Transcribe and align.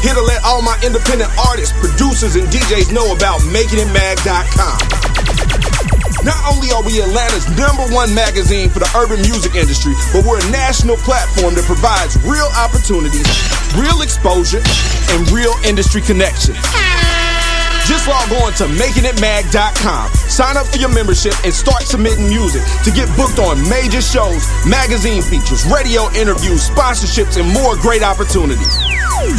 Here 0.00 0.14
to 0.14 0.22
let 0.22 0.44
all 0.44 0.62
my 0.62 0.78
independent 0.86 1.28
artists, 1.50 1.74
producers, 1.74 2.36
and 2.36 2.46
DJs 2.54 2.94
know 2.94 3.10
about 3.10 3.40
MakingItMag.com. 3.50 4.78
Not 6.22 6.38
only 6.46 6.70
are 6.70 6.86
we 6.86 7.02
Atlanta's 7.02 7.50
number 7.58 7.82
one 7.92 8.14
magazine 8.14 8.70
for 8.70 8.78
the 8.78 8.86
urban 8.94 9.18
music 9.22 9.56
industry, 9.56 9.94
but 10.12 10.24
we're 10.24 10.38
a 10.38 10.50
national 10.54 10.98
platform 11.02 11.58
that 11.58 11.64
provides 11.66 12.14
real 12.22 12.46
opportunities, 12.54 13.26
real 13.74 14.02
exposure, 14.02 14.62
and 15.10 15.26
real 15.34 15.54
industry 15.66 16.00
connection. 16.00 16.54
Just 17.88 18.06
log 18.06 18.30
on 18.44 18.52
to 18.60 18.64
makingitmag.com. 18.76 20.12
Sign 20.12 20.58
up 20.58 20.66
for 20.66 20.76
your 20.76 20.92
membership 20.92 21.32
and 21.42 21.54
start 21.54 21.84
submitting 21.84 22.28
music 22.28 22.60
to 22.84 22.90
get 22.90 23.08
booked 23.16 23.38
on 23.38 23.56
major 23.70 24.02
shows, 24.02 24.44
magazine 24.68 25.22
features, 25.22 25.64
radio 25.72 26.04
interviews, 26.12 26.68
sponsorships, 26.68 27.40
and 27.40 27.50
more 27.50 27.76
great 27.76 28.02
opportunities. 28.02 28.76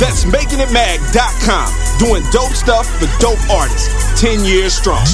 That's 0.01 0.25
makingitmag.com. 0.25 1.69
Doing 1.99 2.23
dope 2.31 2.57
stuff 2.57 2.89
for 2.97 3.05
dope 3.19 3.39
artists. 3.51 4.19
10 4.19 4.43
years 4.43 4.73
strong. 4.73 5.05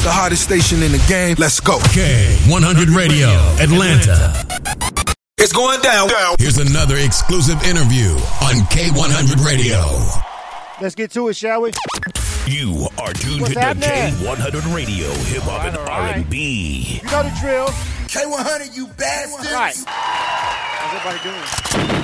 This 0.00 0.06
is 0.06 0.14
the 0.14 0.18
hottest 0.18 0.42
station 0.44 0.82
in 0.82 0.92
the 0.92 1.04
game. 1.06 1.36
Let's 1.38 1.60
go. 1.60 1.76
K100 1.92 2.96
Radio, 2.96 3.28
Atlanta. 3.60 4.32
It's 5.36 5.52
going 5.52 5.78
down. 5.82 6.08
Here's 6.38 6.56
another 6.56 6.96
exclusive 6.96 7.62
interview 7.64 8.12
on 8.40 8.64
K100 8.72 9.44
Radio. 9.44 9.76
Let's 10.80 10.94
get 10.94 11.10
to 11.10 11.28
it, 11.28 11.36
shall 11.36 11.60
we? 11.60 11.72
You 12.46 12.88
are 12.96 13.12
tuned 13.12 13.42
What's 13.42 13.52
to? 13.52 13.60
K100 13.60 14.74
Radio, 14.74 15.10
Hip 15.28 15.42
Hop 15.42 15.66
and 15.66 15.76
All 15.76 15.84
right. 15.84 16.16
R&B. 16.16 17.00
You 17.02 17.10
know 17.10 17.22
the 17.22 17.36
drill. 17.38 17.66
K100, 18.08 18.74
you 18.74 18.86
bastards. 18.96 19.52
Right. 19.52 19.76
How's 19.86 20.96
everybody 20.96 21.28
doing? 21.28 21.44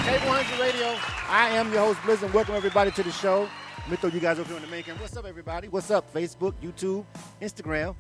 K100 0.04 0.60
Radio. 0.60 0.98
I 1.30 1.48
am 1.56 1.72
your 1.72 1.80
host, 1.80 2.00
Blizz, 2.00 2.22
and 2.22 2.34
welcome 2.34 2.56
everybody 2.56 2.90
to 2.90 3.02
the 3.02 3.10
show. 3.10 3.48
Let 3.86 3.90
me 3.92 3.96
throw 3.98 4.10
you 4.10 4.18
guys 4.18 4.40
over 4.40 4.48
here 4.48 4.56
on 4.56 4.62
the 4.62 4.68
main 4.68 4.82
camera. 4.82 5.00
What's 5.00 5.16
up, 5.16 5.26
everybody? 5.26 5.68
What's 5.68 5.92
up? 5.92 6.12
Facebook, 6.12 6.54
YouTube, 6.60 7.04
Instagram. 7.40 7.94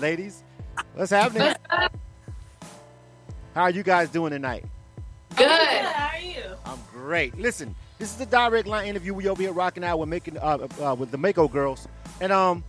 Ladies, 0.00 0.42
what's 0.94 1.10
happening? 1.10 1.54
How 3.54 3.64
are 3.64 3.70
you 3.70 3.82
guys 3.82 4.08
doing 4.08 4.32
tonight? 4.32 4.64
Good. 5.36 5.46
How 5.46 6.16
are 6.16 6.18
you? 6.18 6.44
I'm 6.64 6.78
great. 6.90 7.36
Listen, 7.36 7.74
this 7.98 8.14
is 8.14 8.18
a 8.22 8.24
direct 8.24 8.66
line 8.66 8.86
interview. 8.86 9.12
We 9.12 9.28
over 9.28 9.42
here 9.42 9.52
rocking 9.52 9.84
out 9.84 9.98
with 9.98 10.08
making 10.08 10.38
uh, 10.38 10.66
uh, 10.82 10.94
with 10.98 11.10
the 11.10 11.18
Mako 11.18 11.46
girls, 11.46 11.86
and 12.22 12.32
um, 12.32 12.64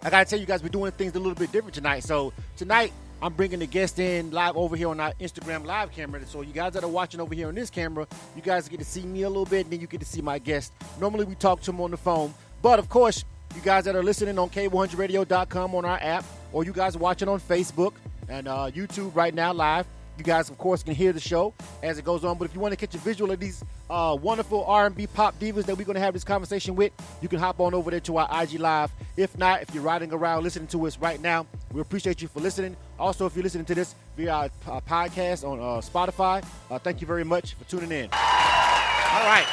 I 0.00 0.10
gotta 0.10 0.30
tell 0.30 0.38
you 0.38 0.46
guys, 0.46 0.62
we're 0.62 0.68
doing 0.68 0.92
things 0.92 1.16
a 1.16 1.18
little 1.18 1.34
bit 1.34 1.50
different 1.50 1.74
tonight. 1.74 2.04
So 2.04 2.32
tonight, 2.56 2.92
I'm 3.22 3.34
bringing 3.34 3.58
the 3.58 3.66
guest 3.66 3.98
in 3.98 4.30
live 4.30 4.56
over 4.56 4.76
here 4.76 4.88
on 4.88 4.98
our 4.98 5.12
Instagram 5.20 5.66
live 5.66 5.92
camera. 5.92 6.24
So 6.26 6.40
you 6.40 6.54
guys 6.54 6.72
that 6.72 6.84
are 6.84 6.88
watching 6.88 7.20
over 7.20 7.34
here 7.34 7.48
on 7.48 7.54
this 7.54 7.68
camera, 7.68 8.06
you 8.34 8.40
guys 8.40 8.68
get 8.68 8.78
to 8.78 8.84
see 8.84 9.02
me 9.02 9.22
a 9.22 9.28
little 9.28 9.44
bit, 9.44 9.66
and 9.66 9.72
then 9.72 9.80
you 9.80 9.86
get 9.86 10.00
to 10.00 10.06
see 10.06 10.22
my 10.22 10.38
guest. 10.38 10.72
Normally, 10.98 11.24
we 11.24 11.34
talk 11.34 11.60
to 11.60 11.66
them 11.66 11.80
on 11.82 11.90
the 11.90 11.98
phone, 11.98 12.32
but 12.62 12.78
of 12.78 12.88
course, 12.88 13.24
you 13.54 13.60
guys 13.60 13.84
that 13.84 13.94
are 13.94 14.02
listening 14.02 14.38
on 14.38 14.48
K100Radio.com 14.48 15.74
on 15.74 15.84
our 15.84 15.98
app, 16.00 16.24
or 16.52 16.64
you 16.64 16.72
guys 16.72 16.96
watching 16.96 17.28
on 17.28 17.40
Facebook 17.40 17.92
and 18.28 18.48
uh, 18.48 18.70
YouTube 18.70 19.14
right 19.14 19.34
now 19.34 19.52
live. 19.52 19.86
You 20.16 20.24
guys, 20.24 20.50
of 20.50 20.58
course, 20.58 20.82
can 20.82 20.94
hear 20.94 21.14
the 21.14 21.20
show 21.20 21.54
as 21.82 21.98
it 21.98 22.04
goes 22.04 22.24
on. 22.24 22.36
But 22.36 22.44
if 22.44 22.54
you 22.54 22.60
want 22.60 22.72
to 22.72 22.76
catch 22.76 22.94
a 22.94 22.98
visual 22.98 23.30
of 23.32 23.40
these 23.40 23.64
uh, 23.88 24.16
wonderful 24.20 24.64
R&B 24.66 25.06
pop 25.06 25.38
divas 25.40 25.64
that 25.64 25.78
we're 25.78 25.86
going 25.86 25.94
to 25.94 26.00
have 26.00 26.12
this 26.12 26.24
conversation 26.24 26.76
with, 26.76 26.92
you 27.22 27.28
can 27.28 27.38
hop 27.38 27.58
on 27.58 27.72
over 27.72 27.90
there 27.90 28.00
to 28.00 28.18
our 28.18 28.42
IG 28.42 28.60
Live. 28.60 28.92
If 29.16 29.38
not, 29.38 29.62
if 29.62 29.74
you're 29.74 29.82
riding 29.82 30.12
around 30.12 30.42
listening 30.42 30.68
to 30.68 30.86
us 30.86 30.98
right 30.98 31.20
now, 31.22 31.46
we 31.72 31.80
appreciate 31.80 32.20
you 32.20 32.28
for 32.28 32.40
listening. 32.40 32.76
Also, 33.00 33.24
if 33.24 33.34
you're 33.34 33.42
listening 33.42 33.64
to 33.64 33.74
this 33.74 33.94
via 34.14 34.30
our 34.30 34.44
uh, 34.68 34.80
podcast 34.82 35.42
on 35.48 35.58
uh, 35.58 35.80
Spotify, 35.80 36.44
uh, 36.70 36.78
thank 36.78 37.00
you 37.00 37.06
very 37.06 37.24
much 37.24 37.54
for 37.54 37.64
tuning 37.64 37.90
in. 37.90 38.04
All 38.12 39.26
right. 39.26 39.46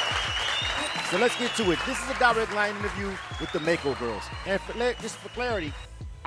So 1.10 1.16
let's 1.16 1.36
get 1.38 1.54
to 1.56 1.70
it. 1.72 1.78
This 1.86 1.98
is 1.98 2.10
a 2.10 2.18
direct 2.18 2.54
line 2.54 2.76
interview 2.76 3.10
with 3.40 3.50
the 3.52 3.60
Mako 3.60 3.94
girls. 3.94 4.22
And 4.46 4.60
for, 4.60 4.74
just 5.00 5.16
for 5.16 5.30
clarity, 5.30 5.72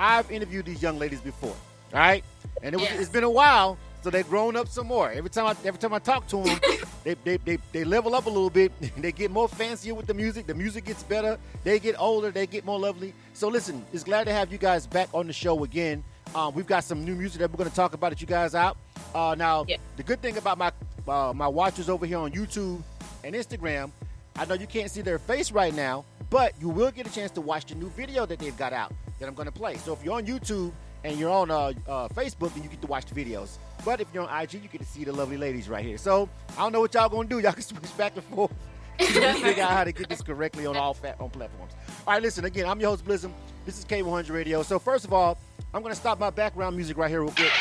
I've 0.00 0.28
interviewed 0.32 0.66
these 0.66 0.82
young 0.82 0.98
ladies 0.98 1.20
before. 1.20 1.54
All 1.94 2.00
right, 2.00 2.24
and 2.62 2.74
it 2.74 2.78
was, 2.78 2.88
Yes. 2.88 3.00
it's 3.00 3.10
been 3.10 3.22
a 3.22 3.30
while, 3.30 3.76
so 4.02 4.10
they've 4.10 4.28
grown 4.28 4.56
up 4.56 4.66
some 4.66 4.86
more. 4.88 5.12
Every 5.12 5.30
time 5.30 5.46
I 5.46 5.50
every 5.64 5.78
time 5.78 5.92
I 5.92 5.98
talk 6.00 6.26
to 6.28 6.42
them, 6.42 6.58
they, 7.04 7.14
they, 7.22 7.36
they, 7.36 7.58
they 7.70 7.84
level 7.84 8.14
up 8.16 8.26
a 8.26 8.30
little 8.30 8.50
bit. 8.50 8.72
they 8.96 9.12
get 9.12 9.30
more 9.30 9.46
fancier 9.46 9.94
with 9.94 10.06
the 10.06 10.14
music. 10.14 10.46
The 10.46 10.54
music 10.54 10.86
gets 10.86 11.02
better. 11.04 11.38
They 11.62 11.78
get 11.78 11.94
older. 12.00 12.30
They 12.32 12.46
get 12.46 12.64
more 12.64 12.80
lovely. 12.80 13.14
So 13.34 13.46
listen, 13.48 13.84
it's 13.92 14.02
glad 14.04 14.24
to 14.24 14.32
have 14.32 14.50
you 14.50 14.58
guys 14.58 14.86
back 14.86 15.10
on 15.12 15.26
the 15.28 15.32
show 15.32 15.62
again. 15.64 16.02
Um, 16.34 16.54
we've 16.54 16.66
got 16.66 16.84
some 16.84 17.04
new 17.04 17.14
music 17.14 17.40
that 17.40 17.50
we're 17.50 17.58
going 17.58 17.68
to 17.70 17.76
talk 17.76 17.94
about 17.94 18.12
at 18.12 18.20
you 18.20 18.26
guys 18.26 18.54
out. 18.54 18.76
Uh, 19.14 19.34
now, 19.38 19.64
Yeah. 19.68 19.76
the 19.96 20.02
good 20.02 20.20
thing 20.22 20.36
about 20.38 20.58
my 20.58 20.72
uh, 21.08 21.32
my 21.34 21.48
watchers 21.48 21.88
over 21.88 22.06
here 22.06 22.18
on 22.18 22.30
YouTube 22.32 22.80
and 23.24 23.34
Instagram, 23.34 23.90
I 24.36 24.44
know 24.44 24.54
you 24.54 24.66
can't 24.68 24.90
see 24.90 25.02
their 25.02 25.18
face 25.18 25.50
right 25.52 25.74
now, 25.74 26.04
but 26.30 26.54
you 26.60 26.68
will 26.68 26.90
get 26.92 27.06
a 27.06 27.12
chance 27.12 27.30
to 27.32 27.40
watch 27.40 27.66
the 27.66 27.74
new 27.74 27.90
video 27.90 28.24
that 28.26 28.38
they've 28.38 28.56
got 28.56 28.72
out 28.72 28.92
that 29.18 29.28
I'm 29.28 29.34
going 29.34 29.46
to 29.46 29.52
play. 29.52 29.76
So 29.76 29.92
if 29.92 30.02
you're 30.04 30.14
on 30.14 30.24
YouTube 30.26 30.72
and 31.04 31.18
you're 31.18 31.30
on 31.30 31.50
uh, 31.50 31.72
uh, 31.88 32.08
Facebook, 32.08 32.54
then 32.54 32.62
you 32.62 32.68
get 32.68 32.80
to 32.82 32.86
watch 32.86 33.04
the 33.06 33.14
videos. 33.24 33.58
But 33.84 34.00
if 34.00 34.06
you're 34.14 34.26
on 34.28 34.42
IG, 34.42 34.54
you 34.54 34.60
get 34.68 34.80
to 34.80 34.86
see 34.86 35.02
the 35.04 35.12
lovely 35.12 35.36
ladies 35.36 35.68
right 35.68 35.84
here. 35.84 35.98
So 35.98 36.28
I 36.56 36.62
don't 36.62 36.72
know 36.72 36.80
what 36.80 36.94
y'all 36.94 37.08
going 37.08 37.28
to 37.28 37.34
do. 37.34 37.40
Y'all 37.40 37.52
can 37.52 37.62
switch 37.70 37.96
back 37.98 38.14
and 38.16 38.24
forth. 38.26 38.52
figure 38.98 39.62
out 39.64 39.72
how 39.72 39.84
to 39.84 39.90
get 39.92 40.08
this 40.08 40.22
correctly 40.22 40.66
on 40.66 40.76
all 40.76 40.94
fat 40.94 41.16
on 41.20 41.30
platforms. 41.30 41.72
All 42.04 42.14
right, 42.14 42.22
listen 42.22 42.44
again. 42.44 42.66
I'm 42.66 42.80
your 42.80 42.90
host 42.90 43.04
Blizzum. 43.04 43.32
This 43.64 43.78
is 43.78 43.84
K100 43.84 44.30
Radio. 44.30 44.64
So 44.64 44.80
first 44.80 45.04
of 45.04 45.12
all, 45.12 45.38
I'm 45.72 45.82
going 45.82 45.94
to 45.94 46.00
stop 46.00 46.18
my 46.18 46.30
background 46.30 46.74
music 46.74 46.96
right 46.96 47.08
here 47.08 47.22
real 47.22 47.30
quick. 47.30 47.52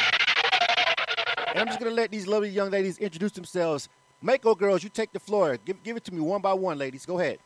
And 1.51 1.59
I'm 1.59 1.67
just 1.67 1.79
gonna 1.79 1.91
let 1.91 2.11
these 2.11 2.27
lovely 2.27 2.49
young 2.49 2.71
ladies 2.71 2.97
introduce 2.97 3.33
themselves. 3.33 3.89
Mako 4.21 4.55
girls, 4.55 4.83
you 4.83 4.89
take 4.89 5.11
the 5.11 5.19
floor. 5.19 5.57
Give, 5.65 5.83
give 5.83 5.97
it 5.97 6.03
to 6.05 6.13
me 6.13 6.21
one 6.21 6.41
by 6.41 6.53
one, 6.53 6.77
ladies. 6.77 7.05
Go 7.05 7.19
ahead. 7.19 7.39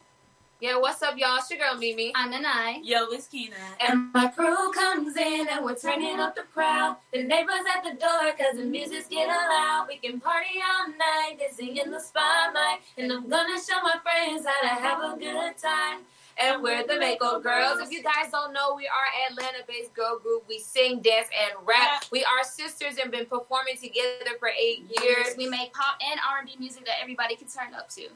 Yeah, 0.62 0.78
what's 0.78 1.02
up, 1.02 1.18
y'all? 1.18 1.38
It's 1.38 1.50
your 1.50 1.60
girl, 1.60 1.76
Mimi. 1.78 2.14
I'm 2.16 2.32
Nanai. 2.32 2.80
Yo, 2.84 3.08
it's 3.08 3.28
Keena. 3.28 3.56
And 3.80 4.14
my 4.14 4.28
crew 4.28 4.72
comes 4.72 5.18
in 5.18 5.48
and 5.52 5.66
we're 5.66 5.76
turning 5.76 6.20
up 6.20 6.36
the 6.36 6.44
crowd. 6.44 6.98
The 7.12 7.24
neighbors 7.24 7.66
at 7.76 7.84
the 7.84 8.00
door 8.00 8.32
cause 8.38 8.58
the 8.58 8.64
music's 8.64 9.08
getting 9.08 9.28
loud. 9.28 9.88
We 9.90 9.98
can 9.98 10.20
party 10.22 10.62
all 10.64 10.88
night, 10.90 11.40
dancing 11.40 11.76
in 11.78 11.92
the 11.92 12.00
spotlight. 12.00 12.80
And 12.98 13.12
I'm 13.12 13.28
gonna 13.28 13.60
show 13.60 13.82
my 13.84 13.96
friends 14.04 14.46
how 14.46 14.62
to 14.62 14.82
have 14.82 15.00
a 15.14 15.18
good 15.18 15.58
time. 15.58 16.02
And 16.42 16.62
we're 16.62 16.86
the 16.86 17.00
Mako 17.00 17.40
Girls. 17.40 17.80
If 17.80 17.92
you 17.92 18.04
guys 18.04 18.30
don't 18.32 18.52
know, 18.52 18.76
we 18.76 18.88
are 18.88 19.32
Atlanta-based 19.32 19.94
girl 19.94 20.20
group. 20.20 20.44
We 20.50 20.60
sing, 20.60 21.00
dance, 21.02 21.28
and 21.34 21.66
rap. 21.66 22.06
We 22.12 22.26
are 22.26 22.44
sisters 22.44 22.98
and 23.02 23.10
been 23.10 23.26
performing 23.26 23.78
together 23.78 24.32
for 24.40 24.50
eight 24.50 24.86
years. 25.02 25.28
We 25.38 25.48
make 25.48 25.74
pop 25.74 25.98
and 26.12 26.20
R&B 26.38 26.56
music 26.60 26.86
that 26.86 26.96
everybody 27.02 27.36
can 27.38 27.48
turn 27.48 27.74
up 27.74 27.90
to. 27.92 28.08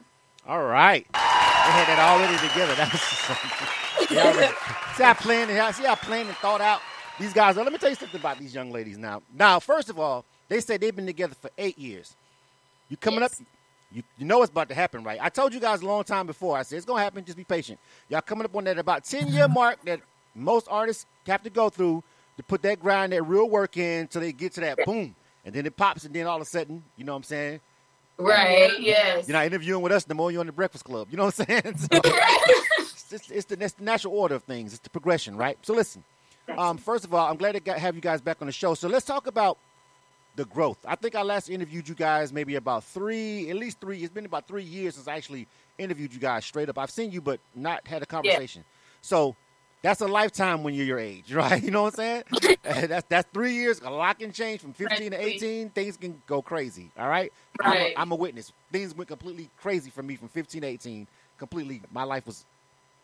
All 0.46 0.64
right. 0.64 1.06
They 1.12 1.18
had 1.18 1.86
that 1.88 1.98
already 1.98 2.36
together. 2.48 2.74
That 4.00 4.08
was 4.08 4.08
they 4.08 4.18
already, 4.18 4.54
see 4.96 5.02
how 5.04 5.14
planned 5.14 5.50
and 5.50 5.74
see 5.74 5.84
how 5.84 5.94
planned 5.94 6.28
and 6.28 6.36
thought 6.38 6.60
out 6.60 6.80
these 7.18 7.32
guys 7.34 7.56
are. 7.58 7.64
Let 7.64 7.72
me 7.72 7.78
tell 7.78 7.90
you 7.90 7.94
something 7.96 8.18
about 8.18 8.38
these 8.38 8.54
young 8.54 8.70
ladies 8.72 8.96
now. 8.98 9.22
Now, 9.34 9.60
first 9.60 9.90
of 9.90 9.98
all, 9.98 10.24
they 10.48 10.60
say 10.60 10.78
they've 10.78 10.94
been 10.94 11.06
together 11.06 11.34
for 11.40 11.50
eight 11.58 11.78
years. 11.78 12.14
You 12.88 12.96
coming 12.96 13.20
Yes. 13.20 13.40
up, 13.40 13.46
you, 13.92 14.02
you 14.18 14.24
know 14.24 14.38
what's 14.38 14.50
about 14.50 14.68
to 14.68 14.74
happen, 14.74 15.02
right? 15.02 15.18
I 15.20 15.28
told 15.28 15.52
you 15.52 15.60
guys 15.60 15.82
a 15.82 15.86
long 15.86 16.04
time 16.04 16.26
before. 16.26 16.56
I 16.56 16.62
said 16.62 16.76
it's 16.76 16.86
gonna 16.86 17.02
happen. 17.02 17.24
Just 17.24 17.36
be 17.36 17.44
patient. 17.44 17.78
Y'all 18.08 18.20
coming 18.20 18.44
up 18.44 18.54
on 18.54 18.64
that 18.64 18.78
about 18.78 19.04
ten 19.04 19.28
year 19.28 19.48
mark 19.48 19.84
that 19.84 20.00
most 20.34 20.68
artists 20.70 21.06
have 21.26 21.42
to 21.42 21.50
go 21.50 21.68
through 21.68 22.02
to 22.36 22.42
put 22.42 22.62
that 22.62 22.80
grind, 22.80 23.12
that 23.12 23.22
real 23.22 23.48
work 23.48 23.76
in, 23.76 24.06
till 24.06 24.20
they 24.20 24.32
get 24.32 24.52
to 24.54 24.60
that 24.60 24.78
boom, 24.84 25.14
and 25.44 25.54
then 25.54 25.66
it 25.66 25.76
pops, 25.76 26.04
and 26.04 26.14
then 26.14 26.26
all 26.26 26.36
of 26.36 26.42
a 26.42 26.46
sudden, 26.46 26.82
you 26.96 27.04
know 27.04 27.12
what 27.12 27.18
I'm 27.18 27.22
saying? 27.24 27.60
Right, 28.16 28.78
yes. 28.78 29.26
You're 29.26 29.36
not 29.36 29.46
interviewing 29.46 29.82
with 29.82 29.92
us 29.92 30.04
the 30.04 30.14
more 30.14 30.30
you're 30.30 30.40
on 30.40 30.46
the 30.46 30.52
Breakfast 30.52 30.84
Club. 30.84 31.08
You 31.10 31.16
know 31.16 31.24
what 31.24 31.40
I'm 31.40 31.46
saying? 31.46 31.74
So, 33.10 33.12
it's, 33.12 33.12
it's, 33.12 33.30
it's 33.30 33.44
the, 33.46 33.64
it's 33.64 33.74
the 33.74 33.82
natural 33.82 34.14
order 34.14 34.36
of 34.36 34.44
things. 34.44 34.72
It's 34.72 34.82
the 34.82 34.90
progression, 34.90 35.36
right? 35.36 35.58
So 35.62 35.74
listen. 35.74 36.04
Um, 36.56 36.78
first 36.78 37.04
of 37.04 37.12
all, 37.12 37.28
I'm 37.28 37.36
glad 37.36 37.64
to 37.64 37.72
have 37.78 37.96
you 37.96 38.00
guys 38.00 38.20
back 38.20 38.38
on 38.40 38.46
the 38.46 38.52
show. 38.52 38.74
So 38.74 38.88
let's 38.88 39.04
talk 39.04 39.26
about 39.26 39.58
the 40.36 40.44
growth. 40.44 40.78
I 40.86 40.96
think 40.96 41.14
I 41.14 41.22
last 41.22 41.48
interviewed 41.48 41.88
you 41.88 41.94
guys 41.94 42.32
maybe 42.32 42.56
about 42.56 42.84
three, 42.84 43.50
at 43.50 43.56
least 43.56 43.80
three. 43.80 43.98
It's 43.98 44.12
been 44.12 44.26
about 44.26 44.46
three 44.46 44.62
years 44.62 44.94
since 44.94 45.08
I 45.08 45.16
actually 45.16 45.46
interviewed 45.78 46.12
you 46.12 46.20
guys 46.20 46.44
straight 46.44 46.68
up. 46.68 46.78
I've 46.78 46.90
seen 46.90 47.10
you, 47.10 47.20
but 47.20 47.40
not 47.54 47.86
had 47.86 48.02
a 48.02 48.06
conversation. 48.06 48.64
So 49.02 49.34
that's 49.82 50.00
a 50.00 50.06
lifetime 50.06 50.62
when 50.62 50.74
you're 50.74 50.86
your 50.86 50.98
age, 50.98 51.32
right? 51.34 51.62
You 51.62 51.70
know 51.70 51.82
what 51.82 51.98
I'm 51.98 52.24
saying? 52.32 52.56
That's 52.62 53.06
that's 53.08 53.28
three 53.32 53.54
years. 53.54 53.80
A 53.80 53.90
lot 53.90 54.18
can 54.18 54.32
change 54.32 54.60
from 54.60 54.72
15 54.74 55.12
to 55.12 55.20
18. 55.26 55.70
Things 55.70 55.96
can 55.96 56.20
go 56.26 56.42
crazy. 56.42 56.90
All 56.98 57.08
right. 57.08 57.32
Right. 57.60 57.76
I'm, 57.76 57.82
a, 57.82 57.94
I'm 58.02 58.12
a 58.12 58.14
witness. 58.14 58.52
Things 58.70 58.94
went 58.94 59.08
completely 59.08 59.48
crazy 59.60 59.90
for 59.90 60.02
me 60.02 60.16
from 60.16 60.28
15 60.28 60.60
to 60.60 60.66
18. 60.66 61.06
Completely, 61.38 61.80
my 61.90 62.04
life 62.04 62.26
was 62.26 62.44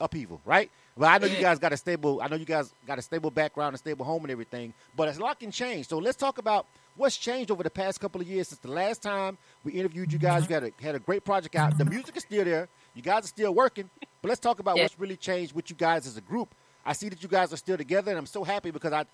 upheaval, 0.01 0.41
right? 0.45 0.71
But 0.97 1.07
I 1.07 1.19
know 1.19 1.27
you 1.27 1.41
guys 1.41 1.59
got 1.59 1.73
a 1.73 1.77
stable. 1.77 2.21
I 2.23 2.29
know 2.29 2.37
you 2.37 2.45
guys 2.45 2.73
got 2.87 2.99
a 2.99 3.03
stable 3.03 3.31
background, 3.31 3.75
a 3.75 3.79
stable 3.79 4.05
home, 4.05 4.23
and 4.23 4.31
everything. 4.31 4.73
But 4.95 5.09
it's 5.09 5.19
a 5.19 5.23
lot 5.23 5.41
can 5.41 5.51
change. 5.51 5.89
So 5.89 5.99
let's 5.99 6.17
talk 6.17 6.39
about 6.39 6.67
what's 6.97 7.17
changed 7.17 7.51
over 7.51 7.63
the 7.63 7.71
past 7.71 8.01
couple 8.01 8.21
of 8.21 8.27
years 8.27 8.49
since 8.49 8.61
the 8.61 8.71
last 8.71 9.03
time 9.03 9.39
we 9.65 9.73
interviewed 9.73 10.13
you 10.13 10.19
guys. 10.19 10.49
You 10.49 10.55
had 10.55 10.65
a, 10.65 10.73
had 10.83 10.95
a 10.95 10.99
great 11.01 11.25
project 11.25 11.55
out. 11.57 11.77
The 11.79 11.85
music 11.85 12.17
is 12.17 12.25
still 12.25 12.45
there. 12.45 12.69
You 12.95 13.03
guys 13.03 13.25
are 13.25 13.29
still 13.29 13.55
working. 13.55 13.91
But 14.23 14.29
let's 14.31 14.41
talk 14.41 14.59
about 14.61 14.77
Yeah. 14.77 14.83
what's 14.83 14.99
really 14.99 15.17
changed 15.17 15.55
with 15.55 15.71
you 15.71 15.77
guys 15.77 16.07
as 16.07 16.17
a 16.17 16.21
group. 16.21 16.55
I 16.85 16.93
see 16.93 17.09
that 17.09 17.23
you 17.23 17.29
guys 17.29 17.53
are 17.53 17.57
still 17.57 17.77
together, 17.77 18.11
and 18.11 18.19
I'm 18.19 18.27
so 18.27 18.45
happy 18.45 18.71
because 18.71 18.93
I, 18.93 19.05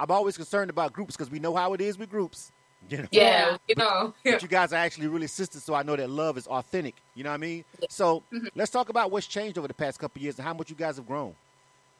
I'm 0.00 0.10
always 0.10 0.36
concerned 0.36 0.70
about 0.70 0.92
groups 0.92 1.16
because 1.16 1.30
we 1.30 1.38
know 1.38 1.54
how 1.54 1.72
it 1.74 1.80
is 1.80 1.98
with 1.98 2.10
groups. 2.10 2.52
You 2.88 2.98
know? 2.98 3.08
Yeah, 3.12 3.56
you 3.68 3.76
know. 3.76 4.12
But 4.24 4.42
you 4.42 4.48
guys 4.48 4.72
are 4.72 4.76
actually 4.76 5.06
really 5.06 5.28
sisters, 5.28 5.62
so 5.62 5.72
I 5.72 5.84
know 5.84 5.94
that 5.94 6.10
love 6.10 6.36
is 6.36 6.48
authentic. 6.48 6.96
You 7.14 7.22
know 7.22 7.30
what 7.30 7.34
I 7.34 7.38
mean? 7.38 7.64
So 7.88 8.24
Mm-hmm. 8.32 8.48
let's 8.56 8.72
talk 8.72 8.88
about 8.88 9.12
what's 9.12 9.28
changed 9.28 9.56
over 9.56 9.68
the 9.68 9.74
past 9.74 10.00
couple 10.00 10.18
of 10.18 10.22
years 10.24 10.36
and 10.38 10.44
how 10.46 10.52
much 10.52 10.68
you 10.68 10.74
guys 10.74 10.96
have 10.96 11.06
grown. 11.06 11.34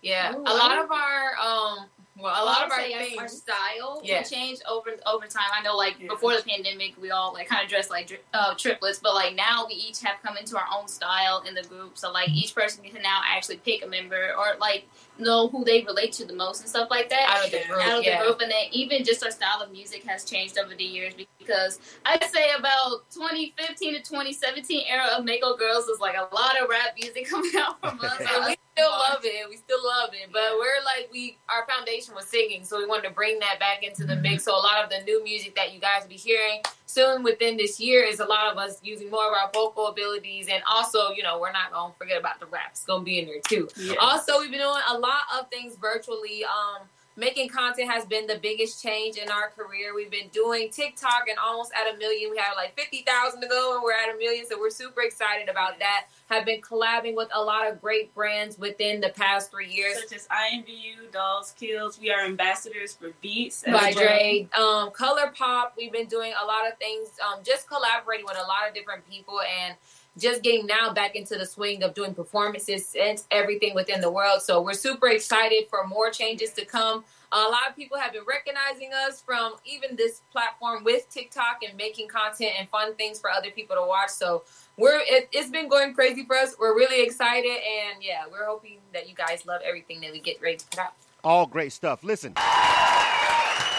Yeah, 0.02 0.34
Ooh, 0.34 0.40
a 0.42 0.54
lot 0.54 0.78
of 0.78 0.90
our 0.90 1.36
um, 1.40 1.86
well, 2.18 2.34
a 2.34 2.42
A 2.42 2.44
lot 2.44 2.66
of 2.66 2.70
our 2.72 2.78
things. 2.82 3.18
our 3.18 3.26
style 3.28 4.02
Yeah. 4.04 4.18
will 4.18 4.24
change 4.28 4.58
over 4.68 4.90
over 5.06 5.26
time. 5.26 5.48
I 5.54 5.62
know, 5.62 5.76
like 5.76 5.96
Yeah. 5.98 6.08
before 6.08 6.36
the 6.36 6.42
pandemic, 6.42 7.00
we 7.00 7.10
all 7.10 7.32
like 7.32 7.48
kind 7.48 7.62
of 7.64 7.70
dressed 7.70 7.88
like 7.90 8.22
uh, 8.34 8.54
triplets, 8.54 8.98
but 8.98 9.14
like 9.14 9.34
now 9.34 9.64
we 9.66 9.74
each 9.74 10.00
have 10.02 10.16
come 10.22 10.36
into 10.36 10.56
our 10.56 10.66
own 10.76 10.88
style 10.88 11.42
in 11.48 11.54
the 11.54 11.62
group. 11.62 11.96
So 11.96 12.10
like 12.12 12.28
each 12.30 12.54
person 12.54 12.84
can 12.84 13.00
now 13.02 13.22
actually 13.24 13.56
pick 13.58 13.82
a 13.84 13.86
member 13.88 14.32
or 14.36 14.56
like 14.60 14.88
know 15.18 15.48
who 15.48 15.64
they 15.64 15.82
relate 15.84 16.12
to 16.14 16.24
the 16.26 16.34
most 16.34 16.60
and 16.60 16.68
stuff 16.68 16.88
like 16.90 17.08
that 17.10 17.28
Out 17.30 17.44
of 17.46 17.50
the 17.52 17.60
group, 17.66 17.80
out 17.86 17.98
of 18.00 18.04
yeah. 18.04 18.18
the 18.18 18.24
group, 18.26 18.40
and 18.42 18.50
then 18.50 18.64
even 18.72 19.04
just 19.04 19.24
our 19.24 19.30
style 19.30 19.62
of 19.62 19.70
music 19.72 20.02
has 20.04 20.24
changed 20.24 20.58
over 20.58 20.74
the 20.74 20.84
years 20.84 21.14
because 21.38 21.78
I'd 22.04 22.24
say 22.24 22.50
about 22.58 23.08
2015 23.14 23.94
to 23.94 24.00
2017 24.02 24.84
era 24.88 25.06
of 25.16 25.24
Mako 25.24 25.56
Girls 25.56 25.86
was 25.86 25.98
like 26.00 26.16
a 26.16 26.28
lot 26.34 26.60
of 26.60 26.68
rap 26.68 26.94
music 27.00 27.26
coming 27.30 27.52
out 27.56 27.80
from 27.80 28.00
us. 28.00 28.56
Still 28.72 28.90
love 28.90 29.20
it. 29.22 29.48
We 29.50 29.56
still 29.56 29.84
love 29.84 30.10
it. 30.14 30.30
But 30.32 30.56
we're 30.58 30.82
like 30.84 31.10
we 31.12 31.36
our 31.48 31.66
foundation 31.66 32.14
was 32.14 32.26
singing, 32.26 32.64
so 32.64 32.78
we 32.78 32.86
wanted 32.86 33.08
to 33.08 33.14
bring 33.14 33.38
that 33.40 33.60
back 33.60 33.82
into 33.82 34.04
the 34.04 34.16
mix. 34.16 34.44
So 34.44 34.52
a 34.52 34.56
lot 34.56 34.82
of 34.82 34.88
the 34.88 35.04
new 35.04 35.22
music 35.22 35.54
that 35.56 35.74
you 35.74 35.80
guys 35.80 36.02
will 36.02 36.08
be 36.08 36.16
hearing 36.16 36.62
soon 36.86 37.22
within 37.22 37.56
this 37.56 37.78
year 37.78 38.02
is 38.02 38.20
a 38.20 38.24
lot 38.24 38.50
of 38.50 38.58
us 38.58 38.78
using 38.82 39.10
more 39.10 39.26
of 39.26 39.32
our 39.32 39.50
vocal 39.52 39.88
abilities 39.88 40.48
and 40.48 40.62
also, 40.70 41.10
you 41.10 41.22
know, 41.22 41.38
we're 41.38 41.52
not 41.52 41.72
gonna 41.72 41.92
forget 41.98 42.18
about 42.18 42.40
the 42.40 42.46
rap. 42.46 42.70
It's 42.70 42.84
gonna 42.84 43.04
be 43.04 43.18
in 43.18 43.26
there 43.26 43.40
too. 43.46 43.68
Yeah. 43.76 43.94
Also, 44.00 44.40
we've 44.40 44.50
been 44.50 44.60
doing 44.60 44.82
a 44.88 44.98
lot 44.98 45.22
of 45.38 45.48
things 45.50 45.76
virtually. 45.76 46.44
Um, 46.44 46.88
making 47.16 47.48
content 47.48 47.90
has 47.90 48.04
been 48.06 48.26
the 48.26 48.38
biggest 48.42 48.82
change 48.82 49.16
in 49.16 49.30
our 49.30 49.50
career. 49.50 49.94
We've 49.94 50.10
been 50.10 50.28
doing 50.28 50.70
TikTok 50.70 51.24
and 51.28 51.38
almost 51.38 51.72
at 51.72 51.94
a 51.94 51.96
million. 51.98 52.30
We 52.30 52.38
have 52.38 52.56
like 52.56 52.74
fifty 52.76 53.02
thousand 53.02 53.40
to 53.42 53.48
go, 53.48 53.74
and 53.74 53.82
we're 53.82 53.92
at 53.92 54.14
a 54.14 54.18
million. 54.18 54.46
So 54.48 54.58
we're 54.58 54.70
super 54.70 55.02
excited 55.02 55.48
about 55.48 55.78
that. 55.78 56.06
Have 56.28 56.46
been 56.46 56.60
collabing 56.60 57.14
with 57.14 57.28
a 57.34 57.42
lot 57.42 57.70
of 57.70 57.80
great 57.80 58.14
brands 58.14 58.58
within 58.58 59.00
the 59.00 59.10
past 59.10 59.50
three 59.50 59.70
years. 59.70 59.98
Such 60.00 60.16
as 60.16 60.26
IMVU, 60.28 61.12
Dolls 61.12 61.54
Kills. 61.58 62.00
We 62.00 62.10
are 62.10 62.24
ambassadors 62.24 62.94
for 62.94 63.10
Beats. 63.20 63.64
by. 63.66 63.92
Dre, 63.92 64.48
um, 64.58 64.90
Color 64.90 65.32
Pop. 65.36 65.74
We've 65.76 65.92
been 65.92 66.06
doing 66.06 66.32
a 66.42 66.46
lot 66.46 66.70
of 66.70 66.78
things, 66.78 67.10
um, 67.26 67.40
just 67.44 67.68
collaborating 67.68 68.24
with 68.24 68.36
a 68.36 68.46
lot 68.46 68.68
of 68.68 68.74
different 68.74 69.08
people 69.08 69.40
and 69.62 69.74
just 70.18 70.42
getting 70.42 70.66
now 70.66 70.92
back 70.92 71.16
into 71.16 71.38
the 71.38 71.46
swing 71.46 71.82
of 71.82 71.94
doing 71.94 72.14
performances 72.14 72.94
and 73.00 73.22
everything 73.30 73.74
within 73.74 74.00
the 74.00 74.10
world. 74.10 74.42
So 74.42 74.60
we're 74.60 74.74
super 74.74 75.08
excited 75.08 75.64
for 75.70 75.86
more 75.86 76.10
changes 76.10 76.50
to 76.52 76.64
come. 76.64 77.04
a 77.32 77.36
lot 77.38 77.68
of 77.68 77.74
people 77.74 77.96
have 77.96 78.12
been 78.12 78.24
recognizing 78.28 78.90
us 78.92 79.22
from 79.22 79.54
even 79.64 79.96
this 79.96 80.20
platform 80.30 80.84
with 80.84 81.08
TikTok 81.10 81.60
and 81.66 81.76
making 81.78 82.08
content 82.08 82.52
and 82.58 82.68
fun 82.68 82.94
things 82.96 83.18
for 83.18 83.30
other 83.30 83.50
people 83.50 83.74
to 83.76 83.86
watch. 83.86 84.10
So 84.10 84.44
we're 84.76 85.00
it, 85.00 85.28
it's 85.32 85.50
been 85.50 85.68
going 85.68 85.94
crazy 85.94 86.24
for 86.24 86.36
us. 86.36 86.54
We're 86.58 86.74
really 86.74 87.02
excited, 87.02 87.50
and 87.50 88.02
yeah, 88.02 88.24
we're 88.30 88.46
hoping 88.46 88.78
that 88.92 89.08
you 89.08 89.14
guys 89.14 89.46
love 89.46 89.60
everything 89.64 90.00
that 90.02 90.12
we 90.12 90.20
get 90.20 90.40
ready 90.42 90.58
to 90.58 90.66
put 90.66 90.78
out. 90.78 90.92
All 91.24 91.46
great 91.46 91.72
stuff. 91.72 92.02
Listen, 92.02 92.32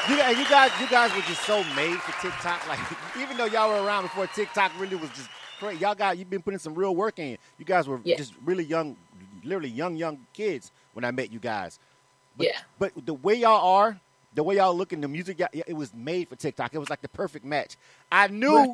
you 0.10 0.18
guys, 0.18 0.38
you 0.38 0.46
guys, 0.50 0.72
you 0.80 0.88
guys 0.88 1.16
were 1.16 1.22
just 1.22 1.46
so 1.46 1.64
made 1.76 1.98
for 2.00 2.22
TikTok. 2.22 2.62
Like, 2.68 2.80
even 3.20 3.38
though 3.38 3.46
y'all 3.46 3.70
were 3.70 3.86
around 3.86 4.04
before 4.04 4.28
TikTok 4.28 4.72
really 4.80 4.96
was 4.96 5.10
just 5.12 5.30
great, 5.64 5.80
y'all 5.80 5.96
got 5.96 6.18
you've 6.18 6.30
been 6.30 6.42
putting 6.42 6.60
some 6.60 6.76
real 6.76 6.96
work 6.96 7.20
in. 7.20 7.38
You 7.58 7.66
guys 7.66 7.88
were 7.88 8.00
Yeah. 8.04 8.18
just 8.18 8.34
really 8.44 8.64
young, 8.64 8.96
literally 9.44 9.70
young, 9.70 9.96
young 9.96 10.26
kids 10.34 10.72
when 10.94 11.04
I 11.06 11.12
met 11.12 11.32
you 11.32 11.40
guys. 11.40 11.80
But, 12.38 12.48
Yeah. 12.48 12.60
But 12.80 13.06
the 13.06 13.14
way 13.14 13.36
y'all 13.36 13.66
are, 13.80 14.00
the 14.34 14.44
way 14.44 14.56
y'all 14.58 14.76
look 14.76 14.94
in 14.94 15.02
the 15.02 15.08
music, 15.08 15.40
it 15.54 15.74
was 15.76 15.94
made 15.94 16.28
for 16.30 16.36
TikTok. 16.36 16.74
It 16.74 16.80
was 16.80 16.90
like 16.90 17.02
the 17.02 17.10
perfect 17.10 17.46
match. 17.46 17.76
I 18.12 18.28
knew. 18.28 18.74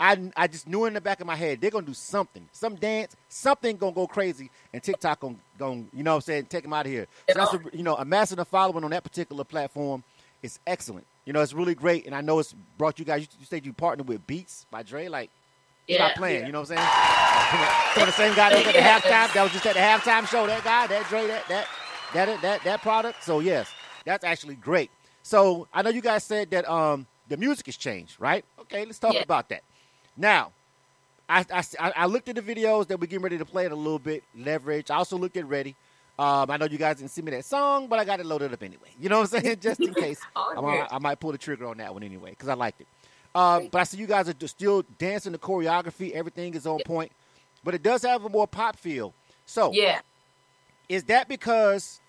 I, 0.00 0.30
I 0.36 0.48
just 0.48 0.66
knew 0.66 0.86
in 0.86 0.94
the 0.94 1.00
back 1.00 1.20
of 1.20 1.28
my 1.28 1.36
head 1.36 1.60
they're 1.60 1.70
gonna 1.70 1.86
do 1.86 1.94
something, 1.94 2.48
some 2.50 2.74
dance, 2.74 3.14
something 3.28 3.76
gonna 3.76 3.92
go 3.92 4.08
crazy, 4.08 4.50
and 4.72 4.82
TikTok 4.82 5.20
gonna, 5.20 5.36
gonna 5.58 5.84
you 5.92 6.02
know 6.02 6.12
what 6.12 6.16
I'm 6.16 6.20
saying, 6.22 6.46
take 6.46 6.64
them 6.64 6.72
out 6.72 6.86
of 6.86 6.90
here. 6.92 7.06
So 7.28 7.34
that's 7.38 7.54
a, 7.54 7.60
you 7.72 7.84
know, 7.84 7.94
amassing 7.94 8.40
a 8.40 8.44
following 8.44 8.82
on 8.82 8.90
that 8.90 9.04
particular 9.04 9.44
platform 9.44 10.02
is 10.42 10.58
excellent. 10.66 11.06
You 11.24 11.32
know, 11.32 11.40
it's 11.40 11.52
really 11.52 11.76
great, 11.76 12.04
and 12.06 12.16
I 12.16 12.20
know 12.20 12.40
it's 12.40 12.52
brought 12.78 12.98
you 12.98 13.04
guys. 13.04 13.20
You, 13.22 13.28
you 13.38 13.46
said 13.46 13.64
you 13.64 13.72
partnered 13.72 14.08
with 14.08 14.26
Beats 14.26 14.66
by 14.72 14.82
Dre, 14.82 15.06
like 15.06 15.30
Yeah. 15.88 15.98
not 15.98 16.16
playing. 16.16 16.46
You 16.46 16.52
know 16.52 16.60
what 16.60 16.70
I'm 16.70 16.76
saying? 16.76 16.88
so 17.94 18.06
the 18.06 18.12
same 18.12 18.34
guy 18.34 18.50
that 18.50 18.58
was 18.58 18.66
at 18.68 18.74
the 18.74 18.80
halftime, 19.08 19.32
that 19.34 19.42
was 19.42 19.52
just 19.52 19.66
at 19.66 19.74
the 19.74 19.80
halftime 19.80 20.26
show. 20.28 20.46
That 20.46 20.64
guy, 20.64 20.86
that 20.86 21.08
Dre, 21.08 21.26
that 21.26 21.48
that 21.48 21.66
that 22.14 22.42
that 22.42 22.64
that 22.64 22.82
product. 22.82 23.22
So 23.24 23.40
yes, 23.40 23.72
that's 24.04 24.24
actually 24.24 24.54
great. 24.56 24.90
So 25.22 25.68
I 25.72 25.82
know 25.82 25.90
you 25.90 26.00
guys 26.02 26.24
said 26.24 26.50
that 26.52 26.68
um 26.68 27.06
the 27.28 27.36
music 27.36 27.66
has 27.66 27.76
changed, 27.76 28.20
right? 28.20 28.44
Okay, 28.60 28.84
let's 28.84 28.98
talk 28.98 29.14
Yeah. 29.14 29.22
about 29.22 29.48
that. 29.50 29.62
Now, 30.16 30.52
I, 31.28 31.44
I, 31.50 31.92
I 31.96 32.06
looked 32.06 32.28
at 32.28 32.36
the 32.36 32.42
videos 32.42 32.88
that 32.88 33.00
we're 33.00 33.06
getting 33.06 33.22
ready 33.22 33.38
to 33.38 33.44
play 33.44 33.64
in 33.64 33.72
a 33.72 33.76
little 33.76 33.98
bit. 33.98 34.22
Leverage. 34.36 34.90
I 34.90 34.96
also 34.96 35.16
looked 35.16 35.36
at 35.38 35.46
Ready. 35.46 35.74
Um, 36.18 36.50
I 36.50 36.58
know 36.58 36.66
you 36.66 36.76
guys 36.76 36.96
didn't 36.98 37.10
see 37.10 37.22
me 37.22 37.30
that 37.30 37.44
song, 37.46 37.86
but 37.86 37.98
I 37.98 38.04
got 38.04 38.20
it 38.20 38.26
loaded 38.26 38.52
up 38.52 38.62
anyway. 38.62 38.90
You 39.00 39.08
know 39.08 39.20
what 39.20 39.32
I'm 39.32 39.40
saying? 39.42 39.56
Just 39.62 39.80
in 39.80 39.94
case. 39.94 40.20
I, 40.36 40.60
might. 40.60 40.86
I 40.90 40.98
might 40.98 41.20
pull 41.20 41.32
the 41.32 41.38
trigger 41.38 41.66
on 41.66 41.78
that 41.78 41.94
one 41.94 42.02
anyway 42.02 42.30
because 42.30 42.48
I 42.50 42.54
liked 42.54 42.82
it. 42.82 42.86
Um, 43.34 43.68
but 43.70 43.80
I 43.80 43.84
see 43.84 43.96
you 43.98 44.06
guys 44.06 44.28
are 44.28 44.46
still 44.46 44.82
dancing 44.98 45.32
the 45.32 45.38
choreography. 45.38 46.12
Everything 46.12 46.54
is 46.54 46.66
on 46.66 46.80
point, 46.80 47.12
but 47.64 47.74
it 47.74 47.82
does 47.82 48.02
have 48.02 48.24
a 48.24 48.28
more 48.28 48.46
pop 48.46 48.76
feel. 48.76 49.14
So 49.46 49.72
Yeah. 49.72 50.00
is 50.88 51.04
that 51.04 51.28
because, 51.28 52.00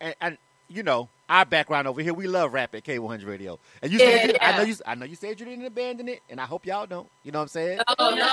and, 0.00 0.14
and 0.20 0.38
you 0.68 0.82
know, 0.82 1.08
our 1.28 1.44
background 1.44 1.86
over 1.88 2.02
here, 2.02 2.14
we 2.14 2.26
love 2.26 2.52
rap 2.52 2.74
at 2.74 2.84
K100 2.84 3.26
Radio, 3.26 3.58
and 3.82 3.92
you 3.92 3.98
said 3.98 4.24
you, 4.24 4.34
I 4.40 4.56
know 4.56 4.62
you, 4.62 4.74
I 4.86 4.94
know 4.94 5.06
you 5.06 5.14
said 5.16 5.38
you 5.40 5.46
didn't 5.46 5.64
abandon 5.64 6.08
it, 6.08 6.20
and 6.28 6.40
I 6.40 6.44
hope 6.44 6.66
y'all 6.66 6.86
don't. 6.86 7.08
You 7.22 7.32
know 7.32 7.38
what 7.38 7.44
I'm 7.44 7.48
saying? 7.48 7.80
Oh 7.86 7.94
no, 7.98 8.10
no, 8.10 8.16
we 8.16 8.18
no. 8.18 8.24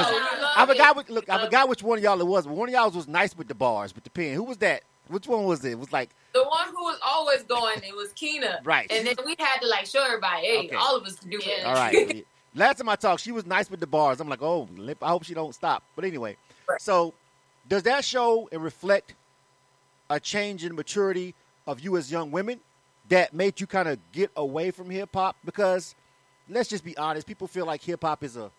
love 0.42 0.52
I 0.56 0.66
forgot. 0.66 0.96
What, 0.96 1.10
look, 1.10 1.30
I 1.30 1.44
forgot 1.44 1.70
which 1.70 1.84
one 1.84 1.98
of 1.98 2.04
y'all 2.04 2.20
it 2.20 2.28
was, 2.28 2.46
but 2.46 2.56
one 2.56 2.70
of 2.70 2.74
y'all 2.74 2.90
was 2.92 3.08
nice 3.08 3.36
with 3.36 3.48
the 3.48 3.56
bars, 3.56 3.94
with 3.96 4.04
the 4.04 4.10
pen. 4.10 4.34
Who 4.36 4.44
was 4.44 4.58
that? 4.58 4.84
Which 5.12 5.28
one 5.28 5.44
was 5.44 5.64
it? 5.66 5.72
It 5.72 5.80
was 5.80 5.92
like 5.92 6.10
The 6.34 6.44
one 6.44 6.68
who 6.70 6.84
was 6.84 7.00
always 7.06 7.44
going, 7.44 7.78
it 7.84 7.96
was 7.96 8.14
Kina, 8.14 8.62
Right. 8.64 8.92
And 8.92 9.06
then 9.06 9.16
we 9.26 9.36
had 9.38 9.60
to 9.62 9.68
like 9.68 9.86
show 9.86 10.04
everybody, 10.04 10.46
hey, 10.48 10.58
Okay. 10.66 10.76
all 10.76 10.96
of 10.96 11.04
us 11.06 11.20
can 11.20 11.30
do 11.30 11.40
it. 11.42 11.66
All 11.66 11.74
right. 11.74 12.26
Last 12.56 12.78
time 12.78 12.90
I 12.90 12.96
talked, 12.96 13.22
she 13.22 13.32
was 13.32 13.46
nice 13.46 13.70
with 13.70 13.80
the 13.80 13.88
bars. 13.88 14.20
I'm 14.20 14.28
like, 14.28 14.42
oh, 14.42 14.68
I 15.02 15.10
hope 15.10 15.24
she 15.24 15.34
don't 15.34 15.54
stop. 15.56 15.84
But 15.96 16.06
anyway, 16.06 16.38
Right. 16.68 16.82
so 16.82 17.14
does 17.68 17.84
that 17.84 18.04
show 18.04 18.50
and 18.52 18.64
reflect 18.64 19.16
a 20.10 20.20
change 20.20 20.66
in 20.66 20.76
maturity 20.76 21.36
of 21.68 21.80
you 21.80 21.96
as 21.98 22.12
young 22.12 22.32
women 22.32 22.60
that 23.10 23.34
made 23.34 23.60
you 23.62 23.68
kind 23.68 23.88
of 23.88 24.00
get 24.12 24.32
away 24.36 24.72
from 24.72 24.90
hip 24.90 25.10
hop? 25.14 25.36
Because 25.46 25.96
let's 26.50 26.70
just 26.70 26.84
be 26.84 26.98
honest, 26.98 27.28
people 27.28 27.48
feel 27.48 27.66
like 27.66 27.82
hip 27.84 28.02
hop 28.02 28.24
is 28.24 28.36
a, 28.36 28.52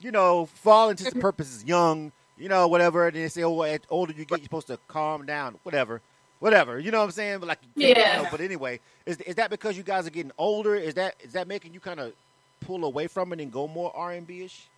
you 0.00 0.12
know, 0.12 0.46
for 0.46 0.72
all 0.72 0.90
intents 0.90 1.12
and 1.14 1.20
purposes, 1.20 1.64
young, 1.64 2.12
you 2.38 2.48
know, 2.48 2.68
whatever. 2.68 3.06
And 3.08 3.16
they 3.16 3.28
say, 3.28 3.42
oh, 3.44 3.62
at 3.62 3.86
older 3.90 4.12
you 4.12 4.24
get, 4.24 4.38
you're 4.40 4.44
supposed 4.44 4.68
to 4.68 4.78
calm 4.88 5.26
down, 5.26 5.58
whatever. 5.64 6.02
Whatever, 6.40 6.78
you 6.78 6.92
know 6.92 6.98
what 6.98 7.04
I'm 7.06 7.10
saying? 7.10 7.40
But 7.40 7.48
like, 7.48 7.58
you 7.76 7.88
Yeah. 7.88 8.16
know, 8.16 8.26
but 8.30 8.40
anyway, 8.40 8.80
is 9.06 9.18
is 9.22 9.34
that 9.36 9.50
because 9.50 9.76
you 9.76 9.82
guys 9.82 10.06
are 10.06 10.10
getting 10.10 10.32
older? 10.38 10.76
Is 10.76 10.94
that 10.94 11.16
is 11.20 11.32
that 11.32 11.48
making 11.48 11.74
you 11.74 11.80
kind 11.80 11.98
of 11.98 12.12
pull 12.60 12.84
away 12.84 13.08
from 13.08 13.32
it 13.32 13.40
and 13.40 13.52
go 13.52 13.66
more 13.66 13.94
R 13.96 14.12
and 14.12 14.26
B 14.26 14.42
ish? 14.44 14.70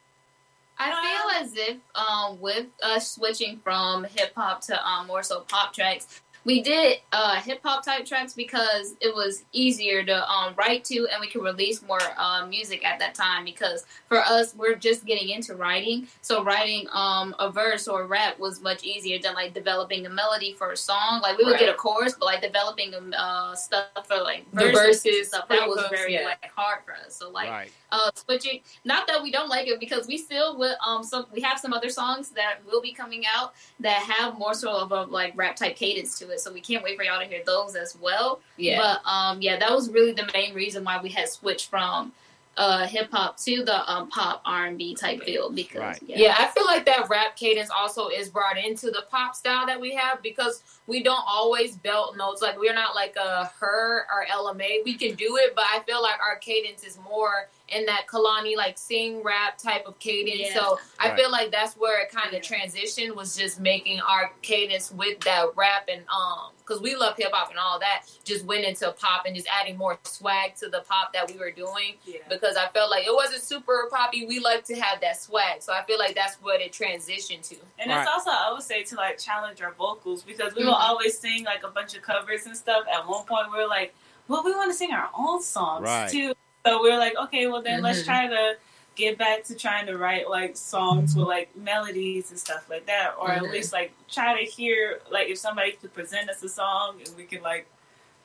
I 0.79 0.91
feel 0.91 1.43
as 1.45 1.55
if 1.57 1.77
um, 1.95 2.41
with 2.41 2.67
us 2.83 3.13
switching 3.13 3.59
from 3.63 4.05
hip 4.05 4.33
hop 4.35 4.63
to 4.63 4.87
um, 4.89 5.07
more 5.07 5.23
so 5.23 5.41
pop 5.41 5.75
tracks, 5.75 6.23
we 6.45 6.63
did 6.63 6.99
uh, 7.13 7.37
hip 7.37 7.61
hop 7.63 7.85
type 7.85 8.07
tracks 8.07 8.33
because 8.33 8.95
it 9.01 9.15
was 9.15 9.45
easier 9.53 10.03
to 10.05 10.31
um, 10.31 10.55
write 10.57 10.85
to 10.85 11.07
and 11.13 11.21
we 11.21 11.29
could 11.29 11.43
release 11.43 11.83
more 11.83 12.01
uh, 12.17 12.47
music 12.47 12.85
at 12.85 12.99
that 12.99 13.15
time. 13.15 13.45
Because 13.45 13.85
for 14.09 14.19
us, 14.19 14.55
we're 14.55 14.75
just 14.75 15.05
getting 15.05 15.29
into 15.31 15.55
writing, 15.55 16.09
so 16.23 16.43
writing 16.43 16.87
um, 16.93 17.35
a 17.39 17.51
verse 17.51 17.89
or 17.89 18.03
a 18.03 18.07
rap 18.07 18.39
was 18.39 18.61
much 18.63 18.85
easier 18.85 19.19
than 19.19 19.35
like 19.35 19.53
developing 19.55 20.07
a 20.07 20.11
melody 20.11 20.53
for 20.53 20.73
a 20.73 20.77
song. 20.77 21.21
Like 21.23 21.37
we 21.39 21.45
would 21.45 21.51
Right. 21.53 21.61
get 21.61 21.69
a 21.69 21.75
chorus, 21.75 22.15
but 22.19 22.27
like 22.27 22.41
developing 22.43 22.95
uh, 23.15 23.55
stuff 23.55 23.89
for 24.07 24.23
like 24.23 24.51
The 24.53 24.71
verses, 24.71 25.05
and 25.05 25.15
verses, 25.15 25.29
stuff 25.29 25.49
that 25.49 25.69
was 25.69 25.85
very 25.91 26.15
yeah. 26.15 26.25
like 26.25 26.51
hard 26.55 26.85
for 26.85 26.95
us. 26.95 27.17
So 27.17 27.31
like 27.31 27.51
right. 27.51 27.71
uh, 27.93 28.11
switching. 28.15 28.61
Not 28.85 29.07
that 29.09 29.23
we 29.23 29.31
don't 29.31 29.49
like 29.49 29.67
it 29.67 29.81
because 29.81 30.07
we 30.07 30.17
still 30.17 30.57
will. 30.57 30.77
Um, 30.87 31.03
some 31.03 31.27
we 31.33 31.41
have 31.43 31.59
some 31.59 31.73
other 31.73 31.91
songs 31.91 32.31
that 32.31 32.61
will 32.67 32.81
be 32.81 32.93
coming 32.93 33.25
out 33.27 33.55
that 33.81 34.03
have 34.03 34.39
more 34.39 34.55
sort 34.55 34.77
of 34.77 34.93
a 34.93 35.03
like 35.11 35.33
rap 35.37 35.57
type 35.57 35.77
cadence 35.77 36.19
to 36.21 36.30
it. 36.31 36.41
So 36.41 36.53
we 36.53 36.61
can't 36.61 36.83
wait 36.83 36.97
for 36.97 37.03
y'all 37.05 37.21
to 37.21 37.27
hear 37.27 37.43
those 37.45 37.77
as 37.77 37.97
well. 38.01 38.41
Yeah. 38.57 38.79
But 38.79 39.09
um, 39.11 39.43
yeah, 39.43 39.59
that 39.59 39.71
was 39.71 39.91
really 39.91 40.13
the 40.13 40.29
main 40.35 40.55
reason 40.55 40.85
why 40.85 41.01
we 41.03 41.09
had 41.11 41.29
switched 41.29 41.69
from 41.71 42.13
uh 42.57 42.85
hip 42.85 43.09
hop 43.13 43.37
to 43.39 43.63
the 43.65 43.91
um 43.91 44.11
pop 44.11 44.43
R 44.45 44.67
and 44.67 44.77
B 44.77 44.93
type 44.97 45.23
feel 45.23 45.51
because 45.51 45.81
Right. 45.81 46.03
yeah. 46.05 46.19
Yeah, 46.19 46.35
I 46.37 46.49
feel 46.49 46.65
like 46.67 46.85
that 46.87 47.09
rap 47.09 47.37
cadence 47.37 47.71
also 47.71 48.09
is 48.09 48.29
brought 48.29 48.59
into 48.59 48.87
the 48.91 49.05
pop 49.09 49.37
style 49.37 49.67
that 49.67 49.81
we 49.81 49.95
have 49.95 50.21
because 50.21 50.63
we 50.89 51.01
don't 51.01 51.23
always 51.29 51.77
belt 51.77 52.17
notes. 52.17 52.43
Like 52.43 52.59
we're 52.59 52.75
not 52.75 52.97
like 52.97 53.15
a 53.17 53.43
H.E.R. 53.43 54.07
or 54.13 54.27
Ella 54.29 54.53
Mai. 54.55 54.81
We 54.85 54.95
can 54.95 55.15
do 55.15 55.39
it, 55.41 55.55
but 55.55 55.65
I 55.73 55.79
feel 55.87 56.03
like 56.03 56.21
our 56.21 56.37
cadence 56.37 56.83
is 56.83 56.99
more 57.09 57.49
in 57.71 57.87
that 57.87 58.07
Kehlani 58.09 58.57
like 58.57 58.77
sing 58.77 59.23
rap 59.23 59.57
type 59.59 59.87
of 59.87 59.99
cadence. 59.99 60.51
Yeah. 60.51 60.55
So 60.55 60.81
I 60.99 61.09
Right. 61.11 61.19
feel 61.19 61.31
like 61.31 61.51
that's 61.51 61.75
where 61.77 62.01
it 62.03 62.11
kind 62.11 62.35
of 62.35 62.43
transitioned 62.43 63.15
was 63.15 63.37
just 63.37 63.61
making 63.61 64.01
our 64.01 64.33
cadence 64.43 64.91
with 64.91 65.21
that 65.21 65.47
rap 65.57 65.89
and 65.91 66.03
um 66.09 66.51
because 66.59 66.81
we 66.83 66.95
love 66.95 67.17
hip 67.17 67.31
hop 67.33 67.51
and 67.51 67.59
all 67.59 67.81
that 67.81 68.05
just 68.23 68.45
went 68.45 68.65
into 68.65 68.91
pop 68.93 69.27
and 69.27 69.35
just 69.35 69.49
adding 69.49 69.77
more 69.77 69.99
swag 70.05 70.55
to 70.55 70.69
the 70.69 70.81
pop 70.89 71.13
that 71.13 71.29
we 71.29 71.37
were 71.39 71.51
doing 71.51 71.97
Yeah. 72.05 72.19
because 72.29 72.57
I 72.57 72.69
felt 72.69 72.91
like 72.93 73.07
it 73.07 73.13
wasn't 73.15 73.43
super 73.43 73.89
poppy. 73.91 74.25
We 74.27 74.39
like 74.39 74.65
to 74.67 74.77
have 74.81 75.01
that 75.01 75.21
swag, 75.21 75.63
so 75.63 75.73
I 75.73 75.83
feel 75.85 75.99
like 75.99 76.15
that's 76.15 76.37
what 76.37 76.61
it 76.61 76.73
transitioned 76.73 77.49
to. 77.49 77.57
And 77.79 77.91
Right. 77.91 78.03
it's 78.03 78.09
also 78.11 78.31
I 78.31 78.53
would 78.53 78.63
say 78.63 78.85
to 78.85 78.95
like 78.97 79.19
challenge 79.19 79.61
our 79.63 79.73
vocals 79.73 80.23
because 80.23 80.55
we 80.55 80.65
will 80.65 80.75
Mhm. 80.75 80.89
always 80.89 81.19
sing 81.19 81.45
like 81.45 81.65
a 81.65 81.69
bunch 81.69 81.97
of 81.97 82.03
covers 82.03 82.47
and 82.47 82.57
stuff. 82.57 82.85
At 82.93 83.07
one 83.09 83.25
point 83.27 83.51
we 83.53 83.59
were 83.59 83.67
like, 83.67 83.95
well, 84.29 84.45
we 84.45 84.53
want 84.55 84.71
to 84.71 84.77
sing 84.77 84.93
our 84.93 85.11
own 85.17 85.43
songs 85.43 85.83
Right. 85.85 86.09
too. 86.11 86.35
So 86.67 86.83
we 86.83 86.91
were 86.91 86.99
like, 86.99 87.17
okay, 87.17 87.47
well 87.47 87.63
then 87.63 87.83
let's 87.83 88.03
Mhm. 88.03 88.07
try 88.07 88.27
to 88.27 88.57
get 88.97 89.17
back 89.17 89.45
to 89.45 89.55
trying 89.55 89.87
to 89.87 89.97
write 89.97 90.29
like 90.29 90.57
songs 90.57 91.17
with 91.17 91.27
like 91.27 91.55
melodies 91.57 92.31
and 92.31 92.39
stuff 92.39 92.69
like 92.69 92.87
that, 92.87 93.15
or 93.19 93.29
Mhm. 93.29 93.37
at 93.37 93.43
least 93.45 93.73
like 93.73 93.93
try 94.11 94.45
to 94.45 94.51
hear 94.51 95.01
like 95.11 95.29
if 95.29 95.39
somebody 95.39 95.73
could 95.73 95.95
present 95.95 96.29
us 96.29 96.43
a 96.43 96.49
song 96.49 97.01
and 97.05 97.17
we 97.17 97.25
could 97.25 97.43
like 97.43 97.67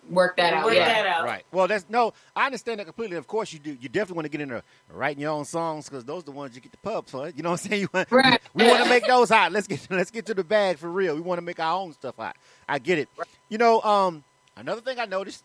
Work 0.08 0.38
that 0.38 0.54
out, 0.54 0.66
work 0.66 0.76
yeah. 0.76 0.86
that 0.86 1.08
out. 1.08 1.24
Right. 1.26 1.44
Well, 1.52 1.68
that's 1.68 1.86
no. 1.90 2.14
I 2.36 2.46
understand 2.46 2.80
that 2.80 2.86
completely. 2.86 3.18
Of 3.18 3.26
course, 3.26 3.52
you 3.52 3.58
do. 3.58 3.72
You 3.72 3.90
definitely 3.90 4.18
want 4.18 4.26
to 4.26 4.30
get 4.30 4.40
in 4.42 4.50
there 4.50 4.62
writing 4.92 5.20
your 5.22 5.32
own 5.32 5.46
songs 5.46 5.90
because 5.90 6.06
those 6.06 6.22
are 6.22 6.26
the 6.26 6.32
ones 6.32 6.54
you 6.54 6.62
get 6.62 6.72
the 6.72 6.78
pub 6.78 7.08
for. 7.08 7.30
You 7.30 7.42
know 7.42 7.50
what 7.50 7.66
I'm 7.66 7.70
saying? 7.70 7.82
You 7.82 7.90
want, 7.92 8.12
Right. 8.12 8.40
We 8.54 8.68
want 8.68 8.84
to 8.84 8.90
make 8.90 9.08
those 9.08 9.30
hot. 9.30 9.52
Let's 9.52 9.66
get 9.66 9.88
let's 9.90 10.12
get 10.12 10.28
to 10.28 10.36
the 10.36 10.44
bag 10.44 10.78
for 10.78 10.92
real. 10.92 11.16
We 11.16 11.22
want 11.22 11.40
to 11.40 11.42
make 11.42 11.60
our 11.60 11.74
own 11.82 11.94
stuff 11.94 12.18
hot. 12.18 12.36
I 12.70 12.78
get 12.78 13.00
it. 13.00 13.10
You 13.50 13.58
know, 13.58 13.82
um, 13.82 14.24
another 14.56 14.82
thing 14.82 15.00
I 15.00 15.06
noticed. 15.06 15.44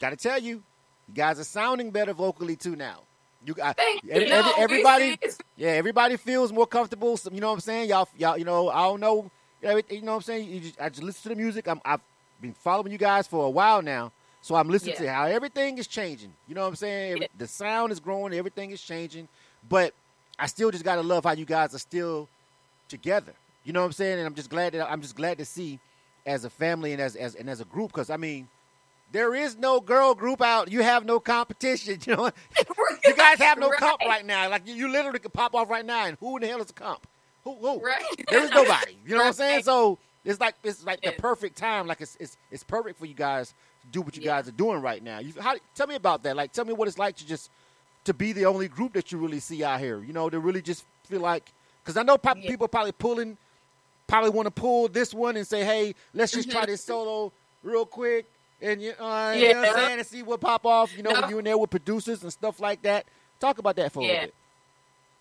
Got 0.00 0.10
to 0.10 0.16
tell 0.16 0.40
you, 0.40 0.64
you 1.08 1.14
guys 1.14 1.38
are 1.38 1.44
sounding 1.44 1.90
better 1.90 2.12
vocally 2.12 2.56
too 2.56 2.76
now. 2.76 3.00
You, 3.44 3.54
I, 3.62 3.74
you. 4.02 4.10
every- 4.10 4.30
every- 4.32 4.52
everybody, 4.62 5.18
yeah, 5.56 5.68
everybody 5.70 6.16
feels 6.16 6.52
more 6.52 6.66
comfortable. 6.66 7.18
You 7.30 7.40
know 7.40 7.48
what 7.48 7.54
I'm 7.54 7.60
saying? 7.60 7.88
Y'all, 7.88 8.08
y'all, 8.18 8.36
you 8.36 8.44
know, 8.44 8.68
I 8.70 8.82
don't 8.84 9.00
know, 9.00 9.30
you 9.62 9.68
know 10.02 10.12
what 10.12 10.16
I'm 10.16 10.20
saying? 10.22 10.48
You 10.50 10.60
just, 10.60 10.80
I 10.80 10.88
just 10.88 11.02
listen 11.02 11.22
to 11.24 11.28
the 11.30 11.34
music. 11.36 11.68
I'm, 11.68 11.80
I've 11.84 12.00
been 12.40 12.52
following 12.54 12.90
you 12.90 12.98
guys 12.98 13.26
for 13.28 13.46
a 13.46 13.50
while 13.50 13.82
now, 13.82 14.10
so 14.42 14.56
I'm 14.56 14.68
listening 14.68 14.96
to 14.96 15.12
how 15.12 15.26
everything 15.26 15.78
is 15.78 15.86
changing. 15.86 16.32
You 16.48 16.54
know 16.56 16.62
what 16.62 16.68
I'm 16.68 16.76
saying? 16.76 17.10
Every- 17.12 17.20
Yeah. 17.22 17.26
The 17.38 17.46
sound 17.46 17.92
is 17.92 18.00
growing, 18.00 18.32
everything 18.34 18.72
is 18.72 18.82
changing, 18.82 19.28
but 19.68 19.94
I 20.38 20.46
still 20.46 20.70
just 20.72 20.84
gotta 20.84 21.02
love 21.02 21.22
how 21.24 21.32
you 21.32 21.44
guys 21.44 21.72
are 21.74 21.78
still 21.78 22.28
together. 22.88 23.32
You 23.64 23.72
know 23.72 23.80
what 23.80 23.86
I'm 23.86 23.92
saying? 23.92 24.18
And 24.18 24.26
I'm 24.26 24.34
just 24.34 24.50
glad 24.50 24.72
that 24.74 24.90
I'm 24.90 25.00
just 25.02 25.14
glad 25.16 25.38
to 25.38 25.44
see 25.44 25.78
as 26.24 26.44
a 26.44 26.50
family 26.50 26.92
and 26.92 27.00
as, 27.00 27.14
as 27.16 27.34
and 27.36 27.48
as 27.48 27.60
a 27.60 27.64
group 27.64 27.92
because 27.92 28.10
I 28.10 28.16
mean. 28.16 28.48
There 29.12 29.34
is 29.34 29.56
no 29.56 29.80
girl 29.80 30.14
group 30.14 30.42
out. 30.42 30.70
You 30.70 30.82
have 30.82 31.04
no 31.04 31.20
competition. 31.20 31.98
You 32.06 32.16
know, 32.16 32.30
you 33.04 33.14
guys 33.16 33.38
have 33.38 33.58
no 33.58 33.70
comp 33.70 34.00
right 34.02 34.24
now. 34.24 34.48
Like 34.50 34.66
you, 34.66 34.74
you 34.74 34.88
literally 34.88 35.18
could 35.18 35.32
pop 35.32 35.54
off 35.54 35.70
right 35.70 35.84
now, 35.84 36.06
and 36.06 36.16
who 36.20 36.36
in 36.36 36.42
the 36.42 36.48
hell 36.48 36.60
is 36.60 36.70
a 36.70 36.72
comp? 36.72 37.06
Who? 37.44 37.54
Who? 37.54 37.80
Right. 37.80 38.02
There 38.28 38.44
is 38.44 38.50
nobody. 38.50 38.96
You 39.04 39.12
know 39.12 39.18
what 39.18 39.26
I'm 39.28 39.32
saying? 39.32 39.62
So 39.62 39.98
it's 40.24 40.40
like 40.40 40.56
it's 40.64 40.84
like 40.84 41.00
the 41.00 41.12
perfect 41.12 41.56
time. 41.56 41.86
Like 41.86 42.00
it's 42.00 42.16
it's 42.18 42.36
it's 42.50 42.64
perfect 42.64 42.98
for 42.98 43.06
you 43.06 43.14
guys 43.14 43.54
to 43.82 43.86
do 43.92 44.02
what 44.02 44.16
you 44.16 44.22
Yeah. 44.22 44.36
guys 44.36 44.48
are 44.48 44.52
doing 44.52 44.82
right 44.82 45.02
now. 45.02 45.20
You, 45.20 45.32
how, 45.40 45.56
tell 45.74 45.86
me 45.86 45.94
about 45.94 46.24
that. 46.24 46.36
Like, 46.36 46.52
tell 46.52 46.64
me 46.64 46.72
what 46.72 46.88
it's 46.88 46.98
like 46.98 47.16
to 47.16 47.26
just 47.26 47.50
to 48.04 48.12
be 48.12 48.32
the 48.32 48.46
only 48.46 48.68
group 48.68 48.92
that 48.94 49.12
you 49.12 49.18
really 49.18 49.40
see 49.40 49.62
out 49.62 49.80
here. 49.80 50.02
You 50.02 50.12
know, 50.12 50.28
to 50.28 50.40
really 50.40 50.62
just 50.62 50.84
feel 51.04 51.20
like 51.20 51.52
because 51.82 51.96
I 51.96 52.02
know 52.02 52.18
pop, 52.18 52.36
Yeah. 52.40 52.50
people 52.50 52.66
probably 52.66 52.92
pulling, 52.92 53.38
probably 54.08 54.30
want 54.30 54.46
to 54.46 54.50
pull 54.50 54.88
this 54.88 55.14
one 55.14 55.36
and 55.36 55.46
say, 55.46 55.64
hey, 55.64 55.94
let's 56.12 56.32
just 56.32 56.50
try 56.50 56.62
mm-hmm. 56.62 56.72
this 56.72 56.82
solo 56.82 57.32
real 57.62 57.86
quick. 57.86 58.26
And 58.60 58.80
you, 58.80 58.92
uh, 58.98 59.34
you 59.36 59.52
know 59.52 59.60
what 59.60 59.68
I'm. 59.68 59.74
Saying, 59.74 59.98
and 59.98 60.06
see 60.06 60.22
what 60.22 60.40
pop 60.40 60.64
off. 60.64 60.96
You 60.96 61.02
know, 61.02 61.10
No. 61.10 61.20
when 61.20 61.30
you 61.30 61.38
in 61.38 61.44
there 61.44 61.58
with 61.58 61.70
producers 61.70 62.22
and 62.22 62.32
stuff 62.32 62.58
like 62.60 62.82
that. 62.82 63.06
Talk 63.38 63.58
about 63.58 63.76
that 63.76 63.92
for 63.92 64.00
a 64.00 64.04
Yeah. 64.04 64.12
little 64.12 64.26
bit. 64.26 64.34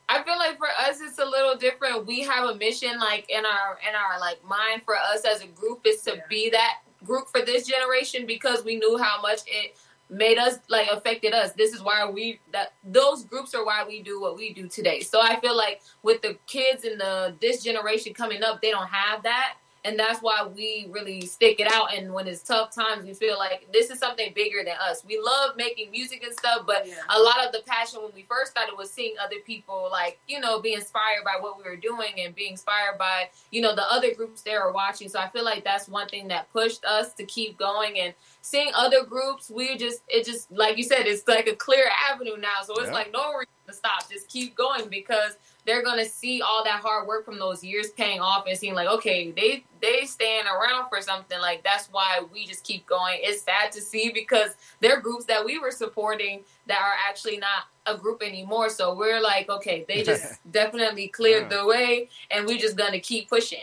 I 0.08 0.24
feel 0.24 0.38
like 0.38 0.58
for 0.58 0.68
us 0.70 1.01
it's 1.01 1.18
a 1.20 1.25
little 1.25 1.56
different. 1.56 2.06
We 2.06 2.22
have 2.22 2.48
a 2.48 2.56
mission 2.56 2.98
like 3.00 3.30
in 3.30 3.46
our 3.46 3.80
in 3.88 3.96
our 3.96 4.20
like 4.20 4.44
mind 4.46 4.84
for 4.86 4.96
us 4.96 5.25
as 5.25 5.42
a 5.42 5.48
group 5.48 5.86
is 5.86 6.01
to 6.04 6.15
Yeah. 6.15 6.22
be 6.30 6.50
that 6.51 6.80
group 7.04 7.27
for 7.30 7.42
this 7.42 7.68
generation 7.68 8.25
because 8.25 8.63
we 8.63 8.75
knew 8.75 8.98
how 8.98 9.20
much 9.22 9.42
it 9.48 9.75
made 10.10 10.38
us 10.38 10.60
like 10.70 10.88
affected 10.89 11.34
us. 11.34 11.54
This 11.54 11.74
is 11.74 11.82
why 11.82 12.06
we 12.08 12.39
that 12.51 12.74
those 12.84 13.25
groups 13.25 13.56
are 13.56 13.65
why 13.65 13.84
we 13.84 14.01
do 14.04 14.22
what 14.22 14.38
we 14.38 14.54
do 14.54 14.68
today. 14.70 15.01
So 15.01 15.20
I 15.22 15.39
feel 15.39 15.58
like 15.58 15.82
with 16.04 16.22
the 16.22 16.38
kids 16.46 16.84
in 16.86 16.98
the 17.00 17.36
this 17.42 17.63
generation 17.63 18.13
coming 18.13 18.44
up, 18.44 18.62
they 18.62 18.70
don't 18.72 18.88
have 18.88 19.24
that. 19.24 19.56
And 19.86 19.98
that's 20.00 20.20
why 20.20 20.46
we 20.46 20.88
really 20.89 21.22
stick 21.22 21.60
it 21.60 21.72
out. 21.72 21.96
And 21.96 22.12
when 22.13 22.27
it's 22.27 22.42
tough 22.44 22.74
times, 22.75 23.06
we 23.06 23.13
feel 23.13 23.38
like 23.38 23.68
this 23.72 23.89
is 23.92 24.00
something 24.00 24.34
bigger 24.34 24.63
than 24.65 24.74
us. 24.82 25.06
We 25.06 25.20
love 25.24 25.56
making 25.56 25.92
music 25.92 26.24
and 26.24 26.34
stuff, 26.34 26.63
but 26.65 26.88
Yeah. 26.88 26.96
a 27.10 27.20
lot 27.20 27.46
of 27.46 27.51
the 27.54 27.62
passion 27.68 28.01
when 28.01 28.12
we 28.13 28.24
first 28.27 28.51
started 28.51 28.75
was 28.77 28.92
seeing 28.92 29.15
other 29.24 29.38
people 29.46 29.88
like 29.92 30.20
you 30.27 30.39
know 30.39 30.60
be 30.60 30.74
inspired 30.74 31.24
by 31.24 31.36
what 31.39 31.58
we 31.58 31.63
were 31.63 31.75
doing 31.75 32.13
and 32.20 32.34
being 32.36 32.51
inspired 32.54 32.98
by 32.98 33.30
you 33.51 33.62
know 33.62 33.75
the 33.75 33.89
other 33.92 34.13
groups 34.13 34.42
they 34.42 34.58
were 34.58 34.72
watching 34.72 35.08
so 35.10 35.20
i 35.20 35.27
feel 35.30 35.44
like 35.46 35.63
that's 35.63 35.88
one 35.88 36.08
thing 36.08 36.27
that 36.27 36.51
pushed 36.51 36.84
us 36.86 37.13
to 37.13 37.24
keep 37.25 37.58
going 37.58 38.00
and 38.00 38.13
seeing 38.42 38.72
other 38.74 39.04
groups 39.04 39.50
we 39.50 39.77
just 39.77 40.01
it 40.08 40.25
just 40.25 40.51
like 40.51 40.77
you 40.77 40.84
said 40.84 41.06
it's 41.06 41.27
like 41.27 41.48
a 41.48 41.56
clear 41.56 41.86
avenue 42.12 42.38
now 42.38 42.62
so 42.65 42.74
it's 42.77 42.88
Yeah. 42.88 42.94
like 42.94 43.12
no 43.13 43.34
reason 43.34 43.48
to 43.68 43.74
stop 43.74 44.10
just 44.10 44.27
keep 44.30 44.56
going 44.56 44.88
because 44.89 45.34
they're 45.65 45.84
gonna 45.84 46.05
see 46.05 46.41
all 46.41 46.63
that 46.63 46.81
hard 46.81 47.07
work 47.07 47.25
from 47.25 47.39
those 47.39 47.63
years 47.63 47.89
paying 47.91 48.19
off 48.19 48.45
and 48.48 48.57
seeing 48.57 48.74
like 48.75 48.88
okay 48.88 49.31
they 49.31 49.63
they 49.81 50.05
stand 50.05 50.48
around 50.48 50.88
for 50.89 51.01
something 51.01 51.39
like 51.39 51.63
that's 51.63 51.88
why 51.88 52.22
we 52.31 52.45
just 52.45 52.63
keep 52.63 52.86
going 52.86 53.17
it's 53.22 53.41
sad 53.41 53.72
to 53.72 53.81
see 53.81 54.12
because 54.13 54.51
there 54.81 54.95
are 54.98 55.01
groups 55.01 55.25
that 55.25 55.43
we 55.43 55.60
were 55.60 55.72
supporting 55.72 56.43
that 56.67 56.79
are 56.79 56.95
actually 57.10 57.38
not 57.38 57.65
a 57.88 57.98
group 57.98 58.22
anymore 58.24 58.69
so 58.69 58.93
we're 58.95 59.22
like 59.22 59.50
okay 59.50 59.86
they 59.88 60.03
just 60.03 60.39
definitely 60.51 61.07
cleared 61.07 61.50
the 61.50 61.65
way 61.65 62.10
and 62.31 62.45
we're 62.45 62.57
just 62.57 62.75
gonna 62.75 63.00
keep 63.00 63.29
pushing 63.29 63.60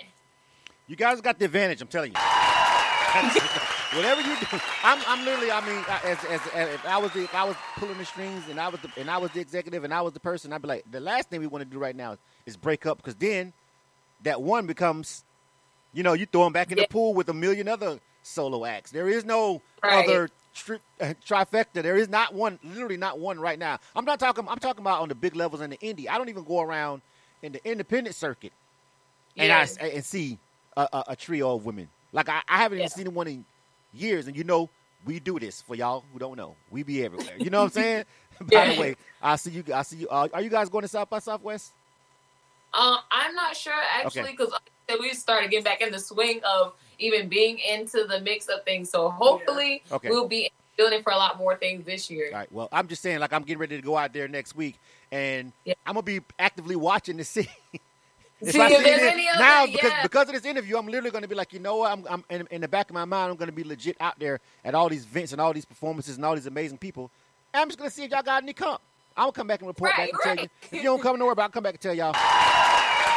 You 0.89 0.97
guys 0.97 1.21
got 1.21 1.39
the 1.39 1.45
advantage. 1.47 1.81
I'm 1.81 1.89
telling 1.89 2.13
you. 2.13 2.19
Whatever 3.95 4.21
you 4.23 4.37
do, 4.37 4.47
I'm, 4.85 5.01
I'm 5.07 5.25
literally. 5.25 5.51
I 5.51 5.61
mean, 5.67 5.85
I- 5.89 6.01
as, 6.05 6.25
as, 6.25 6.41
as 6.55 6.69
if 6.75 6.87
I 6.87 6.99
was 6.99 7.13
the, 7.13 7.25
if 7.25 7.35
I 7.35 7.45
was 7.45 7.57
pulling 7.77 7.99
the 7.99 8.05
strings 8.05 8.43
and 8.49 8.59
I 8.61 8.69
was 8.69 8.81
the, 8.81 8.91
and 9.01 9.11
I 9.11 9.19
was 9.19 9.31
the 9.33 9.41
executive 9.41 9.85
and 9.85 9.93
I 9.93 10.01
was 10.03 10.13
the 10.13 10.21
person, 10.21 10.53
I'd 10.53 10.63
be 10.63 10.69
like, 10.69 10.85
the 10.91 11.01
last 11.01 11.29
thing 11.31 11.41
we 11.41 11.47
want 11.47 11.65
to 11.65 11.71
do 11.71 11.79
right 11.79 11.95
now 11.97 12.17
is 12.47 12.57
break 12.57 12.87
up 12.87 12.99
because 12.99 13.15
then 13.17 13.53
that 14.23 14.41
one 14.41 14.67
becomes, 14.67 15.25
you 15.93 16.03
know, 16.03 16.13
you 16.15 16.27
throw 16.27 16.45
them 16.45 16.53
back 16.53 16.71
in 16.73 16.79
Yeah. 16.79 16.85
the 16.85 16.89
pool 16.89 17.13
with 17.15 17.29
a 17.29 17.35
million 17.35 17.69
other 17.69 18.01
solo 18.23 18.65
acts. 18.65 18.91
There 18.93 19.09
is 19.09 19.25
no 19.25 19.61
Right. 19.83 20.05
other 20.05 20.31
tri- 20.55 20.79
uh, 21.01 21.15
trifecta. 21.27 21.83
There 21.83 21.97
is 21.97 22.09
not 22.09 22.33
one, 22.35 22.59
literally 22.63 22.97
not 22.97 23.19
one 23.19 23.41
right 23.41 23.59
now. 23.59 23.79
I'm 23.97 24.05
not 24.05 24.21
talking. 24.21 24.47
I'm 24.49 24.59
talking 24.59 24.81
about 24.83 25.01
on 25.03 25.09
the 25.09 25.15
big 25.15 25.35
levels 25.37 25.61
in 25.61 25.71
the 25.71 25.77
indie. 25.79 26.09
I 26.09 26.19
don't 26.19 26.29
even 26.29 26.45
go 26.45 26.61
around 26.61 27.03
in 27.43 27.53
the 27.53 27.69
independent 27.69 28.15
circuit 28.15 28.53
and 29.37 29.53
I 29.53 29.67
and 29.81 30.05
see 30.05 30.39
a, 30.77 30.89
a, 30.93 31.05
a 31.09 31.17
trio 31.17 31.55
of 31.57 31.67
women. 31.67 31.89
Like 32.13 32.29
I, 32.29 32.43
I 32.49 32.59
haven't 32.59 32.79
even 32.79 32.91
seen 32.91 33.13
one 33.13 33.27
in 33.27 33.45
years, 33.93 34.27
and 34.27 34.37
you 34.37 34.45
know 34.45 34.71
we 35.05 35.21
do 35.21 35.39
this 35.39 35.63
for 35.63 35.75
y'all 35.75 36.05
who 36.13 36.19
don't 36.19 36.37
know. 36.37 36.57
We 36.71 36.83
be 36.83 37.05
everywhere. 37.05 37.37
You 37.39 37.51
know 37.51 37.59
what 37.59 37.65
I'm 37.65 37.71
saying? 37.83 38.05
By 38.41 38.65
Yeah. 38.65 38.73
the 38.73 38.75
way, 38.75 38.97
I 39.21 39.37
see 39.37 39.51
you. 39.51 39.65
I 39.75 39.83
see 39.83 39.97
you. 39.99 40.09
Uh, 40.09 40.29
are 40.33 40.41
you 40.43 40.51
guys 40.51 40.69
going 40.69 40.83
to 40.83 40.89
South 40.89 41.11
by 41.11 41.19
Southwest? 41.19 41.73
Uh, 42.75 42.97
I'm 43.11 43.35
not 43.35 43.55
sure 43.57 43.75
actually 43.95 44.31
because 44.33 44.53
we 45.01 45.13
started 45.15 45.51
getting 45.51 45.65
back 45.65 45.81
in 45.83 45.93
the 45.93 45.99
swing 45.99 46.41
of 46.45 46.75
even 46.99 47.29
being 47.29 47.59
into 47.59 48.05
the 48.05 48.21
mix 48.21 48.49
of 48.49 48.65
things. 48.65 48.91
So 48.91 49.11
hopefully 49.11 49.83
Okay. 49.91 50.09
we'll 50.09 50.29
be 50.29 50.51
doing 50.79 50.93
it 50.95 51.03
for 51.05 51.13
a 51.13 51.17
lot 51.17 51.37
more 51.39 51.57
things 51.57 51.85
this 51.85 52.11
year. 52.11 52.31
All 52.33 52.39
right. 52.39 52.53
Well, 52.53 52.69
I'm 52.73 52.89
just 52.89 53.03
saying, 53.03 53.21
like 53.21 53.33
I'm 53.33 53.43
getting 53.43 53.59
ready 53.59 53.77
to 53.77 53.83
go 53.83 53.97
out 53.97 54.13
there 54.13 54.29
next 54.29 54.55
week, 54.55 54.79
and 55.11 55.53
Yeah. 55.65 55.75
I'm 55.85 55.95
gonna 55.95 56.03
be 56.03 56.21
actively 56.39 56.77
watching 56.77 57.19
to 57.19 57.25
see. 57.25 57.49
See 58.43 58.49
if 58.49 58.53
see 58.55 58.83
there's 58.83 59.03
it 59.03 59.13
any 59.13 59.29
other- 59.29 59.39
now 59.39 59.67
because 59.67 59.91
yeah. 59.91 60.03
because 60.03 60.29
of 60.29 60.35
this 60.35 60.45
interview, 60.45 60.77
I'm 60.77 60.87
literally 60.87 61.11
going 61.11 61.23
to 61.23 61.29
be 61.29 61.35
like, 61.35 61.53
you 61.53 61.61
know 61.61 61.77
what? 61.77 61.93
I'm, 61.93 62.05
I'm 62.11 62.25
in, 62.29 62.49
in 62.51 62.61
the 62.61 62.69
back 62.69 62.91
of 62.91 62.95
my 62.95 63.05
mind, 63.05 63.31
I'm 63.31 63.37
going 63.37 63.49
to 63.49 63.55
be 63.55 63.65
legit 63.65 63.97
out 64.01 64.19
there 64.19 64.41
at 64.65 64.75
all 64.75 64.89
these 64.89 65.05
events 65.05 65.33
and 65.33 65.41
all 65.41 65.53
these 65.53 65.65
performances 65.65 66.17
and 66.17 66.25
all 66.25 66.35
these 66.35 66.47
amazing 66.47 66.79
people. 66.79 67.11
And 67.55 67.61
I'm 67.63 67.69
just 67.69 67.79
going 67.79 67.89
to 67.91 67.95
see 67.95 68.05
if 68.05 68.11
y'all 68.11 68.23
got 68.23 68.43
any 68.43 68.53
comp. 68.53 68.81
I'm 69.17 69.25
gonna 69.25 69.33
come 69.33 69.47
back 69.47 69.61
and 69.61 69.69
report 69.69 69.91
Right, 69.91 70.11
back 70.11 70.27
and 70.27 70.39
tell 70.39 70.45
you. 70.45 70.51
If 70.63 70.73
you 70.73 70.83
don't 70.85 71.03
come 71.03 71.19
nowhere, 71.19 71.35
but 71.35 71.43
I'll 71.43 71.49
come 71.51 71.63
back 71.63 71.75
and 71.75 71.81
tell 71.81 71.95
y'all. 71.95 72.15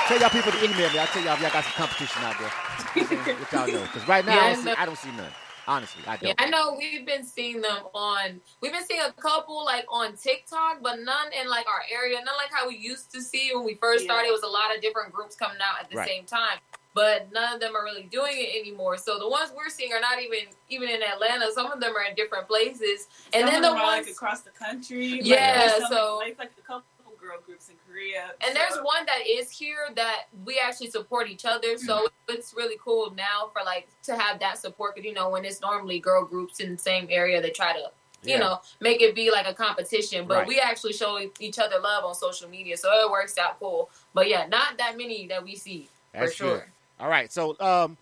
Tell 0.07 0.19
y'all 0.19 0.29
people 0.29 0.51
to 0.51 0.63
email 0.63 0.91
me. 0.91 0.99
I'll 0.99 1.07
tell 1.07 1.23
y'all 1.23 1.33
if 1.35 1.41
y'all 1.41 1.51
got 1.51 1.63
some 1.63 1.73
competition 1.73 2.21
out 2.23 2.35
there. 2.37 2.49
Which 3.39 3.51
y'all 3.51 3.67
know. 3.67 3.81
Because 3.81 4.07
right 4.07 4.25
now, 4.25 4.35
Yeah, 4.35 4.41
I, 4.43 4.53
don't 4.53 4.63
see. 4.63 4.71
I 4.71 4.85
don't 4.85 4.97
see 4.97 5.11
none. 5.11 5.31
Honestly, 5.67 6.03
I 6.07 6.17
don't. 6.17 6.27
Yeah, 6.29 6.33
I 6.37 6.49
know 6.49 6.75
we've 6.77 7.05
been 7.05 7.23
seeing 7.23 7.61
them 7.61 7.83
on. 7.93 8.39
We've 8.61 8.71
been 8.71 8.85
seeing 8.85 9.01
a 9.01 9.11
couple 9.13 9.63
like 9.65 9.85
on 9.89 10.15
TikTok, 10.15 10.81
but 10.81 10.99
none 10.99 11.33
in 11.39 11.49
like 11.49 11.65
our 11.67 11.81
area. 11.91 12.17
None 12.17 12.35
like 12.37 12.51
how 12.51 12.67
we 12.67 12.77
used 12.77 13.11
to 13.13 13.21
see 13.21 13.51
when 13.53 13.65
we 13.65 13.75
first 13.75 14.03
Yeah. 14.03 14.11
started. 14.11 14.29
It 14.29 14.31
was 14.33 14.43
a 14.43 14.47
lot 14.47 14.75
of 14.75 14.81
different 14.81 15.11
groups 15.11 15.35
coming 15.35 15.57
out 15.61 15.81
at 15.83 15.89
the 15.89 15.97
Right. 15.97 16.07
same 16.07 16.25
time, 16.25 16.59
but 16.93 17.31
none 17.31 17.53
of 17.55 17.59
them 17.59 17.75
are 17.75 17.83
really 17.83 18.03
doing 18.03 18.33
it 18.37 18.55
anymore. 18.61 18.97
So 18.97 19.17
the 19.17 19.27
ones 19.27 19.51
we're 19.55 19.69
seeing 19.69 19.91
are 19.91 19.99
not 19.99 20.21
even 20.21 20.47
even 20.69 20.89
in 20.89 21.01
Atlanta. 21.01 21.51
Some 21.51 21.71
of 21.71 21.79
them 21.79 21.95
are 21.95 22.03
in 22.03 22.15
different 22.15 22.47
places, 22.47 23.07
and 23.33 23.41
Some 23.41 23.45
then 23.45 23.55
of 23.55 23.61
the 23.63 23.69
them 23.69 23.77
are, 23.77 23.83
ones 23.95 24.05
like 24.07 24.15
across 24.15 24.41
the 24.41 24.51
country. 24.51 25.19
Yeah, 25.23 25.67
there's 25.67 25.81
some, 25.83 25.91
so- 25.91 26.17
like, 26.17 26.37
like 26.37 26.51
a 26.59 26.61
couple 26.61 26.83
girl 27.25 27.39
groups 27.45 27.69
in 27.69 27.75
Korea. 27.87 28.31
And 28.45 28.55
there's 28.55 28.75
one 28.77 29.05
that 29.05 29.21
is 29.27 29.49
here 29.49 29.87
that 29.95 30.23
we 30.45 30.59
actually 30.59 30.89
support 30.89 31.29
each 31.29 31.45
other. 31.45 31.77
So 31.77 32.07
it's 32.29 32.53
really 32.53 32.77
cool 32.83 33.13
now 33.15 33.49
for 33.53 33.63
like 33.65 33.87
to 34.03 34.15
have 34.15 34.39
that 34.39 34.57
support. 34.57 34.95
Because 34.95 35.07
you 35.07 35.13
know 35.13 35.29
when 35.29 35.45
it's 35.45 35.61
normally 35.61 35.99
girl 35.99 36.23
groups 36.25 36.59
in 36.59 36.73
the 36.73 36.77
same 36.77 37.07
area, 37.09 37.41
they 37.41 37.51
try 37.51 37.73
to 37.73 37.91
you 38.23 38.33
Yeah. 38.33 38.39
know, 38.39 38.61
make 38.81 39.01
it 39.01 39.13
be 39.13 39.29
like 39.29 39.47
a 39.47 39.53
competition. 39.53 40.25
But 40.27 40.37
Right. 40.39 40.47
we 40.47 40.59
actually 40.59 40.93
show 40.93 41.19
each 41.39 41.59
other 41.59 41.79
love 41.79 42.03
on 42.05 42.15
social 42.15 42.49
media, 42.49 42.75
so 42.75 42.91
it 42.91 43.11
works 43.11 43.37
out 43.37 43.59
cool. 43.59 43.91
But 44.15 44.27
yeah, 44.27 44.47
not 44.47 44.77
that 44.79 44.97
many 44.97 45.27
that 45.27 45.43
we 45.43 45.55
see 45.55 45.89
That's 46.11 46.31
for 46.31 46.35
sure. 46.35 46.57
good. 46.59 46.63
All 46.99 47.09
right. 47.09 47.31
So, 47.31 47.51
um, 47.59 47.97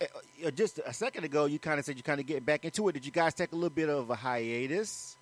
uh, 0.00 0.06
uh, 0.46 0.50
just 0.50 0.80
a 0.84 0.92
second 0.92 1.22
ago, 1.22 1.44
you 1.44 1.60
kind 1.60 1.78
of 1.78 1.84
said 1.84 1.96
you 1.96 2.02
kind 2.02 2.18
of 2.18 2.26
get 2.26 2.44
back 2.44 2.64
into 2.64 2.88
it. 2.88 2.92
Did 2.92 3.06
you 3.06 3.12
guys 3.12 3.34
take 3.34 3.52
a 3.52 3.54
little 3.54 3.70
bit 3.70 3.88
of 3.88 4.10
a 4.10 4.16
hiatus? 4.16 5.16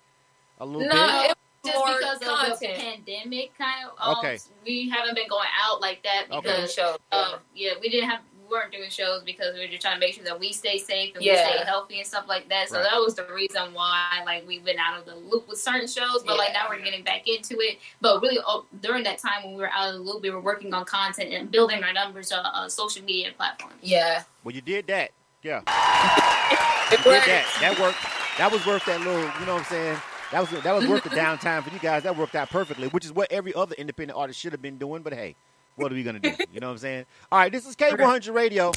A 0.59 0.65
little 0.65 0.87
No, 0.87 1.21
bit. 1.27 1.37
It 1.63 1.67
just 1.67 1.77
more 1.77 1.97
because 1.97 2.53
of 2.53 2.59
the 2.59 2.67
pandemic 2.67 3.55
kind 3.57 3.85
of 3.87 3.91
um, 3.99 4.17
Okay. 4.19 4.37
we 4.65 4.89
haven't 4.89 5.15
been 5.15 5.27
going 5.29 5.47
out 5.63 5.81
like 5.81 6.01
that 6.03 6.25
Okay. 6.31 6.41
because 6.41 6.73
show. 6.73 6.97
um, 7.11 7.35
yeah 7.55 7.71
we 7.81 7.89
didn't 7.89 8.09
have 8.09 8.21
we 8.49 8.55
weren't 8.57 8.71
doing 8.73 8.89
shows 8.89 9.21
because 9.23 9.53
we 9.53 9.61
were 9.61 9.67
just 9.67 9.81
trying 9.81 9.93
to 9.93 9.99
make 9.99 10.13
sure 10.15 10.23
that 10.25 10.37
we 10.39 10.51
stay 10.51 10.77
safe 10.77 11.15
and 11.15 11.23
Yeah. 11.23 11.33
we 11.47 11.53
stay 11.57 11.65
healthy 11.65 11.99
and 11.99 12.07
stuff 12.07 12.25
like 12.27 12.49
that 12.49 12.67
so 12.69 12.77
Right. 12.77 12.83
that 12.89 12.95
was 12.97 13.13
the 13.15 13.25
reason 13.33 13.73
why 13.73 14.21
like 14.25 14.45
we've 14.47 14.65
been 14.65 14.79
out 14.79 14.97
of 14.99 15.05
the 15.05 15.15
loop 15.15 15.47
with 15.47 15.59
certain 15.59 15.87
shows 15.87 16.23
but 16.25 16.37
like 16.37 16.51
now 16.53 16.65
we're 16.69 16.79
getting 16.79 17.03
back 17.03 17.27
into 17.27 17.59
it 17.59 17.77
but 18.01 18.21
really 18.21 18.39
oh, 18.47 18.65
during 18.81 19.03
that 19.03 19.19
time 19.19 19.43
when 19.43 19.53
we 19.53 19.61
were 19.61 19.69
out 19.71 19.89
of 19.89 19.93
the 19.95 19.99
loop 20.01 20.21
we 20.23 20.31
were 20.31 20.41
working 20.41 20.73
on 20.73 20.83
content 20.85 21.31
and 21.31 21.51
building 21.51 21.83
our 21.83 21.93
numbers 21.93 22.31
on 22.31 22.43
uh, 22.45 22.67
social 22.67 23.03
media 23.03 23.29
platforms 23.37 23.75
Yeah, 23.81 24.23
Well, 24.43 24.53
you 24.55 24.61
did 24.61 24.87
that. 24.87 25.11
Yeah. 25.43 25.61
it 26.91 26.97
did 26.97 27.05
worked. 27.05 27.25
that. 27.27 27.45
That 27.61 27.79
worked. 27.79 27.97
That 28.37 28.51
was 28.51 28.65
worth 28.65 28.85
that 28.85 28.99
little. 28.99 29.13
You 29.39 29.45
know 29.45 29.53
what 29.55 29.59
I'm 29.61 29.63
saying? 29.65 29.97
That 30.31 30.39
was 30.39 30.63
that 30.63 30.73
was 30.73 30.87
worth 30.87 31.03
the 31.03 31.09
downtime 31.09 31.63
for 31.63 31.71
you 31.73 31.79
guys. 31.79 32.03
That 32.03 32.15
worked 32.15 32.35
out 32.35 32.49
perfectly, 32.49 32.87
which 32.87 33.03
is 33.05 33.11
what 33.11 33.31
every 33.31 33.53
other 33.53 33.75
independent 33.77 34.17
artist 34.17 34.39
should 34.39 34.53
have 34.53 34.61
been 34.61 34.77
doing. 34.77 35.01
But 35.01 35.13
hey, 35.13 35.35
what 35.75 35.91
are 35.91 35.95
we 35.95 36.03
gonna 36.03 36.19
do? 36.19 36.31
You 36.53 36.59
know 36.59 36.67
what 36.67 36.73
I'm 36.73 36.77
saying? 36.79 37.05
All 37.31 37.39
right, 37.39 37.51
this 37.51 37.65
is 37.65 37.75
K100 37.75 38.33
Radio. 38.33 38.71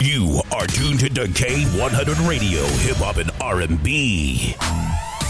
You 0.00 0.42
are 0.52 0.66
tuned 0.66 1.00
to 1.00 1.08
K100 1.08 2.28
Radio, 2.28 2.62
Hip 2.64 2.96
Hop 2.96 3.16
and 3.16 3.30
R&B. 3.40 4.54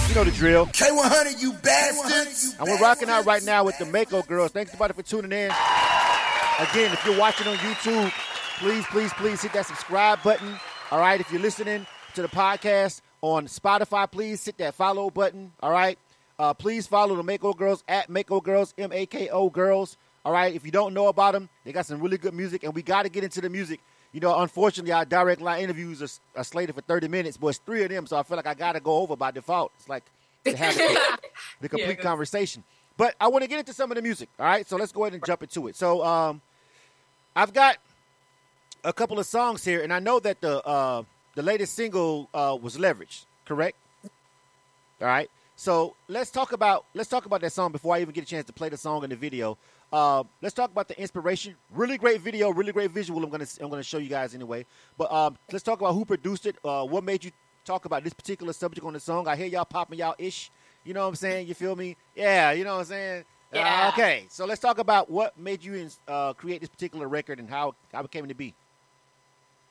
You 0.08 0.14
know 0.14 0.24
the 0.24 0.30
drill. 0.30 0.66
K100, 0.66 1.40
you 1.40 1.52
bastards. 1.52 2.56
And 2.58 2.68
we're 2.68 2.78
rocking 2.78 3.08
out 3.08 3.24
right 3.26 3.42
now 3.42 3.64
with 3.64 3.78
the 3.78 3.84
Mako 3.86 4.22
Girls. 4.22 4.52
Thanks 4.52 4.70
everybody 4.72 4.94
for 4.94 5.02
tuning 5.02 5.32
in. 5.32 5.46
Again, 6.60 6.92
if 6.92 7.02
you're 7.06 7.18
watching 7.18 7.46
on 7.48 7.56
YouTube, 7.56 8.12
please, 8.58 8.84
please, 8.86 9.12
please 9.14 9.42
hit 9.42 9.52
that 9.52 9.66
subscribe 9.66 10.22
button. 10.22 10.56
All 10.90 10.98
right. 11.00 11.20
If 11.20 11.30
you're 11.32 11.40
listening 11.42 11.86
to 12.14 12.22
the 12.22 12.28
podcast 12.28 13.00
on 13.24 13.46
Spotify, 13.46 14.10
please 14.10 14.44
hit 14.44 14.58
that 14.58 14.74
follow 14.74 15.08
button. 15.08 15.50
All 15.62 15.70
right. 15.70 15.98
Uh, 16.38 16.52
please 16.52 16.86
follow 16.86 17.16
the 17.16 17.22
Mako 17.22 17.54
Girls 17.54 17.82
at 17.88 18.10
Mako 18.10 18.40
Girls, 18.42 18.74
M 18.76 18.92
A 18.92 19.06
K 19.06 19.30
O 19.30 19.48
Girls. 19.48 19.96
All 20.26 20.32
right. 20.32 20.54
If 20.54 20.66
you 20.66 20.70
don't 20.70 20.92
know 20.92 21.08
about 21.08 21.32
them, 21.32 21.48
they 21.64 21.72
got 21.72 21.86
some 21.86 22.00
really 22.00 22.18
good 22.18 22.34
music, 22.34 22.64
and 22.64 22.74
we 22.74 22.82
got 22.82 23.04
to 23.04 23.08
get 23.08 23.24
into 23.24 23.40
the 23.40 23.48
music. 23.48 23.80
You 24.12 24.20
know, 24.20 24.38
unfortunately, 24.40 24.92
our 24.92 25.06
direct 25.06 25.40
line 25.40 25.62
interviews 25.62 26.02
are, 26.02 26.40
are 26.40 26.44
slated 26.44 26.74
for 26.74 26.82
30 26.82 27.08
minutes, 27.08 27.38
but 27.38 27.48
it's 27.48 27.58
three 27.58 27.82
of 27.82 27.88
them, 27.88 28.06
so 28.06 28.18
I 28.18 28.22
feel 28.24 28.36
like 28.36 28.46
I 28.46 28.52
got 28.52 28.72
to 28.72 28.80
go 28.80 28.96
over 28.98 29.16
by 29.16 29.30
default. 29.30 29.72
It's 29.78 29.88
like 29.88 30.04
to 30.44 30.54
have 30.54 30.74
the, 30.76 31.18
the 31.62 31.68
complete 31.70 31.96
good. 31.96 32.00
conversation. 32.00 32.62
But 32.98 33.14
I 33.18 33.28
want 33.28 33.42
to 33.42 33.48
get 33.48 33.58
into 33.58 33.72
some 33.72 33.90
of 33.90 33.96
the 33.96 34.02
music. 34.02 34.28
All 34.38 34.44
right, 34.44 34.68
so 34.68 34.76
let's 34.76 34.92
go 34.92 35.04
ahead 35.04 35.14
and 35.14 35.24
jump 35.24 35.42
into 35.42 35.66
it. 35.68 35.76
So, 35.76 36.04
um, 36.04 36.42
I've 37.34 37.52
got 37.54 37.78
a 38.84 38.92
couple 38.92 39.18
of 39.18 39.26
songs 39.26 39.64
here, 39.64 39.82
and 39.82 39.92
I 39.92 39.98
know 39.98 40.20
that 40.20 40.40
the 40.42 40.64
uh, 40.64 41.02
the 41.34 41.42
latest 41.42 41.74
single 41.74 42.28
uh, 42.34 42.56
was 42.60 42.78
"Leverage," 42.78 43.24
correct? 43.44 43.76
All 45.00 45.08
right. 45.08 45.30
So 45.56 45.94
let's 46.08 46.30
talk 46.30 46.52
about 46.52 46.84
let's 46.94 47.08
talk 47.08 47.26
about 47.26 47.40
that 47.42 47.52
song 47.52 47.72
before 47.72 47.94
I 47.94 48.00
even 48.00 48.12
get 48.12 48.24
a 48.24 48.26
chance 48.26 48.46
to 48.46 48.52
play 48.52 48.68
the 48.68 48.76
song 48.76 49.04
in 49.04 49.10
the 49.10 49.16
video. 49.16 49.56
Uh, 49.92 50.24
let's 50.42 50.54
talk 50.54 50.70
about 50.70 50.88
the 50.88 51.00
inspiration. 51.00 51.54
Really 51.70 51.96
great 51.96 52.20
video, 52.20 52.50
really 52.50 52.72
great 52.72 52.90
visual. 52.90 53.22
I'm 53.22 53.30
gonna 53.30 53.46
I'm 53.60 53.70
gonna 53.70 53.82
show 53.82 53.98
you 53.98 54.08
guys 54.08 54.34
anyway. 54.34 54.66
But 54.98 55.12
um, 55.12 55.36
let's 55.52 55.62
talk 55.62 55.80
about 55.80 55.92
who 55.92 56.04
produced 56.04 56.46
it. 56.46 56.56
Uh, 56.64 56.84
what 56.84 57.04
made 57.04 57.22
you 57.24 57.30
talk 57.64 57.84
about 57.84 58.02
this 58.02 58.12
particular 58.12 58.52
subject 58.52 58.84
on 58.84 58.92
the 58.94 59.00
song? 59.00 59.28
I 59.28 59.36
hear 59.36 59.46
y'all 59.46 59.64
popping 59.64 59.98
y'all 59.98 60.16
ish. 60.18 60.50
You 60.84 60.92
know 60.94 61.02
what 61.02 61.08
I'm 61.08 61.14
saying? 61.14 61.46
You 61.46 61.54
feel 61.54 61.76
me? 61.76 61.96
Yeah. 62.16 62.50
You 62.52 62.64
know 62.64 62.74
what 62.74 62.80
I'm 62.80 62.86
saying? 62.86 63.24
Uh, 63.52 63.58
Yeah. 63.58 63.90
okay. 63.92 64.26
So 64.28 64.44
let's 64.46 64.60
talk 64.60 64.78
about 64.78 65.08
what 65.10 65.38
made 65.38 65.62
you 65.62 65.88
uh, 66.08 66.32
create 66.32 66.60
this 66.60 66.68
particular 66.68 67.06
record 67.06 67.38
and 67.38 67.48
how 67.48 67.74
how 67.92 68.02
it 68.02 68.10
came 68.10 68.26
to 68.26 68.34
be. 68.34 68.54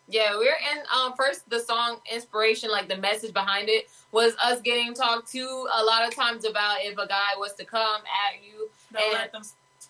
Yeah, 0.08 0.36
we're 0.38 0.58
in 0.72 0.80
um 0.94 1.14
first 1.14 1.50
the 1.50 1.60
song 1.60 2.00
inspiration, 2.12 2.70
like 2.70 2.90
the 2.90 2.98
message 2.98 3.34
behind 3.34 3.70
it, 3.70 3.90
was 4.12 4.36
us 4.44 4.62
getting 4.62 4.94
talked 4.94 5.32
to 5.32 5.68
a 5.76 5.84
lot 5.84 6.08
of 6.08 6.14
times 6.14 6.46
about 6.46 6.78
if 6.82 6.98
a 6.98 7.08
guy 7.08 7.32
was 7.38 7.54
to 7.54 7.66
come 7.66 8.02
at 8.02 8.44
you 8.44 8.70
Don't 8.92 9.04
and 9.04 9.14
let 9.14 9.32
them 9.32 9.44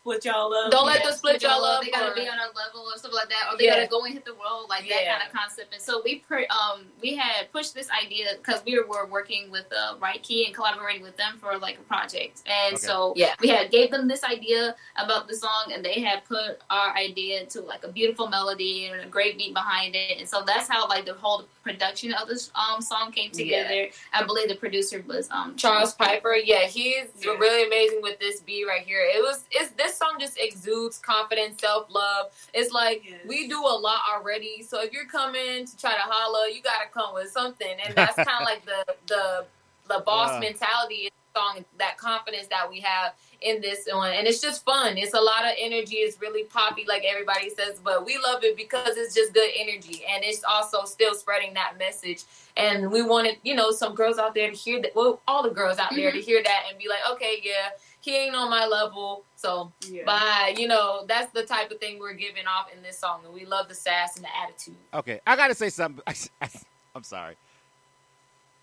split 0.03 0.25
y'all 0.25 0.53
up. 0.53 0.69
Don't 0.69 0.85
let 0.85 0.99
Yeah, 0.99 1.07
them 1.07 1.15
split 1.17 1.41
y'all 1.41 1.63
up 1.63 1.81
They 1.81 1.89
gotta 1.89 2.11
or- 2.11 2.15
be 2.15 2.27
on 2.27 2.37
a 2.37 2.47
level 2.57 2.81
or 2.93 2.97
stuff 2.97 3.13
like 3.13 3.29
that, 3.29 3.47
or 3.49 3.57
they 3.57 3.65
Yeah. 3.65 3.75
gotta 3.75 3.87
go 3.87 4.03
and 4.03 4.13
hit 4.13 4.25
the 4.25 4.33
road, 4.33 4.65
like 4.67 4.87
that 4.89 5.05
kind 5.05 5.23
of 5.25 5.33
concept. 5.33 5.73
And 5.73 5.81
so 5.81 6.01
we 6.03 6.15
pre- 6.19 6.45
um 6.47 6.91
we 7.01 7.15
had 7.15 7.49
pushed 7.53 7.73
this 7.73 7.89
idea 7.89 8.35
because 8.35 8.61
we 8.65 8.77
were 8.77 9.05
working 9.05 9.49
with 9.49 9.65
uh, 9.71 9.95
Right 9.99 10.21
Key 10.21 10.45
and 10.45 10.53
collaborating 10.53 11.03
with 11.03 11.15
them 11.15 11.37
for 11.39 11.57
like 11.57 11.77
a 11.79 11.83
project, 11.83 12.41
and 12.45 12.75
Okay. 12.75 12.85
so 12.85 13.13
Yeah. 13.15 13.35
we 13.39 13.47
had 13.47 13.71
gave 13.71 13.91
them 13.91 14.09
this 14.09 14.25
idea 14.25 14.75
about 14.97 15.29
the 15.29 15.35
song, 15.37 15.71
and 15.73 15.85
they 15.85 16.01
had 16.01 16.25
put 16.25 16.59
our 16.69 16.93
idea 16.97 17.39
into 17.39 17.61
like 17.61 17.85
a 17.85 17.91
beautiful 17.91 18.27
melody 18.27 18.87
and 18.87 18.99
a 18.99 19.05
great 19.05 19.37
beat 19.37 19.53
behind 19.53 19.95
it, 19.95 20.17
and 20.19 20.27
so 20.27 20.41
that's 20.45 20.67
how 20.67 20.85
like 20.89 21.05
the 21.05 21.13
whole 21.13 21.47
production 21.63 22.13
of 22.15 22.27
this 22.27 22.51
um 22.55 22.81
song 22.81 23.09
came 23.13 23.31
together. 23.31 23.87
I 24.11 24.23
believe 24.23 24.49
the 24.49 24.55
producer 24.55 25.01
was 25.07 25.29
um 25.31 25.55
Charles 25.55 25.93
Piper, 25.93 26.35
yeah, 26.35 26.65
he's 26.67 27.05
Yeah. 27.21 27.31
really 27.37 27.63
amazing 27.65 28.01
with 28.01 28.19
this 28.19 28.41
beat 28.41 28.65
right 28.67 28.85
here. 28.85 28.99
It 29.01 29.23
was 29.23 29.45
it's 29.49 29.71
this 29.71 29.92
song 29.93 30.17
just 30.19 30.37
exudes 30.39 30.97
confidence, 30.97 31.61
self 31.61 31.87
love. 31.89 32.27
It's 32.53 32.71
like 32.71 33.03
Yes. 33.05 33.19
we 33.25 33.47
do 33.47 33.59
a 33.59 33.77
lot 33.77 34.01
already. 34.13 34.63
So 34.63 34.81
if 34.81 34.91
you're 34.93 35.05
coming 35.05 35.65
to 35.65 35.77
try 35.77 35.93
to 35.93 36.01
holla, 36.01 36.49
you 36.53 36.61
gotta 36.61 36.89
come 36.93 37.13
with 37.13 37.29
something. 37.31 37.75
And 37.85 37.95
that's 37.95 38.15
kinda 38.17 38.39
like 38.43 38.65
the 38.65 38.85
the 39.07 39.45
the 39.87 39.99
boss 40.05 40.33
Yeah. 40.33 40.39
mentality 40.39 41.05
in 41.05 41.11
the 41.15 41.22
song, 41.35 41.65
that 41.79 41.97
confidence 41.97 42.47
that 42.47 42.69
we 42.69 42.79
have 42.81 43.13
in 43.41 43.61
this 43.61 43.87
one. 43.91 44.13
And 44.13 44.27
it's 44.27 44.41
just 44.41 44.63
fun. 44.63 44.97
It's 44.97 45.13
a 45.13 45.19
lot 45.19 45.45
of 45.45 45.51
energy. 45.57 45.97
It's 45.97 46.19
really 46.21 46.43
poppy, 46.43 46.85
like 46.87 47.03
everybody 47.03 47.49
says, 47.49 47.79
but 47.83 48.05
we 48.05 48.17
love 48.17 48.43
it 48.43 48.55
because 48.55 48.97
it's 48.97 49.13
just 49.13 49.33
good 49.33 49.49
energy. 49.57 50.03
And 50.09 50.23
it's 50.23 50.43
also 50.43 50.85
still 50.85 51.13
spreading 51.13 51.53
that 51.55 51.77
message. 51.77 52.23
And 52.55 52.91
we 52.91 53.01
wanted, 53.01 53.37
you 53.43 53.55
know, 53.55 53.71
some 53.71 53.95
girls 53.95 54.17
out 54.17 54.35
there 54.35 54.49
to 54.49 54.55
hear 54.55 54.81
that. 54.81 54.95
Well, 54.95 55.21
all 55.27 55.43
the 55.43 55.49
girls 55.49 55.79
out 55.79 55.91
there 55.95 56.11
to 56.11 56.17
mm-hmm. 56.17 56.25
hear 56.25 56.43
that 56.43 56.63
and 56.69 56.77
be 56.77 56.87
like, 56.87 56.99
okay, 57.13 57.41
yeah, 57.43 57.69
he 57.99 58.15
ain't 58.15 58.35
on 58.35 58.49
my 58.49 58.65
level. 58.65 59.23
So 59.35 59.71
Yeah. 59.89 60.03
bye. 60.05 60.53
You 60.55 60.67
know, 60.67 61.05
that's 61.07 61.31
the 61.33 61.43
type 61.43 61.71
of 61.71 61.79
thing 61.79 61.99
we're 61.99 62.13
giving 62.13 62.45
off 62.47 62.67
in 62.75 62.83
this 62.83 62.99
song. 62.99 63.21
And 63.25 63.33
we 63.33 63.45
love 63.45 63.67
the 63.69 63.75
sass 63.75 64.15
and 64.15 64.25
the 64.25 64.29
attitude. 64.43 64.75
Okay, 64.93 65.19
I 65.25 65.35
gotta 65.35 65.55
say 65.55 65.69
something. 65.69 66.03
I'm 66.95 67.03
sorry. 67.03 67.35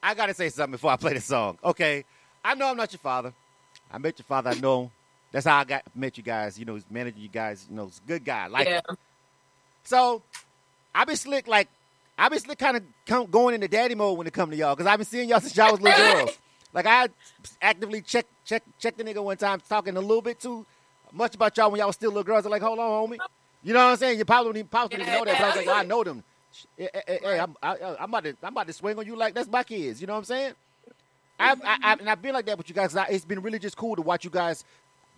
I 0.02 0.14
gotta 0.14 0.34
say 0.34 0.48
something 0.48 0.72
before 0.72 0.92
I 0.92 0.96
play 0.96 1.14
the 1.14 1.20
song. 1.20 1.58
Okay, 1.64 2.04
I 2.44 2.54
know 2.54 2.68
I'm 2.68 2.76
not 2.76 2.92
your 2.92 2.98
father. 2.98 3.32
I 3.90 3.98
met 3.98 4.18
your 4.18 4.24
father. 4.24 4.50
I 4.50 4.54
know. 4.54 4.90
That's 5.32 5.46
how 5.46 5.58
I 5.58 5.64
got 5.64 5.82
met 5.94 6.16
you 6.16 6.22
guys. 6.22 6.58
You 6.58 6.64
know, 6.64 6.74
he's 6.74 6.84
managing 6.90 7.22
you 7.22 7.28
guys. 7.28 7.66
You 7.68 7.76
know, 7.76 7.86
he's 7.86 8.00
a 8.04 8.08
good 8.08 8.24
guy. 8.24 8.44
I 8.44 8.46
Like 8.48 8.68
yeah. 8.68 8.80
him. 8.88 8.96
So, 9.84 10.22
I've 10.94 11.06
been 11.06 11.16
slick 11.16 11.46
like 11.46 11.68
I've 12.18 12.30
been 12.30 12.40
slick 12.40 12.58
kind 12.58 12.76
of 12.76 12.82
come, 13.06 13.26
going 13.30 13.54
into 13.54 13.68
daddy 13.68 13.94
mode 13.94 14.18
when 14.18 14.26
it 14.26 14.32
come 14.32 14.50
to 14.50 14.56
y'all 14.56 14.74
because 14.74 14.86
I've 14.86 14.98
been 14.98 15.06
seeing 15.06 15.28
y'all 15.28 15.40
since 15.40 15.56
y'all 15.56 15.72
was 15.72 15.80
little 15.80 16.12
girls. 16.12 16.38
Like 16.72 16.86
I 16.86 17.08
actively 17.60 18.00
check 18.00 18.26
check 18.44 18.62
check 18.78 18.96
the 18.96 19.02
nigga 19.02 19.20
one 19.20 19.36
time 19.36 19.60
talking 19.68 19.96
a 19.96 20.00
little 20.00 20.22
bit 20.22 20.38
too 20.38 20.64
much 21.10 21.34
about 21.34 21.56
y'all 21.56 21.68
when 21.68 21.78
y'all 21.78 21.88
was 21.88 21.96
still 21.96 22.10
little 22.10 22.22
girls. 22.22 22.44
I'm 22.44 22.52
like, 22.52 22.62
hold 22.62 22.78
on, 22.78 23.08
homie. 23.08 23.18
You 23.64 23.74
know 23.74 23.84
what 23.84 23.90
I'm 23.90 23.96
saying? 23.96 24.18
You 24.18 24.24
probably 24.24 24.50
don't 24.50 24.56
even, 24.58 24.68
probably 24.68 24.98
didn't 24.98 25.12
know 25.12 25.24
that, 25.24 25.36
but 25.36 25.44
I 25.44 25.46
was 25.48 25.56
like, 25.56 25.66
well, 25.66 25.76
I 25.76 25.82
know 25.82 26.04
them. 26.04 26.22
Hey, 26.76 26.88
hey, 26.94 27.18
hey, 27.22 27.40
I'm, 27.40 27.56
I, 27.60 27.76
I'm 27.98 28.08
about 28.08 28.22
to 28.22 28.36
I'm 28.42 28.52
about 28.52 28.68
to 28.68 28.72
swing 28.72 28.96
on 28.98 29.04
you 29.04 29.16
like 29.16 29.34
that's 29.34 29.48
my 29.48 29.64
kids. 29.64 30.00
You 30.00 30.06
know 30.06 30.12
what 30.12 30.20
I'm 30.20 30.24
saying? 30.26 30.52
I've, 31.40 31.60
I, 31.64 31.76
I, 31.82 31.92
and 31.94 32.08
I've 32.08 32.22
been 32.22 32.34
like 32.34 32.46
that 32.46 32.58
with 32.58 32.68
you 32.68 32.74
guys. 32.74 32.94
I, 32.96 33.06
it's 33.06 33.24
been 33.24 33.40
really 33.42 33.58
just 33.58 33.76
cool 33.76 33.96
to 33.96 34.02
watch 34.02 34.24
you 34.24 34.30
guys 34.30 34.64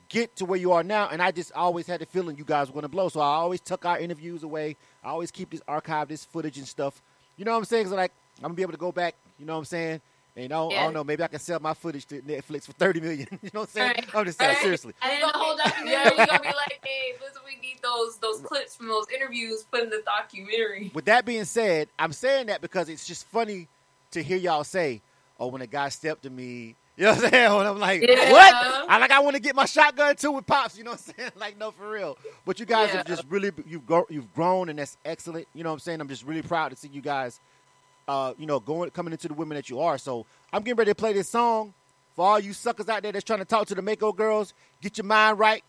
get 0.09 0.37
to 0.37 0.45
where 0.45 0.59
you 0.59 0.73
are 0.73 0.83
now. 0.83 1.09
And 1.09 1.23
I 1.23 1.31
just 1.31 1.53
always 1.53 1.87
had 1.87 2.01
the 2.01 2.07
feeling 2.07 2.37
you 2.37 2.45
guys 2.45 2.69
were 2.69 2.75
going 2.75 2.83
to 2.83 2.89
blow. 2.89 3.09
So 3.09 3.21
I 3.21 3.27
always 3.35 3.61
took 3.61 3.85
our 3.85 3.99
interviews 3.99 4.43
away. 4.43 4.77
I 5.03 5.09
always 5.09 5.31
keep 5.31 5.51
this 5.51 5.63
archive, 5.67 6.09
this 6.09 6.25
footage 6.25 6.59
and 6.59 6.69
stuff. 6.69 7.01
You 7.37 7.45
know 7.45 7.53
what 7.53 7.59
I'm 7.59 7.65
saying? 7.65 7.89
So 7.89 7.97
like, 7.97 8.13
I'm 8.39 8.43
going 8.43 8.53
to 8.53 8.57
be 8.57 8.63
able 8.63 8.73
to 8.73 8.79
go 8.79 8.93
back. 8.93 9.15
You 9.39 9.47
know 9.47 9.55
what 9.55 9.61
I'm 9.61 9.65
saying? 9.65 10.01
And, 10.37 10.43
you 10.45 10.49
know, 10.49 10.71
I 10.71 10.73
Yeah. 10.75 10.85
don't 10.85 10.95
know. 10.95 11.05
Maybe 11.05 11.23
I 11.23 11.29
can 11.29 11.39
sell 11.41 11.61
my 11.61 11.75
footage 11.75 12.07
to 12.07 12.21
Netflix 12.23 12.65
for 12.67 12.73
30 12.73 13.01
million. 13.01 13.27
you 13.43 13.51
know 13.55 13.61
what 13.61 13.69
I'm 13.69 13.69
saying? 13.69 13.89
Right. 13.89 14.05
I'm 14.15 14.25
just 14.25 14.39
saying, 14.39 14.49
Right. 14.51 14.63
seriously. 14.63 14.95
And 15.03 15.13
then 15.13 15.21
the 15.21 15.39
whole 15.39 15.57
documentary. 15.57 16.17
we're 16.17 16.27
gonna 16.27 16.41
be 16.43 16.47
like, 16.57 16.81
hey, 16.85 17.13
listen, 17.21 17.43
we 17.45 17.61
need 17.61 17.81
those 17.83 18.17
those 18.19 18.41
clips 18.41 18.77
from 18.77 18.89
those 18.89 19.07
interviews 19.15 19.65
put 19.71 19.83
in 19.83 19.91
the 19.91 20.03
documentary. 20.07 20.91
With 20.95 21.05
that 21.07 21.25
being 21.27 21.45
said, 21.45 21.89
I'm 21.99 22.13
saying 22.13 22.47
that 22.47 22.61
because 22.63 22.89
it's 22.89 23.07
just 23.07 23.27
funny 23.27 23.69
to 24.13 24.23
hear 24.23 24.39
y'all 24.39 24.65
say, 24.65 25.03
"Oh, 25.39 25.49
when 25.49 25.63
a 25.63 25.67
guy 25.67 25.89
stepped 25.89 26.23
to 26.25 26.31
me," 26.31 26.75
you 26.97 27.05
know 27.05 27.15
what 27.15 27.25
I'm 27.25 27.31
saying? 27.31 27.53
When 27.57 27.67
I'm 27.67 27.79
like, 27.79 28.03
Yeah. 28.03 28.31
"What?" 28.33 28.55
I 28.89 28.99
like 28.99 29.11
I 29.11 29.21
want 29.21 29.37
to 29.37 29.43
get 29.43 29.55
my 29.55 29.65
shotgun 29.65 30.17
too 30.17 30.33
with 30.33 30.47
pops. 30.47 30.77
You 30.77 30.85
know 30.85 30.93
what 30.93 31.03
I'm 31.09 31.15
saying? 31.17 31.31
Like, 31.37 31.59
no, 31.59 31.71
for 31.71 31.91
real. 31.91 32.17
But 32.45 32.61
you 32.61 32.67
guys 32.67 32.91
have 32.91 33.07
just 33.07 33.25
really 33.29 33.51
you've 33.67 33.87
grown, 33.87 34.05
you've 34.11 34.33
grown, 34.35 34.69
and 34.69 34.79
that's 34.79 34.97
excellent. 35.05 35.47
You 35.55 35.65
know 35.65 35.71
what 35.71 35.75
I'm 35.75 35.81
saying? 35.81 36.01
I'm 36.01 36.09
just 36.09 36.25
really 36.25 36.43
proud 36.43 36.71
to 36.71 36.77
see 36.77 36.89
you 36.89 37.01
guys, 37.01 37.41
uh, 38.09 38.35
you 38.39 38.47
know, 38.47 38.61
going 38.61 38.91
coming 38.91 39.13
into 39.13 39.29
the 39.29 39.35
women 39.35 39.57
that 39.57 39.71
you 39.71 39.81
are. 39.81 39.99
So 39.99 40.27
I'm 40.53 40.63
getting 40.63 40.77
ready 40.77 40.91
to 40.91 40.95
play 40.95 41.13
this 41.13 41.29
song 41.29 41.75
for 42.15 42.27
all 42.27 42.39
you 42.39 42.53
suckers 42.53 42.89
out 42.89 43.03
there 43.03 43.13
that's 43.13 43.25
trying 43.25 43.39
to 43.39 43.45
talk 43.45 43.67
to 43.69 43.75
the 43.75 43.83
Mako 43.83 44.13
girls. 44.13 44.53
Get 44.81 44.99
your 44.99 45.07
mind 45.07 45.39
right. 45.39 45.65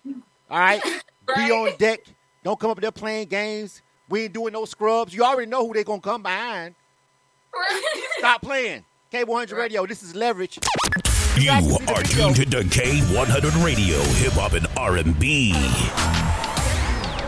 All 0.50 0.60
right, 0.60 0.82
be 1.36 1.52
on 1.52 1.78
deck. 1.78 2.02
Don't 2.44 2.60
come 2.60 2.70
up 2.72 2.82
there 2.82 2.92
playing 2.92 3.30
games. 3.30 3.82
We 4.10 4.24
ain't 4.24 4.34
doing 4.34 4.52
no 4.54 4.66
scrubs. 4.66 5.14
You 5.14 5.24
already 5.24 5.50
know 5.50 5.66
who 5.66 5.74
they 5.74 5.84
gonna 5.86 6.02
come 6.02 6.22
behind. 6.22 6.76
Stop 8.18 8.42
playing. 8.42 8.84
K100 9.14 9.56
Radio. 9.56 9.86
This 9.86 10.02
is 10.02 10.16
Leverage. 10.16 10.58
You 11.38 11.46
guys 11.46 11.68
can 11.68 11.78
see 11.78 11.86
the 11.86 11.94
are 11.94 12.02
tuned 12.02 12.52
to 12.52 12.64
K100 12.64 13.64
Radio, 13.64 14.00
hip 14.00 14.34
hop 14.34 14.54
and 14.54 14.66
R&B. 14.76 15.54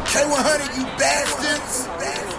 K100, 0.06 0.78
you 0.78 0.84
bastards. 0.98 2.35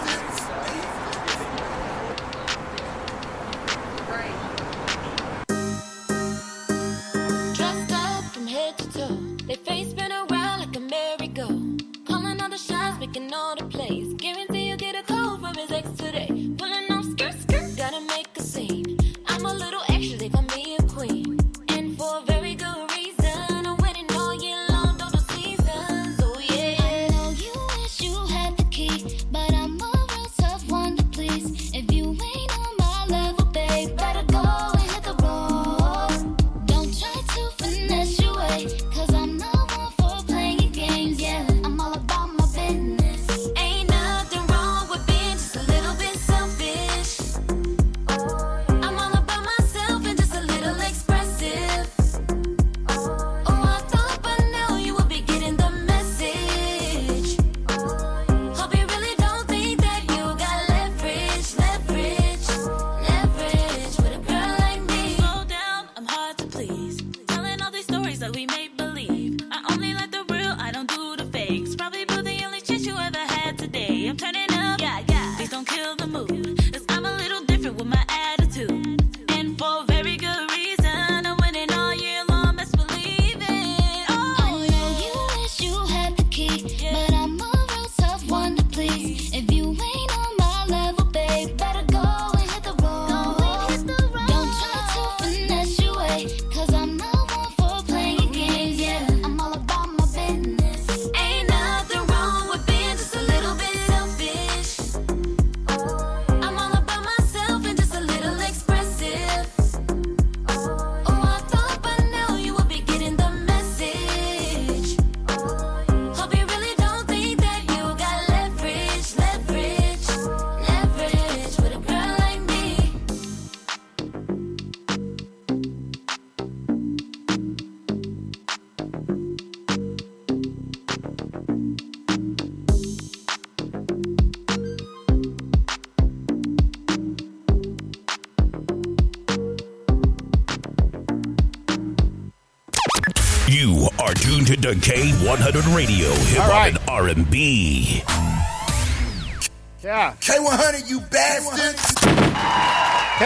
We 68.37 68.45
make 68.45 68.76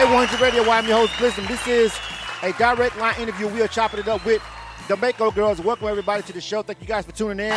K100 0.01 0.41
Radio, 0.41 0.67
I'm 0.67 0.87
your 0.87 0.97
host, 0.97 1.15
Blizzard. 1.19 1.45
This 1.47 1.67
is 1.67 1.95
a 2.41 2.51
direct 2.53 2.97
line 2.97 3.13
interview. 3.19 3.47
We 3.47 3.61
are 3.61 3.67
chopping 3.67 3.99
it 3.99 4.07
up 4.07 4.25
with 4.25 4.41
the 4.87 4.97
Mako 4.97 5.29
Girls. 5.29 5.61
Welcome 5.61 5.89
everybody 5.89 6.23
to 6.23 6.33
the 6.33 6.41
show. 6.41 6.63
Thank 6.63 6.81
you 6.81 6.87
guys 6.87 7.05
for 7.05 7.11
tuning 7.11 7.45
in. 7.45 7.53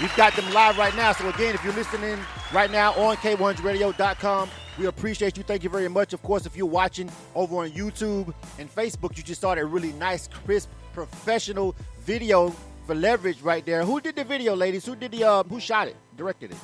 We've 0.00 0.16
got 0.16 0.34
them 0.34 0.50
live 0.54 0.78
right 0.78 0.96
now. 0.96 1.12
So 1.12 1.28
again, 1.28 1.54
if 1.54 1.62
you're 1.62 1.74
listening 1.74 2.18
right 2.50 2.70
now 2.70 2.94
on 2.94 3.16
K100Radio.com, 3.16 4.48
we 4.78 4.86
appreciate 4.86 5.36
you. 5.36 5.42
Thank 5.42 5.62
you 5.62 5.68
very 5.68 5.88
much. 5.88 6.14
Of 6.14 6.22
course, 6.22 6.46
if 6.46 6.56
you're 6.56 6.64
watching 6.64 7.10
over 7.34 7.56
on 7.56 7.72
YouTube 7.72 8.32
and 8.58 8.74
Facebook, 8.74 9.18
you 9.18 9.22
just 9.22 9.42
saw 9.42 9.54
that 9.54 9.66
really 9.66 9.92
nice, 9.92 10.28
crisp, 10.28 10.70
professional 10.94 11.76
video 12.00 12.56
for 12.86 12.94
leverage 12.94 13.42
right 13.42 13.66
there. 13.66 13.84
Who 13.84 14.00
did 14.00 14.16
the 14.16 14.24
video, 14.24 14.56
ladies? 14.56 14.86
Who 14.86 14.96
did 14.96 15.12
the 15.12 15.24
uh, 15.24 15.42
who 15.42 15.60
shot 15.60 15.88
it? 15.88 15.96
Directed 16.16 16.52
it? 16.52 16.56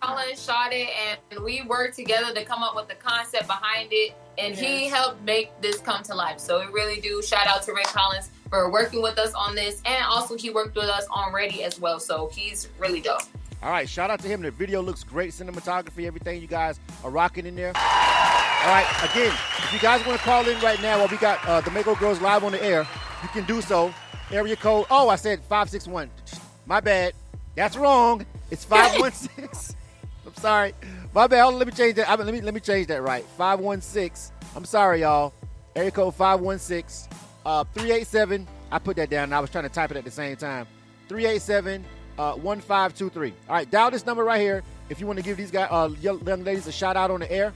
Colin 0.00 0.34
shot 0.34 0.72
it, 0.72 0.88
and 1.30 1.44
we 1.44 1.62
worked 1.62 1.96
together 1.96 2.32
to 2.34 2.44
come 2.44 2.62
up 2.62 2.74
with 2.74 2.88
the 2.88 2.94
concept 2.94 3.46
behind 3.46 3.88
it, 3.92 4.14
and 4.38 4.54
he 4.54 4.88
helped 4.88 5.22
make 5.22 5.50
this 5.60 5.78
come 5.78 6.02
to 6.04 6.14
life. 6.14 6.40
So 6.40 6.60
we 6.60 6.72
really 6.72 7.00
do 7.00 7.22
shout 7.22 7.46
out 7.46 7.62
to 7.64 7.72
Rick 7.74 7.86
Collins 7.86 8.30
for 8.48 8.70
working 8.70 9.02
with 9.02 9.18
us 9.18 9.32
on 9.34 9.54
this, 9.54 9.82
and 9.84 10.02
also 10.06 10.36
he 10.36 10.50
worked 10.50 10.74
with 10.74 10.88
us 10.88 11.06
on 11.10 11.32
Ready 11.32 11.64
as 11.64 11.78
well. 11.78 12.00
So 12.00 12.30
he's 12.32 12.68
really 12.78 13.00
dope. 13.00 13.22
All 13.62 13.70
right, 13.70 13.86
shout 13.86 14.10
out 14.10 14.20
to 14.20 14.28
him. 14.28 14.40
The 14.40 14.50
video 14.50 14.80
looks 14.80 15.04
great. 15.04 15.32
Cinematography, 15.32 16.06
everything 16.06 16.40
you 16.40 16.48
guys 16.48 16.80
are 17.04 17.10
rocking 17.10 17.44
in 17.44 17.54
there. 17.54 17.72
All 17.76 18.68
right, 18.68 18.86
again, 19.10 19.32
if 19.58 19.72
you 19.72 19.78
guys 19.80 20.04
want 20.06 20.18
to 20.18 20.24
call 20.24 20.48
in 20.48 20.58
right 20.60 20.80
now 20.80 20.98
while 20.98 21.08
we 21.08 21.18
got 21.18 21.46
uh, 21.46 21.60
the 21.60 21.70
Mako 21.70 21.94
Girls 21.96 22.20
live 22.22 22.42
on 22.42 22.52
the 22.52 22.64
air, 22.64 22.86
you 23.22 23.28
can 23.28 23.44
do 23.44 23.60
so. 23.60 23.92
Area 24.30 24.56
code, 24.56 24.86
oh, 24.90 25.10
I 25.10 25.16
said 25.16 25.40
561. 25.40 26.08
My 26.64 26.80
bad. 26.80 27.12
That's 27.54 27.76
wrong. 27.76 28.24
It's 28.50 28.64
516. 28.64 29.76
Sorry. 30.40 30.74
My 31.14 31.26
bad. 31.26 31.42
Hold 31.42 31.54
on, 31.54 31.58
let 31.58 31.66
me 31.66 31.72
change 31.74 31.96
that. 31.96 32.08
I 32.08 32.16
mean, 32.16 32.26
let 32.26 32.34
me 32.34 32.40
let 32.40 32.54
me 32.54 32.60
change 32.60 32.86
that 32.86 33.02
right. 33.02 33.24
516. 33.36 34.34
I'm 34.56 34.64
sorry, 34.64 35.02
y'all. 35.02 35.34
Area 35.76 35.90
code 35.90 36.14
516. 36.14 37.12
Uh, 37.44 37.64
387. 37.74 38.48
I 38.72 38.78
put 38.78 38.96
that 38.96 39.10
down. 39.10 39.32
I 39.32 39.40
was 39.40 39.50
trying 39.50 39.64
to 39.64 39.70
type 39.70 39.90
it 39.90 39.96
at 39.96 40.04
the 40.04 40.10
same 40.10 40.36
time. 40.36 40.66
387 41.08 41.84
uh, 42.18 42.34
1523. 42.34 43.34
All 43.48 43.54
right, 43.54 43.70
dial 43.70 43.90
this 43.90 44.06
number 44.06 44.24
right 44.24 44.40
here 44.40 44.62
if 44.90 45.00
you 45.00 45.06
want 45.06 45.18
to 45.18 45.24
give 45.24 45.36
these 45.36 45.50
guys, 45.50 45.68
uh, 45.70 45.88
young 46.00 46.20
ladies 46.24 46.66
a 46.66 46.72
shout 46.72 46.96
out 46.96 47.10
on 47.10 47.20
the 47.20 47.30
air. 47.30 47.52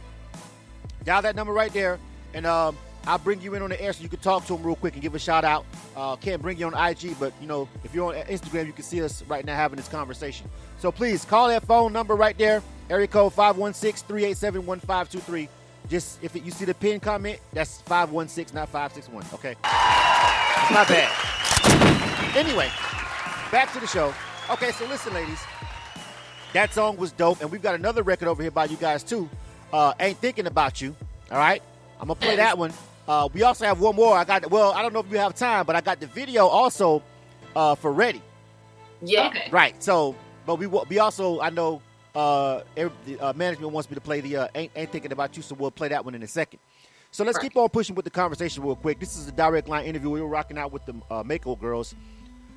Dial 1.05 1.21
that 1.23 1.37
number 1.37 1.53
right 1.53 1.73
there, 1.73 1.99
and 2.33 2.47
um, 2.47 2.77
I'll 3.07 3.19
bring 3.19 3.41
you 3.41 3.55
in 3.55 3.63
on 3.63 3.71
the 3.71 3.81
air 3.81 3.93
so 3.93 4.03
you 4.03 4.09
can 4.09 4.21
talk 4.21 4.47
to 4.47 4.55
them 4.55 4.63
real 4.63 4.77
quick 4.77 4.95
and 4.95 5.03
give 5.03 5.15
a 5.15 5.19
shout 5.19 5.45
out. 5.45 5.67
Uh, 5.97 6.17
can't 6.17 6.41
bring 6.41 6.59
you 6.59 6.67
on 6.67 6.91
IG, 6.91 7.19
but 7.19 7.33
you 7.41 7.47
know 7.47 7.69
if 7.83 7.95
you're 7.95 8.15
on 8.15 8.15
Instagram, 8.27 8.67
you 8.67 8.73
can 8.73 8.85
see 8.85 9.03
us 9.03 9.23
right 9.25 9.45
now 9.45 9.55
having 9.55 9.77
this 9.77 9.89
conversation. 9.89 10.49
So 10.85 10.93
please 10.93 11.25
call 11.25 11.49
that 11.49 11.65
phone 11.65 11.95
number 11.95 12.15
right 12.15 12.37
there, 12.37 12.63
area 12.91 13.07
code 13.07 13.33
516-387-1523. 13.33 15.49
Just 15.89 16.23
if 16.23 16.37
it, 16.37 16.43
you 16.43 16.51
see 16.51 16.67
the 16.67 16.75
pin 16.75 17.01
comment, 17.01 17.41
that's 17.55 17.81
516, 17.81 18.55
not 18.55 18.69
561. 18.69 19.25
Okay, 19.33 19.53
it's 19.53 20.71
not 20.71 20.87
bad. 20.87 21.11
Anyway, 22.37 22.71
back 23.51 23.73
to 23.73 23.81
the 23.81 23.87
show. 23.87 24.13
Okay, 24.51 24.73
so 24.73 24.87
listen, 24.87 25.15
ladies. 25.15 25.41
That 26.53 26.75
song 26.75 26.99
was 26.99 27.13
dope, 27.13 27.41
and 27.41 27.51
we've 27.51 27.63
got 27.63 27.75
another 27.75 28.03
record 28.03 28.29
over 28.29 28.43
here 28.43 28.51
by 28.51 28.67
you 28.67 28.77
guys 28.77 29.03
too. 29.03 29.31
Uh, 29.73 29.95
Ain't 29.99 30.19
thinking 30.19 30.47
about 30.47 30.83
you. 30.83 30.95
All 31.31 31.39
right, 31.39 31.63
I'm 31.99 32.09
gonna 32.09 32.21
play 32.21 32.37
that 32.37 32.59
one. 32.59 32.75
Uh, 33.09 33.31
we 33.33 33.43
also 33.43 33.65
have 33.65 33.81
one 33.81 33.97
more. 33.97 34.19
I 34.19 34.25
got 34.25 34.51
well, 34.51 34.73
I 34.73 34.83
don't 34.83 34.93
know 34.93 35.01
if 35.01 35.11
you 35.11 35.17
have 35.17 35.35
time, 35.35 35.65
but 35.65 35.77
I 35.77 35.81
got 35.81 36.01
the 36.01 36.09
video 36.09 36.47
also 36.47 37.03
uh, 37.57 37.75
for 37.75 37.91
Ready. 37.91 38.21
Yeah. 39.01 39.33
Right. 39.51 39.83
So, 39.83 40.15
but 40.47 40.57
we 40.57 40.67
we 40.67 40.99
also 40.99 41.41
I 41.41 41.51
know 41.51 41.83
uh, 42.15 42.63
every, 42.77 42.97
the, 43.07 43.21
uh, 43.21 43.33
management 43.33 43.73
wants 43.73 43.91
me 43.91 43.95
to 43.95 44.01
play 44.01 44.21
the 44.21 44.37
uh, 44.37 44.49
ain't, 44.55 44.73
ain't 44.77 44.93
thinking 44.93 45.13
about 45.13 45.37
you, 45.37 45.43
so 45.43 45.55
we'll 45.55 45.71
play 45.71 45.89
that 45.89 46.05
one 46.05 46.15
in 46.15 46.23
a 46.23 46.29
second. 46.29 46.61
So 47.11 47.23
let's 47.23 47.39
keep 47.39 47.57
on 47.57 47.69
pushing 47.69 47.95
with 47.95 48.05
the 48.05 48.11
conversation 48.11 48.65
real 48.65 48.75
quick. 48.75 48.99
This 48.99 49.17
is 49.17 49.29
a 49.29 49.33
direct 49.33 49.69
line 49.69 49.87
interview. 49.87 50.11
We 50.11 50.21
were 50.21 50.29
rocking 50.29 50.59
out 50.59 50.73
with 50.73 50.85
the 50.85 50.95
uh, 51.11 51.23
Mako 51.23 51.55
girls. 51.55 51.95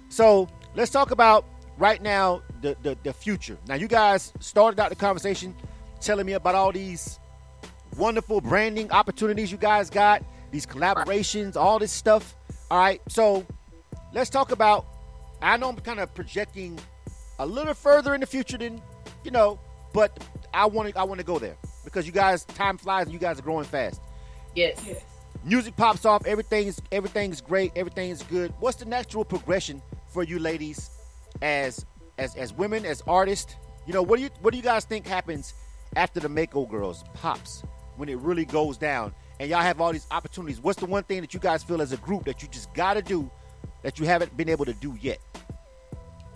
So 0.09 0.47
let's 0.75 0.89
talk 0.89 1.11
about 1.11 1.45
right 1.77 2.01
now 2.01 2.41
the, 2.61 2.75
the 2.81 2.97
the 3.03 3.13
future. 3.13 3.57
Now 3.67 3.75
you 3.75 3.87
guys 3.87 4.33
started 4.39 4.79
out 4.79 4.89
the 4.89 4.95
conversation 4.95 5.55
telling 6.01 6.25
me 6.25 6.33
about 6.33 6.55
all 6.55 6.71
these 6.71 7.19
wonderful 7.97 8.41
branding 8.41 8.91
opportunities 8.91 9.51
you 9.51 9.57
guys 9.57 9.89
got, 9.89 10.23
these 10.51 10.65
collaborations, 10.65 11.55
all 11.55 11.79
this 11.79 11.91
stuff. 11.91 12.35
All 12.69 12.79
right, 12.79 13.01
so 13.07 13.45
let's 14.13 14.29
talk 14.29 14.51
about. 14.51 14.85
I 15.39 15.55
know 15.57 15.69
I'm 15.69 15.75
kind 15.77 15.99
of 15.99 16.13
projecting 16.15 16.79
a 17.39 17.45
little 17.45 17.73
further 17.73 18.13
in 18.13 18.21
the 18.21 18.27
future 18.27 18.57
than 18.57 18.81
you 19.23 19.31
know, 19.31 19.59
but 19.93 20.23
I 20.53 20.65
want 20.65 20.93
to 20.93 20.99
I 20.99 21.03
want 21.03 21.19
to 21.19 21.25
go 21.25 21.39
there 21.39 21.55
because 21.83 22.05
you 22.05 22.11
guys 22.11 22.45
time 22.45 22.77
flies 22.77 23.05
and 23.05 23.13
you 23.13 23.19
guys 23.19 23.39
are 23.39 23.43
growing 23.43 23.65
fast. 23.65 24.01
Yes. 24.55 24.81
yes. 24.85 25.01
Music 25.43 25.75
pops 25.75 26.05
off, 26.05 26.25
everything's 26.25 26.81
everything's 26.91 27.41
great, 27.41 27.71
everything's 27.75 28.23
good. 28.23 28.53
What's 28.59 28.77
the 28.77 28.85
natural 28.85 29.23
progression 29.23 29.81
for 30.07 30.23
you 30.23 30.39
ladies 30.39 30.89
as 31.41 31.85
as 32.17 32.35
as 32.35 32.53
women, 32.53 32.85
as 32.85 33.01
artists? 33.07 33.55
You 33.85 33.93
know, 33.93 34.01
what 34.01 34.17
do 34.17 34.23
you 34.23 34.29
what 34.41 34.51
do 34.51 34.57
you 34.57 34.63
guys 34.63 34.85
think 34.85 35.05
happens 35.07 35.53
after 35.95 36.19
the 36.19 36.29
Mako 36.29 36.65
Girls 36.65 37.03
pops 37.13 37.63
when 37.95 38.09
it 38.09 38.17
really 38.17 38.45
goes 38.45 38.77
down 38.77 39.13
and 39.39 39.49
y'all 39.49 39.61
have 39.61 39.79
all 39.79 39.93
these 39.93 40.07
opportunities? 40.11 40.59
What's 40.59 40.79
the 40.79 40.85
one 40.85 41.03
thing 41.03 41.21
that 41.21 41.33
you 41.33 41.39
guys 41.39 41.63
feel 41.63 41.81
as 41.81 41.91
a 41.91 41.97
group 41.97 42.25
that 42.25 42.41
you 42.41 42.47
just 42.49 42.73
got 42.73 42.95
to 42.95 43.01
do 43.01 43.29
that 43.83 43.99
you 43.99 44.05
haven't 44.05 44.35
been 44.35 44.49
able 44.49 44.65
to 44.65 44.73
do 44.73 44.97
yet? 44.99 45.19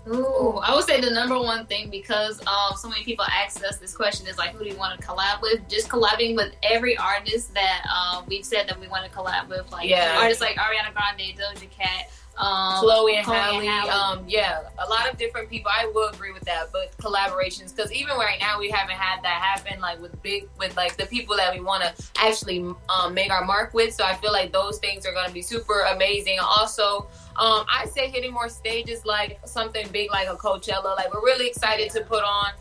Ooh, 0.07 0.57
I 0.63 0.73
would 0.73 0.85
say 0.85 0.99
the 0.99 1.11
number 1.11 1.37
one 1.39 1.65
thing 1.67 1.89
because 1.91 2.39
um, 2.47 2.75
so 2.75 2.89
many 2.89 3.03
people 3.03 3.23
ask 3.25 3.63
us 3.63 3.77
this 3.77 3.95
question 3.95 4.25
is 4.27 4.37
like, 4.37 4.49
who 4.51 4.63
do 4.63 4.69
you 4.69 4.75
want 4.77 4.99
to 4.99 5.05
collab 5.07 5.41
with? 5.41 5.67
Just 5.69 5.89
collabing 5.89 6.35
with 6.35 6.53
every 6.63 6.97
artist 6.97 7.53
that 7.53 7.83
um, 7.85 8.25
we've 8.27 8.43
said 8.45 8.67
that 8.67 8.79
we 8.79 8.87
want 8.87 9.05
to 9.05 9.11
collab 9.15 9.47
with, 9.47 9.71
like 9.71 9.87
Yeah. 9.87 10.17
artists 10.19 10.41
like 10.41 10.55
Ariana 10.57 10.91
Grande, 10.93 11.37
Doja 11.37 11.69
Cat, 11.69 12.10
um, 12.41 12.79
Chloe 12.79 13.17
and 13.17 13.25
Chloe 13.25 13.65
Halle. 13.65 13.89
um, 13.89 14.25
yeah, 14.27 14.61
a 14.79 14.89
lot 14.89 15.09
of 15.09 15.17
different 15.17 15.49
people. 15.49 15.71
I 15.73 15.85
will 15.93 16.09
agree 16.09 16.31
with 16.31 16.43
that, 16.45 16.71
but 16.71 16.95
collaborations 16.97 17.75
because 17.75 17.91
even 17.93 18.17
right 18.17 18.39
now 18.39 18.59
we 18.59 18.69
haven't 18.69 18.95
had 18.95 19.21
that 19.23 19.41
happen 19.41 19.79
like 19.79 20.01
with 20.01 20.21
big 20.23 20.49
with 20.57 20.75
like 20.75 20.97
the 20.97 21.05
people 21.05 21.35
that 21.37 21.53
we 21.53 21.61
want 21.61 21.83
to 21.83 22.09
actually 22.17 22.59
um, 22.89 23.13
make 23.13 23.31
our 23.31 23.45
mark 23.45 23.73
with. 23.73 23.93
So 23.93 24.03
I 24.03 24.15
feel 24.15 24.31
like 24.31 24.51
those 24.51 24.79
things 24.79 25.05
are 25.05 25.13
going 25.13 25.27
to 25.27 25.33
be 25.33 25.43
super 25.43 25.81
amazing. 25.93 26.39
Also, 26.41 27.07
um, 27.37 27.65
I 27.71 27.85
say 27.93 28.09
hitting 28.09 28.33
more 28.33 28.49
stages 28.49 29.05
like 29.05 29.39
something 29.45 29.87
big 29.91 30.09
like 30.11 30.27
a 30.27 30.35
Coachella. 30.35 30.95
Like 30.95 31.13
we're 31.13 31.23
really 31.23 31.47
excited 31.47 31.91
to 31.91 32.01
put 32.01 32.23
on 32.23 32.51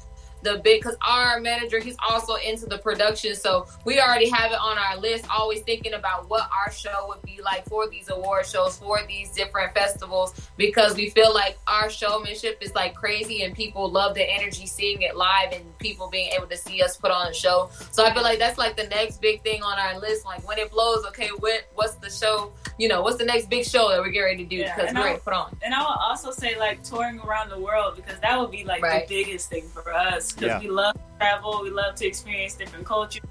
the 0.43 0.61
big 0.65 0.81
because 0.83 0.97
our 1.07 1.41
manager 1.41 1.79
he's 1.81 1.97
also 2.09 2.35
into 2.37 2.67
the 2.67 2.79
production. 2.79 3.35
So 3.35 3.67
we 3.85 4.01
already 4.01 4.29
have 4.31 4.53
it 4.53 4.59
on 4.61 4.79
our 4.79 4.97
list 4.99 5.27
always 5.31 5.61
thinking 5.61 5.95
about 5.95 6.29
what 6.31 6.49
our 6.53 6.73
show 6.73 7.07
would 7.09 7.23
be 7.23 7.41
like 7.43 7.65
for 7.67 7.89
these 7.89 8.09
award 8.11 8.47
shows 8.47 8.77
for 8.79 9.01
these 9.07 9.31
different 9.33 9.75
festivals 9.75 10.35
because 10.57 10.95
we 10.97 11.11
feel 11.11 11.33
like 11.35 11.59
our 11.67 11.91
showmanship 11.91 12.59
is 12.61 12.75
like 12.75 12.95
crazy 12.95 13.43
and 13.43 13.55
people 13.55 13.91
love 13.91 14.15
the 14.15 14.23
energy 14.23 14.67
seeing 14.67 15.03
it 15.03 15.17
live 15.17 15.53
and 15.53 15.79
people 15.79 16.09
being 16.09 16.31
able 16.33 16.47
to 16.47 16.57
see 16.57 16.83
us 16.83 16.97
put 16.97 17.11
on 17.11 17.29
a 17.29 17.35
show. 17.35 17.71
So 17.93 18.05
i 18.05 18.13
feel 18.13 18.23
like 18.23 18.39
that's 18.39 18.59
like 18.59 18.77
the 18.77 18.87
next 18.89 19.21
big 19.21 19.43
thing 19.43 19.63
on 19.63 19.79
our 19.79 19.99
list. 19.99 20.25
Like 20.25 20.47
when 20.47 20.59
it 20.59 20.71
blows 20.71 21.05
okay 21.07 21.29
what 21.39 21.65
what's 21.75 21.95
the 21.97 22.11
show 22.11 22.53
you 22.79 22.89
know 22.89 23.03
what's 23.03 23.19
the 23.19 23.25
next 23.25 23.51
big 23.51 23.65
show 23.65 23.91
that 23.91 23.99
we're 24.01 24.07
getting 24.11 24.23
ready 24.23 24.45
to 24.45 24.49
do? 24.49 24.57
Yeah, 24.57 24.75
because 24.75 24.89
and 24.91 24.99
we're 24.99 25.05
I- 25.05 25.07
ready 25.09 25.19
to 25.19 25.25
put 25.25 25.35
on. 25.35 25.57
And 25.63 25.75
I 25.75 25.81
would 25.81 25.97
also 26.01 26.31
say 26.31 26.59
like 26.59 26.83
touring 26.83 27.19
around 27.21 27.51
the 27.51 27.59
world 27.61 27.97
because 27.97 28.19
that 28.21 28.39
would 28.41 28.51
be 28.51 28.65
like 28.65 28.83
Right. 28.83 29.07
the 29.07 29.23
biggest 29.25 29.49
thing 29.51 29.69
for 29.69 29.93
us 29.93 30.30
because 30.35 30.49
Yeah. 30.49 30.61
we 30.61 30.69
love 30.69 30.95
to 30.95 31.01
travel, 31.19 31.61
we 31.63 31.71
love 31.71 31.95
to 31.97 32.07
experience 32.07 32.55
different 32.55 32.85
cultures, 32.87 33.23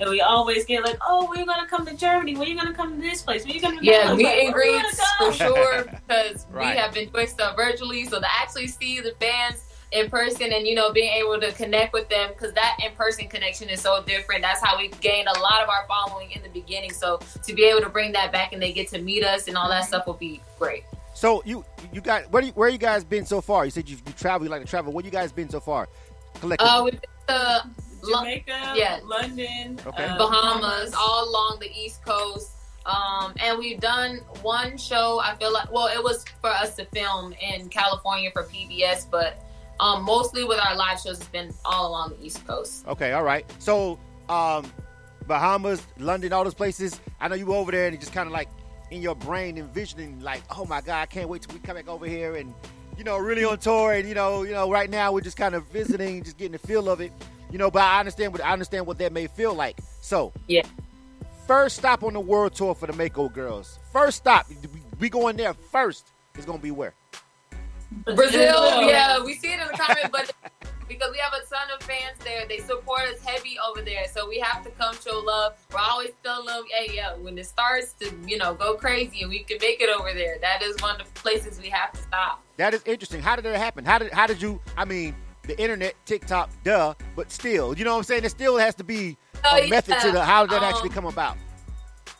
and 0.00 0.10
we 0.10 0.20
always 0.20 0.64
get 0.64 0.84
like, 0.84 0.98
oh, 1.06 1.26
we're 1.30 1.46
gonna 1.46 1.66
come 1.66 1.86
to 1.86 1.94
Germany, 1.94 2.36
when 2.36 2.48
you 2.48 2.56
gonna 2.56 2.74
come 2.74 2.94
to 2.96 3.00
this 3.00 3.22
place, 3.22 3.44
when 3.44 3.54
you 3.54 3.60
gonna 3.60 3.78
Yeah, 3.80 4.10
Like, 4.10 4.18
meet 4.18 4.26
and 4.46 4.46
we 4.48 4.52
greets 4.52 5.00
for 5.18 5.32
sure 5.32 5.84
because 6.06 6.46
Right. 6.50 6.74
we 6.74 6.80
have 6.80 6.92
been 6.92 7.08
doing 7.10 7.26
stuff 7.26 7.56
virtually. 7.56 8.04
So 8.04 8.20
to 8.20 8.26
actually 8.40 8.68
see 8.68 9.00
the 9.00 9.14
fans 9.20 9.62
in 9.92 10.10
person 10.10 10.52
and 10.52 10.66
you 10.66 10.74
know 10.74 10.92
being 10.92 11.12
able 11.12 11.40
to 11.40 11.52
connect 11.52 11.92
with 11.92 12.08
them 12.08 12.30
because 12.30 12.52
that 12.54 12.76
in 12.84 12.90
person 12.96 13.28
connection 13.28 13.68
is 13.68 13.80
so 13.80 14.02
different. 14.02 14.42
That's 14.42 14.60
how 14.62 14.76
we 14.76 14.88
gained 15.00 15.28
a 15.28 15.38
lot 15.38 15.62
of 15.62 15.68
our 15.68 15.86
following 15.86 16.32
in 16.32 16.42
the 16.42 16.48
beginning. 16.48 16.92
So 16.92 17.20
to 17.44 17.54
be 17.54 17.64
able 17.64 17.80
to 17.82 17.88
bring 17.88 18.12
that 18.12 18.32
back 18.32 18.52
and 18.52 18.60
they 18.60 18.72
get 18.72 18.88
to 18.88 19.00
meet 19.00 19.24
us 19.24 19.46
and 19.48 19.56
all 19.56 19.68
that 19.68 19.84
stuff 19.84 20.06
will 20.06 20.14
be 20.14 20.40
great. 20.58 20.82
So 21.14 21.40
you 21.46 21.64
you 21.92 22.00
got 22.00 22.30
where 22.32 22.42
do 22.42 22.48
you, 22.48 22.52
where 22.54 22.68
you 22.68 22.78
guys 22.78 23.04
been 23.04 23.24
so 23.24 23.40
far? 23.40 23.64
You 23.64 23.70
said 23.70 23.88
you, 23.88 23.96
you 24.06 24.12
travel, 24.12 24.44
you 24.46 24.50
like 24.50 24.60
to 24.60 24.68
travel. 24.68 24.92
Where 24.92 25.04
you 25.04 25.10
guys 25.10 25.32
been 25.32 25.48
so 25.48 25.60
far? 25.60 25.88
Collectively. 26.40 26.70
Uh, 26.70 26.82
we've 26.84 26.92
been 27.00 27.00
to 27.28 27.70
Jamaica, 28.08 28.72
Yeah. 28.76 29.00
London, 29.04 29.78
Okay. 29.86 30.04
uh, 30.04 30.18
Bahamas, 30.18 30.94
all 30.94 31.28
along 31.28 31.58
the 31.60 31.70
East 31.76 32.04
Coast. 32.04 32.52
Um, 32.86 33.34
and 33.40 33.58
we've 33.58 33.80
done 33.80 34.18
one 34.42 34.78
show. 34.78 35.18
I 35.18 35.34
feel 35.36 35.52
like, 35.52 35.72
well, 35.72 35.88
it 35.88 36.02
was 36.02 36.24
for 36.40 36.50
us 36.50 36.76
to 36.76 36.84
film 36.86 37.32
in 37.40 37.68
California 37.68 38.30
for 38.32 38.44
PBS, 38.44 39.10
but 39.10 39.42
um, 39.80 40.04
mostly 40.04 40.44
with 40.44 40.60
our 40.60 40.76
live 40.76 41.00
shows, 41.00 41.18
it's 41.18 41.28
been 41.28 41.52
all 41.64 41.88
along 41.88 42.10
the 42.16 42.24
East 42.24 42.46
Coast. 42.46 42.86
Okay, 42.86 43.12
all 43.12 43.24
right. 43.24 43.44
So, 43.58 43.98
um, 44.28 44.70
Bahamas, 45.26 45.82
London, 45.98 46.32
all 46.32 46.44
those 46.44 46.54
places. 46.54 47.00
I 47.20 47.26
know 47.26 47.34
you 47.34 47.46
were 47.46 47.56
over 47.56 47.72
there 47.72 47.86
and 47.86 47.94
you 47.94 47.98
just 48.00 48.12
kind 48.12 48.28
of 48.28 48.32
like 48.32 48.48
in 48.92 49.02
your 49.02 49.16
brain 49.16 49.58
envisioning, 49.58 50.20
like, 50.20 50.42
oh 50.56 50.64
my 50.64 50.80
God, 50.80 51.00
I 51.02 51.06
can't 51.06 51.28
wait 51.28 51.42
till 51.42 51.54
we 51.54 51.60
come 51.60 51.74
back 51.74 51.88
over 51.88 52.06
here 52.06 52.36
and, 52.36 52.54
you 52.96 53.04
know, 53.04 53.18
really 53.18 53.44
on 53.44 53.58
tour. 53.58 53.92
And 53.92 54.08
you 54.08 54.14
know, 54.14 54.42
you 54.42 54.52
know, 54.52 54.70
right 54.70 54.88
now 54.90 55.12
we're 55.12 55.20
just 55.20 55.36
kind 55.36 55.54
of 55.54 55.66
visiting, 55.68 56.22
just 56.22 56.36
getting 56.38 56.52
the 56.52 56.58
feel 56.58 56.88
of 56.88 57.00
it. 57.00 57.12
You 57.50 57.58
know, 57.58 57.70
but 57.70 57.82
I 57.82 58.00
understand 58.00 58.32
what 58.32 58.44
I 58.44 58.52
understand 58.52 58.86
what 58.86 58.98
that 58.98 59.12
may 59.12 59.26
feel 59.26 59.54
like. 59.54 59.78
So, 60.00 60.32
Yeah. 60.46 60.62
First 61.46 61.76
stop 61.76 62.02
on 62.02 62.12
the 62.14 62.20
world 62.20 62.54
tour 62.56 62.74
for 62.74 62.88
the 62.88 62.92
Mako 62.92 63.28
girls. 63.28 63.78
First 63.92 64.16
stop, 64.18 64.46
we- 64.48 64.82
we 64.98 65.08
going 65.08 65.36
there 65.36 65.54
first. 65.54 66.08
Is 66.36 66.44
gonna 66.44 66.58
be 66.58 66.72
where? 66.72 66.92
Brazil, 68.04 68.82
yeah, 68.82 69.22
we 69.22 69.34
see 69.36 69.52
it 69.52 69.60
in 69.60 69.66
the 69.68 69.72
comments, 69.74 70.08
but 70.10 70.32
because 70.88 71.10
we 71.12 71.18
have 71.18 71.32
a 71.32 71.44
ton 71.46 71.68
of 71.74 71.82
fans 71.82 72.18
there, 72.24 72.46
they 72.48 72.58
support 72.58 73.02
us 73.02 73.20
heavy 73.20 73.56
over 73.68 73.82
there. 73.82 74.06
So 74.12 74.28
we 74.28 74.38
have 74.40 74.62
to 74.64 74.70
come 74.70 74.94
show 75.04 75.18
love. 75.18 75.54
We're 75.72 75.80
always 75.80 76.10
telling 76.22 76.46
them, 76.46 76.64
hey, 76.72 76.92
yeah, 76.94 77.14
when 77.16 77.36
it 77.38 77.46
starts 77.46 77.92
to, 78.00 78.12
you 78.26 78.38
know, 78.38 78.54
go 78.54 78.74
crazy 78.74 79.22
and 79.22 79.30
we 79.30 79.40
can 79.40 79.58
make 79.60 79.80
it 79.80 79.90
over 79.98 80.12
there, 80.14 80.38
that 80.40 80.62
is 80.62 80.76
one 80.80 81.00
of 81.00 81.06
the 81.12 81.20
places 81.20 81.60
we 81.60 81.68
have 81.70 81.92
to 81.92 82.02
stop. 82.02 82.42
That 82.56 82.74
is 82.74 82.82
interesting. 82.86 83.20
How 83.20 83.36
did 83.36 83.44
that 83.44 83.56
happen? 83.58 83.84
How 83.84 83.98
did 83.98 84.12
how 84.12 84.26
did 84.26 84.40
you? 84.40 84.60
I 84.76 84.84
mean, 84.84 85.14
the 85.42 85.58
internet, 85.60 85.94
TikTok, 86.06 86.50
duh, 86.64 86.94
but 87.14 87.30
still, 87.30 87.76
you 87.76 87.84
know 87.84 87.92
what 87.92 87.98
I'm 87.98 88.04
saying? 88.04 88.24
It 88.24 88.30
still 88.30 88.56
has 88.56 88.74
to 88.76 88.84
be 88.84 89.16
Oh, 89.44 89.58
a 89.58 89.68
method 89.68 89.98
to 90.00 90.10
the 90.10 90.24
how 90.24 90.42
did 90.46 90.52
that 90.52 90.62
Um, 90.62 90.74
actually 90.74 90.88
come 90.90 91.04
about. 91.06 91.36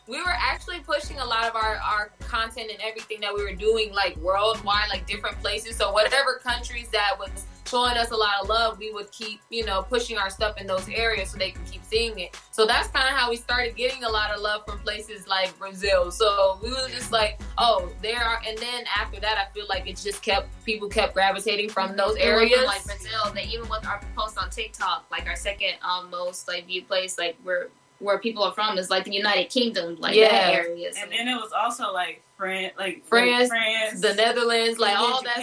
We 0.09 0.19
were 0.19 0.35
actually 0.37 0.81
pushing 0.81 1.19
a 1.19 1.25
lot 1.25 1.49
of 1.49 1.57
our, 1.57 1.77
our 1.77 2.11
content 2.21 2.71
and 2.71 2.81
everything 2.81 3.21
that 3.21 3.35
we 3.35 3.43
were 3.43 3.55
doing 3.55 3.93
like 3.93 4.17
worldwide 4.19 4.89
like 4.89 5.07
different 5.07 5.39
places. 5.41 5.77
So 5.77 5.93
whatever 5.93 6.41
countries 6.43 6.89
that 6.91 7.17
was 7.19 7.31
showing 7.67 7.97
us 7.97 8.13
a 8.13 8.17
lot 8.17 8.35
of 8.41 8.49
love 8.49 8.79
we 8.79 8.93
would 8.93 9.11
keep 9.11 9.41
you 9.51 9.65
know 9.65 9.83
pushing 9.83 10.17
our 10.17 10.31
stuff 10.31 10.61
in 10.61 10.69
those 10.69 10.89
areas 10.89 11.31
so 11.31 11.39
they 11.39 11.51
can 11.51 11.65
keep 11.65 11.85
seeing 11.85 12.19
it. 12.21 12.39
So 12.53 12.65
that's 12.65 12.89
kind 12.89 13.09
of 13.09 13.15
how 13.15 13.29
we 13.29 13.37
started 13.37 13.77
getting 13.77 14.05
a 14.05 14.09
lot 14.09 14.31
of 14.31 14.41
love 14.41 14.65
from 14.67 14.79
places 14.79 15.27
like 15.27 15.57
brazil. 15.59 16.11
So 16.11 16.59
we 16.63 16.71
were 16.71 16.89
just 16.89 17.11
like 17.11 17.41
oh 17.59 17.91
there 18.03 18.23
are 18.23 18.41
and 18.47 18.57
then 18.59 18.85
after 18.97 19.19
that 19.21 19.39
i 19.39 19.53
feel 19.53 19.67
like 19.69 19.89
it 19.89 19.97
just 19.97 20.23
kept 20.23 20.49
people 20.65 20.89
kept 20.89 21.15
gravitating 21.15 21.69
from 21.69 21.97
those 21.97 22.17
areas. 22.17 22.65
like 22.65 22.85
Brazil. 22.85 23.33
they 23.35 23.45
even 23.45 23.69
with 23.69 23.87
our 23.87 24.01
post 24.17 24.39
on 24.39 24.51
TikTok, 24.51 25.07
like 25.11 25.27
our 25.27 25.37
second 25.37 25.75
um, 25.83 26.11
most 26.11 26.49
like 26.49 26.67
viewed 26.67 26.87
place, 26.87 27.19
like 27.19 27.37
where 27.43 27.69
where 27.99 28.19
people 28.19 28.43
are 28.43 28.53
from 28.53 28.79
is 28.79 28.91
like 28.91 29.05
the 29.05 29.13
United 29.13 29.49
Kingdom, 29.51 29.97
like 29.99 30.15
Yeah. 30.15 30.29
that 30.29 30.55
area. 30.55 30.93
So. 30.93 31.01
And 31.03 31.13
then 31.13 31.29
it 31.29 31.35
was 31.35 31.53
also 31.53 31.93
like 31.93 32.23
France, 32.37 32.75
like 32.79 33.05
France, 33.07 33.49
France, 33.49 34.01
the 34.01 34.15
netherlands 34.15 34.79
like 34.79 34.93
and 34.93 35.01
then 35.05 35.13
all 35.13 35.23
that 35.23 35.39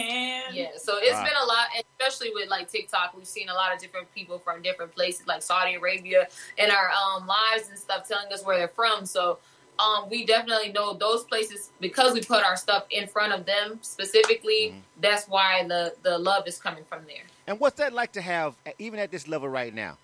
Yeah, 0.53 0.67
so 0.77 0.97
it's 0.97 1.13
Wow. 1.13 1.23
been 1.23 1.33
a 1.41 1.45
lot, 1.45 1.67
especially 1.99 2.31
with 2.33 2.49
like 2.49 2.69
TikTok. 2.71 3.15
We've 3.15 3.27
seen 3.27 3.49
a 3.49 3.53
lot 3.53 3.73
of 3.73 3.79
different 3.79 4.13
people 4.13 4.37
from 4.37 4.61
different 4.61 4.93
places, 4.93 5.25
like 5.25 5.41
Saudi 5.41 5.75
Arabia, 5.75 6.27
in 6.57 6.69
our 6.69 6.91
um, 6.91 7.25
lives 7.25 7.69
and 7.69 7.79
stuff, 7.79 8.07
telling 8.07 8.31
us 8.31 8.43
where 8.45 8.57
they're 8.57 8.67
from. 8.67 9.05
So 9.05 9.39
um, 9.79 10.07
we 10.09 10.23
definitely 10.25 10.71
know 10.71 10.93
those 10.93 11.23
places 11.23 11.71
because 11.79 12.13
we 12.13 12.21
put 12.21 12.43
our 12.43 12.55
stuff 12.55 12.85
in 12.91 13.07
front 13.07 13.33
of 13.33 13.45
them 13.47 13.79
specifically. 13.81 14.75
Mhm. 14.75 14.81
That's 15.01 15.27
why 15.27 15.65
the 15.67 15.95
the 16.03 16.19
love 16.19 16.47
is 16.47 16.59
coming 16.59 16.85
from 16.85 17.05
there. 17.05 17.23
And 17.47 17.59
what's 17.59 17.77
that 17.77 17.91
like 17.93 18.11
to 18.13 18.21
have, 18.21 18.55
even 18.77 18.99
at 18.99 19.09
this 19.11 19.27
level 19.27 19.49
right 19.49 19.73
now, 19.73 19.97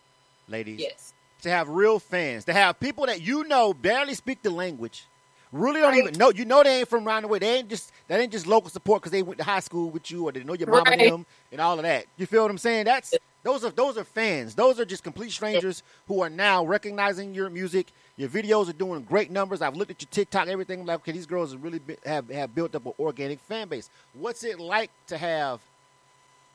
ladies? 0.47 0.79
Yes. 0.79 1.13
To 1.43 1.49
have 1.49 1.69
real 1.69 1.99
fans, 1.99 2.45
to 2.45 2.54
have 2.54 2.80
people 2.80 3.06
that 3.06 3.21
you 3.21 3.45
know 3.45 3.73
barely 3.73 4.13
speak 4.13 4.41
the 4.41 4.49
language, 4.49 5.06
really 5.54 5.80
don't 5.80 5.91
Right. 5.91 5.99
even 5.99 6.17
know. 6.17 6.32
You 6.32 6.43
know 6.43 6.63
they 6.63 6.80
ain't 6.80 6.89
from 6.89 7.08
around 7.08 7.21
the 7.21 7.28
way. 7.30 7.39
They 7.39 7.58
ain't 7.60 7.69
just 7.69 7.91
that 8.10 8.19
ain't 8.19 8.32
just 8.32 8.45
local 8.45 8.69
support 8.69 9.02
because 9.02 9.13
they 9.13 9.23
went 9.23 9.38
to 9.38 9.45
high 9.45 9.62
school 9.62 9.89
with 9.89 10.12
you 10.12 10.28
or 10.28 10.34
they 10.34 10.43
know 10.43 10.54
your 10.54 10.67
mama 10.69 10.91
and 10.91 11.02
them 11.02 11.25
and 11.52 11.62
all 11.62 11.78
of 11.80 11.84
that. 11.84 12.06
You 12.17 12.25
feel 12.25 12.41
what 12.41 12.52
I'm 12.52 12.58
saying? 12.58 12.86
That's 12.86 13.15
those 13.43 13.63
are 13.63 13.69
those 13.69 13.97
are 13.97 14.04
fans. 14.04 14.54
Those 14.54 14.82
are 14.82 14.86
just 14.86 15.02
complete 15.02 15.32
strangers 15.32 15.82
who 16.08 16.21
are 16.21 16.30
now 16.30 16.65
recognizing 16.65 17.34
your 17.34 17.49
music. 17.49 17.88
Your 18.17 18.28
videos 18.28 18.69
are 18.69 18.73
doing 18.73 19.02
great 19.04 19.32
numbers. 19.32 19.62
I've 19.62 19.78
looked 19.78 19.91
at 19.91 20.02
your 20.02 20.10
TikTok, 20.12 20.49
everything. 20.49 20.82
I'm 20.82 20.86
like, 20.86 20.97
okay, 20.97 21.13
these 21.13 21.25
girls 21.25 21.54
have 21.54 21.63
really 21.63 21.80
have 22.06 22.30
have 22.30 22.54
built 22.54 22.75
up 22.75 22.86
an 22.86 22.93
organic 22.99 23.39
fan 23.39 23.69
base. 23.69 23.89
What's 24.13 24.43
it 24.43 24.60
like 24.60 24.91
to 25.08 25.17
have 25.17 25.62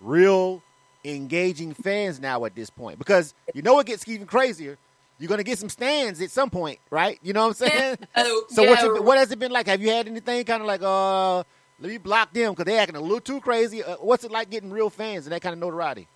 real 0.03 0.63
engaging 1.05 1.75
fans 1.75 2.21
now 2.21 2.45
at 2.45 2.55
this 2.55 2.71
point? 2.71 2.99
Because 2.99 3.35
you 3.55 3.63
know 3.63 3.79
it 3.79 3.87
gets 3.87 4.07
even 4.09 4.27
crazier. 4.27 4.79
You're 5.19 5.29
gonna 5.29 5.45
get 5.45 5.59
some 5.59 5.69
stands 5.69 6.21
at 6.21 6.31
some 6.31 6.51
point, 6.51 6.79
right? 6.91 7.19
You 7.23 7.33
know 7.33 7.43
what 7.49 7.61
I'm 7.63 7.69
saying? 7.69 7.99
Oh, 8.17 8.45
So 8.49 8.63
yeah, 8.63 8.71
what's 8.71 8.83
it, 8.83 9.05
what 9.05 9.19
has 9.19 9.31
it 9.31 9.39
been 9.39 9.53
like? 9.53 9.67
Have 9.67 9.81
you 9.81 9.91
had 9.91 10.09
anything 10.09 10.45
kind 10.45 10.61
of 10.61 10.67
like, 10.67 10.83
uh, 10.83 11.39
let 11.79 11.91
me 11.91 11.99
block 11.99 12.33
them 12.33 12.53
because 12.53 12.65
they're 12.65 12.81
acting 12.81 12.97
a 12.97 13.01
little 13.01 13.21
too 13.21 13.41
crazy? 13.41 13.83
Uh, 13.83 13.97
what's 14.01 14.25
it 14.25 14.31
like 14.33 14.51
getting 14.51 14.71
real 14.71 14.91
fans 14.91 15.27
and 15.27 15.33
that 15.33 15.41
kind 15.41 15.53
of 15.53 15.59
notoriety? 15.61 16.09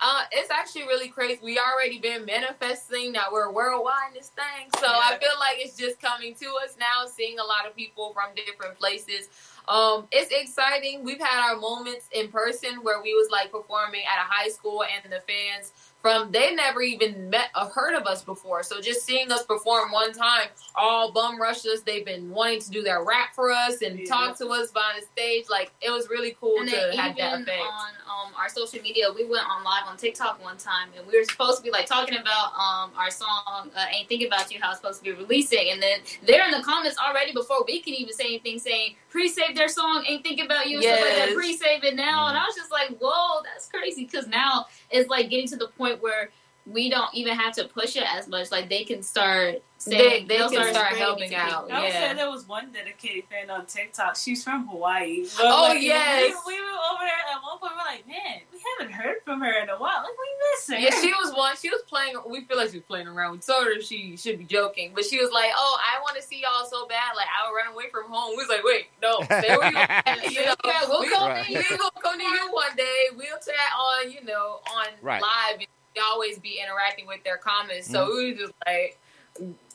Uh, 0.00 0.22
it's 0.32 0.50
actually 0.50 0.82
really 0.82 1.08
crazy. 1.08 1.38
We 1.42 1.58
already 1.58 1.98
been 1.98 2.24
manifesting 2.26 3.12
that 3.12 3.32
we're 3.32 3.50
worldwide 3.50 4.08
in 4.08 4.14
this 4.14 4.28
thing. 4.28 4.68
So 4.78 4.86
I 4.86 5.16
feel 5.18 5.30
like 5.38 5.58
it's 5.58 5.76
just 5.76 6.00
coming 6.00 6.34
to 6.34 6.46
us 6.62 6.76
now, 6.78 7.06
seeing 7.06 7.38
a 7.38 7.44
lot 7.44 7.66
of 7.66 7.74
people 7.76 8.12
from 8.12 8.34
different 8.34 8.78
places. 8.78 9.28
Um, 9.68 10.06
it's 10.12 10.30
exciting. 10.30 11.04
We've 11.04 11.20
had 11.20 11.50
our 11.50 11.58
moments 11.58 12.08
in 12.12 12.28
person 12.28 12.82
where 12.82 13.02
we 13.02 13.14
was 13.14 13.30
like 13.30 13.50
performing 13.50 14.02
at 14.02 14.22
a 14.22 14.28
high 14.28 14.48
school 14.48 14.84
and 14.84 15.12
the 15.12 15.20
fans 15.20 15.72
from 16.04 16.30
they 16.32 16.54
never 16.54 16.82
even 16.82 17.30
met 17.30 17.48
or 17.58 17.64
heard 17.70 17.94
of 17.94 18.06
us 18.06 18.22
before. 18.22 18.62
So 18.62 18.78
just 18.78 19.06
seeing 19.06 19.32
us 19.32 19.42
perform 19.46 19.90
one 19.90 20.12
time, 20.12 20.48
all 20.74 21.10
bum 21.12 21.40
rushed 21.40 21.64
us. 21.64 21.80
They've 21.80 22.04
been 22.04 22.28
wanting 22.28 22.60
to 22.60 22.70
do 22.70 22.82
their 22.82 23.02
rap 23.02 23.34
for 23.34 23.50
us 23.50 23.80
and 23.80 23.98
Yeah. 23.98 24.04
talk 24.04 24.36
to 24.36 24.48
us 24.48 24.70
behind 24.70 25.00
the 25.00 25.06
stage. 25.06 25.46
Like 25.48 25.72
it 25.80 25.90
was 25.90 26.10
really 26.10 26.36
cool 26.38 26.58
And 26.60 26.68
to 26.68 26.94
have 26.98 27.16
that 27.16 27.40
effect. 27.40 27.58
on 27.58 27.88
um, 28.26 28.34
our 28.36 28.50
social 28.50 28.82
media, 28.82 29.06
we 29.16 29.24
went 29.24 29.48
on 29.48 29.64
live 29.64 29.84
on 29.86 29.96
TikTok 29.96 30.42
one 30.44 30.58
time, 30.58 30.90
and 30.94 31.06
we 31.06 31.18
were 31.18 31.24
supposed 31.24 31.56
to 31.56 31.62
be 31.64 31.70
like 31.70 31.86
talking 31.86 32.18
about 32.18 32.52
um, 32.52 32.90
our 32.98 33.10
song 33.10 33.70
uh, 33.74 33.86
"Ain't 33.90 34.06
Thinking 34.06 34.26
About 34.26 34.52
You," 34.52 34.60
how 34.60 34.72
it's 34.72 34.80
supposed 34.80 34.98
to 34.98 35.04
be 35.04 35.12
releasing, 35.12 35.70
and 35.70 35.82
then 35.82 36.00
they're 36.26 36.44
in 36.44 36.50
the 36.50 36.62
comments 36.62 36.98
already 36.98 37.32
before 37.32 37.64
we 37.66 37.80
can 37.80 37.94
even 37.94 38.12
say 38.12 38.26
anything, 38.26 38.58
saying 38.58 38.96
pre-save 39.08 39.56
their 39.56 39.68
song 39.68 40.04
"Ain't 40.06 40.22
Thinking 40.22 40.44
About 40.44 40.68
You," 40.68 40.76
and 40.76 40.84
stuff 40.84 41.00
like 41.00 41.16
that. 41.16 41.34
Pre-save 41.34 41.82
it 41.84 41.94
now, 41.96 42.28
and 42.28 42.36
I 42.36 42.44
was 42.44 42.54
just 42.54 42.70
like, 42.70 42.90
"Whoa, 42.98 43.42
that's 43.42 43.68
crazy!" 43.68 44.04
Because 44.04 44.26
now 44.26 44.66
it's 44.90 45.08
like 45.08 45.30
getting 45.30 45.48
to 45.48 45.56
the 45.56 45.68
point 45.68 45.93
where 46.02 46.30
we 46.66 46.88
don't 46.88 47.14
even 47.14 47.36
have 47.36 47.54
to 47.54 47.64
push 47.68 47.94
it 47.94 48.04
as 48.10 48.26
much. 48.26 48.50
Like 48.50 48.70
they 48.70 48.84
can 48.84 49.02
start 49.02 49.62
They- 49.84 49.98
saying 49.98 50.28
they 50.28 50.38
they'll 50.38 50.48
can 50.48 50.62
start 50.72 50.86
spreading 50.94 50.98
helping 50.98 51.34
out. 51.34 51.66
people. 51.66 51.76
I 51.76 51.80
would 51.84 51.92
Yeah. 51.92 52.08
say 52.08 52.14
there 52.16 52.30
was 52.30 52.48
one 52.48 52.72
dedicated 52.72 53.24
fan 53.28 53.50
on 53.50 53.66
TikTok. 53.66 54.16
She's 54.16 54.42
from 54.42 54.66
Hawaii. 54.68 55.26
But 55.36 55.44
Oh, 55.44 55.62
like, 55.68 55.82
yes. 55.82 56.32
We, 56.46 56.54
we 56.54 56.60
were 56.62 56.66
over 56.90 57.02
there 57.04 57.36
at 57.36 57.42
one 57.42 57.58
point. 57.58 57.72
We're 57.76 57.84
like, 57.84 58.08
man, 58.08 58.40
we 58.50 58.58
haven't 58.78 58.94
heard 58.94 59.16
from 59.26 59.42
her 59.42 59.52
in 59.62 59.68
a 59.68 59.76
while. 59.76 59.98
Like, 60.04 60.16
we 60.18 60.26
miss 60.54 60.68
her. 60.70 60.76
Yeah, 60.78 61.02
she 61.02 61.12
was 61.12 61.34
one. 61.36 61.54
She 61.60 61.68
was 61.68 61.82
playing. 61.86 62.16
We 62.26 62.46
feel 62.46 62.56
like 62.56 62.70
she 62.70 62.78
was 62.78 62.86
playing 62.86 63.08
around. 63.08 63.32
We 63.32 63.38
told 63.40 63.66
her 63.66 63.78
she 63.82 64.16
should 64.16 64.38
be 64.38 64.44
joking, 64.44 64.92
but 64.94 65.04
she 65.04 65.18
was 65.18 65.30
like, 65.32 65.50
"Oh, 65.54 65.78
I 65.84 66.00
want 66.00 66.16
to 66.16 66.22
see 66.22 66.40
y'all 66.40 66.64
so 66.64 66.86
bad. 66.88 67.12
Like 67.14 67.26
I 67.28 67.46
would 67.50 67.54
run 67.54 67.74
away 67.74 67.90
from 67.92 68.10
home." 68.10 68.30
We 68.30 68.36
was 68.36 68.48
like, 68.48 68.64
"Wait, 68.64 68.86
no, 69.02 69.20
stay 69.24 69.54
where 69.54 69.70
you 69.70 69.76
at. 69.76 70.32
You 70.32 70.46
know, 70.46 70.54
Yeah, 70.64 70.80
we'll 70.88 71.00
we, 71.02 71.10
come 71.10 71.28
Right. 71.28 71.46
we 71.46 71.54
gonna 71.76 71.90
come 72.02 72.16
to 72.18 72.24
you 72.24 72.48
one 72.52 72.74
day. 72.74 73.08
We'll 73.14 73.36
chat 73.36 73.68
on, 73.78 74.10
you 74.10 74.24
know, 74.24 74.60
on 74.74 74.86
Right. 75.02 75.20
live. 75.20 75.60
Always 76.02 76.38
be 76.38 76.60
interacting 76.62 77.06
with 77.06 77.22
their 77.24 77.36
comments. 77.36 77.88
So 77.90 78.06
Mm-hmm. 78.06 78.16
we 78.16 78.30
was 78.32 78.40
just 78.40 78.52
like, 78.66 78.98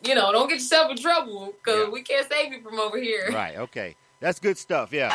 you 0.03 0.15
know, 0.15 0.32
don't 0.32 0.47
get 0.47 0.55
yourself 0.55 0.91
in 0.91 0.97
trouble 0.97 1.53
because 1.63 1.86
Yeah. 1.88 1.89
we 1.89 2.01
can't 2.01 2.29
save 2.29 2.51
you 2.53 2.62
from 2.62 2.79
over 2.79 2.97
here. 2.97 3.29
Right. 3.32 3.58
Okay. 3.58 3.95
That's 4.19 4.39
good 4.39 4.58
stuff. 4.58 4.91
Yeah. 4.91 5.10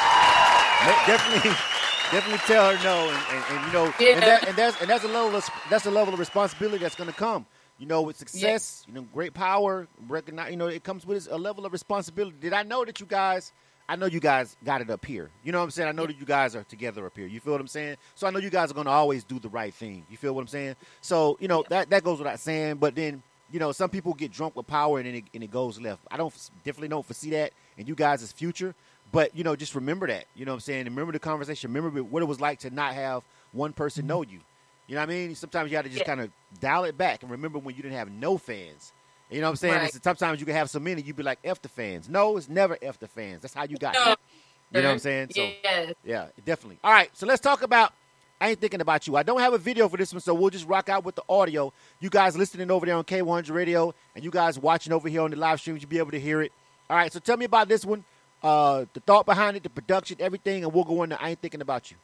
Definitely, 1.07 1.51
definitely 2.11 2.39
tell 2.47 2.75
her 2.77 2.83
no, 2.85 3.09
and, 3.09 3.19
and, 3.37 3.45
and 3.59 3.67
you 3.67 3.73
know, 3.73 3.85
and, 4.13 4.23
that, 4.23 4.49
and 4.49 4.57
that's 4.57 4.81
and 4.81 4.89
that's 4.91 5.05
a 5.05 5.09
level 5.09 5.35
of 5.37 5.49
that's 5.71 5.87
a 5.87 5.91
level 5.91 6.13
of 6.13 6.21
responsibility 6.21 6.79
that's 6.79 6.95
going 6.95 7.09
to 7.11 7.17
come. 7.17 7.47
You 7.79 7.87
know, 7.87 8.03
with 8.03 8.17
success, 8.17 8.85
you 8.87 8.95
know, 8.95 9.03
great 9.13 9.35
power, 9.35 9.89
recognize. 10.09 10.51
You 10.51 10.57
know, 10.57 10.67
it 10.69 10.85
comes 10.85 11.05
with 11.07 11.27
a 11.31 11.37
level 11.39 11.67
of 11.67 11.73
responsibility. 11.73 12.37
Did 12.41 12.53
I 12.53 12.63
know 12.63 12.85
that 12.85 13.01
you 13.01 13.07
guys? 13.07 13.53
I 13.89 13.97
know 13.97 14.07
you 14.07 14.21
guys 14.21 14.57
got 14.65 14.81
it 14.81 14.91
up 14.91 15.05
here. 15.05 15.31
You 15.43 15.53
know 15.53 15.59
what 15.59 15.65
I'm 15.65 15.71
saying? 15.71 15.89
I 15.89 15.93
know 15.93 16.07
that 16.07 16.19
you 16.19 16.25
guys 16.25 16.57
are 16.57 16.65
together 16.65 17.05
up 17.05 17.17
here. 17.17 17.27
You 17.27 17.41
feel 17.41 17.53
what 17.53 17.61
I'm 17.61 17.69
saying? 17.69 17.97
So 18.15 18.27
I 18.27 18.31
know 18.31 18.39
you 18.39 18.51
guys 18.51 18.71
are 18.71 18.75
going 18.75 18.87
to 18.87 18.91
always 18.93 19.25
do 19.25 19.39
the 19.39 19.51
right 19.51 19.75
thing. 19.75 20.07
You 20.11 20.17
feel 20.17 20.35
what 20.35 20.41
I'm 20.41 20.49
saying? 20.49 20.77
So 21.03 21.37
you 21.41 21.49
know 21.49 21.65
that 21.69 21.91
that 21.91 22.03
goes 22.03 22.19
without 22.19 22.41
saying. 22.41 22.77
But 22.77 22.95
then 22.95 23.23
you 23.51 23.61
know, 23.61 23.73
some 23.73 23.91
people 23.91 24.15
get 24.15 24.33
drunk 24.33 24.57
with 24.57 24.67
power 24.67 24.99
and 24.99 25.07
then 25.07 25.15
it, 25.17 25.25
and 25.35 25.45
it 25.45 25.51
goes 25.51 25.81
left. 25.81 26.01
I 26.11 26.17
don't 26.17 26.33
definitely 26.65 26.89
don't 26.89 27.05
foresee 27.05 27.31
that 27.31 27.53
in 27.77 27.87
you 27.87 27.95
guys' 27.95 28.33
future. 28.33 28.75
But 29.13 29.37
you 29.37 29.45
know, 29.45 29.55
just 29.55 29.75
remember 29.75 30.07
that. 30.07 30.25
You 30.35 30.45
know 30.45 30.53
what 30.53 30.57
I'm 30.57 30.61
saying? 30.61 30.85
Remember 30.87 31.13
the 31.13 31.19
conversation. 31.19 31.73
Remember 31.73 32.03
what 32.03 32.23
it 32.23 32.27
was 32.27 32.41
like 32.41 32.61
to 32.61 32.71
not 32.71 32.95
have 32.95 33.23
one 33.53 33.73
person 33.73 34.03
mm-hmm. 34.03 34.09
know 34.09 34.23
you. 34.23 34.41
You 34.87 34.97
know 34.97 35.03
what 35.03 35.11
I 35.11 35.13
mean? 35.13 35.35
Sometimes 35.35 35.71
you 35.71 35.77
got 35.77 35.83
to 35.83 35.89
just 35.89 36.01
Yeah. 36.01 36.07
kind 36.07 36.21
of 36.21 36.31
dial 36.61 36.85
it 36.85 36.99
back 36.99 37.23
and 37.23 37.31
remember 37.31 37.59
when 37.59 37.75
you 37.77 37.83
didn't 37.83 37.97
have 37.97 38.11
no 38.11 38.39
fans. 38.39 38.93
You 39.31 39.41
know 39.41 39.47
what 39.47 39.51
I'm 39.51 39.57
saying? 39.57 39.75
Right. 39.75 40.03
Sometimes 40.03 40.41
you 40.41 40.47
can 40.47 40.55
have 40.55 40.71
so 40.71 40.79
many, 40.79 41.03
you'd 41.03 41.17
be 41.17 41.23
like, 41.23 41.39
F 41.43 41.61
the 41.61 41.69
fans. 41.69 42.09
No, 42.09 42.37
it's 42.37 42.49
never 42.49 42.79
F 42.81 42.99
the 42.99 43.09
fans. 43.09 43.43
That's 43.43 43.55
how 43.55 43.65
you 43.65 43.77
got 43.77 43.95
No. 43.95 44.15
You 44.73 44.83
know 44.83 44.89
what 44.89 44.93
I'm 44.95 44.99
saying? 44.99 45.31
So, 45.35 45.51
yeah. 45.63 45.93
yeah, 46.05 46.27
definitely. 46.45 46.79
All 46.83 46.93
right, 46.93 47.09
so 47.17 47.27
let's 47.27 47.41
talk 47.41 47.63
about 47.63 47.93
I 48.41 48.51
ain't 48.51 48.61
thinking 48.61 48.81
about 48.81 49.07
you. 49.07 49.17
I 49.17 49.23
don't 49.23 49.41
have 49.41 49.53
a 49.53 49.59
video 49.59 49.89
for 49.89 49.97
this 49.97 50.13
one, 50.13 50.21
so 50.21 50.35
we'll 50.35 50.51
just 50.51 50.67
rock 50.67 50.89
out 50.89 51.05
with 51.05 51.15
the 51.15 51.23
audio. 51.29 51.73
You 52.01 52.11
guys 52.11 52.37
listening 52.37 52.71
over 52.71 52.85
there 52.85 52.97
on 52.97 53.05
K100 53.05 53.51
Radio, 53.53 53.95
and 54.15 54.25
you 54.25 54.31
guys 54.31 54.59
watching 54.59 54.93
over 54.93 55.09
here 55.09 55.23
on 55.23 55.31
the 55.31 55.37
live 55.37 55.61
streams, 55.61 55.81
you'll 55.81 55.89
be 55.89 55.99
able 55.99 56.11
to 56.11 56.21
hear 56.21 56.43
it. 56.43 56.53
All 56.91 56.97
right, 56.97 57.13
so 57.13 57.21
tell 57.21 57.37
me 57.37 57.45
about 57.45 57.69
this 57.69 57.85
one, 57.85 58.05
uh, 58.43 58.85
the 58.93 59.01
thought 59.01 59.25
behind 59.25 59.57
it, 59.57 59.63
the 59.63 59.71
production, 59.71 60.17
everything, 60.21 60.65
and 60.65 60.73
we'll 60.73 60.85
go 60.85 61.03
into 61.05 61.21
I 61.23 61.31
ain't 61.31 61.41
thinking 61.41 61.63
about 61.63 61.91
you. 61.91 61.97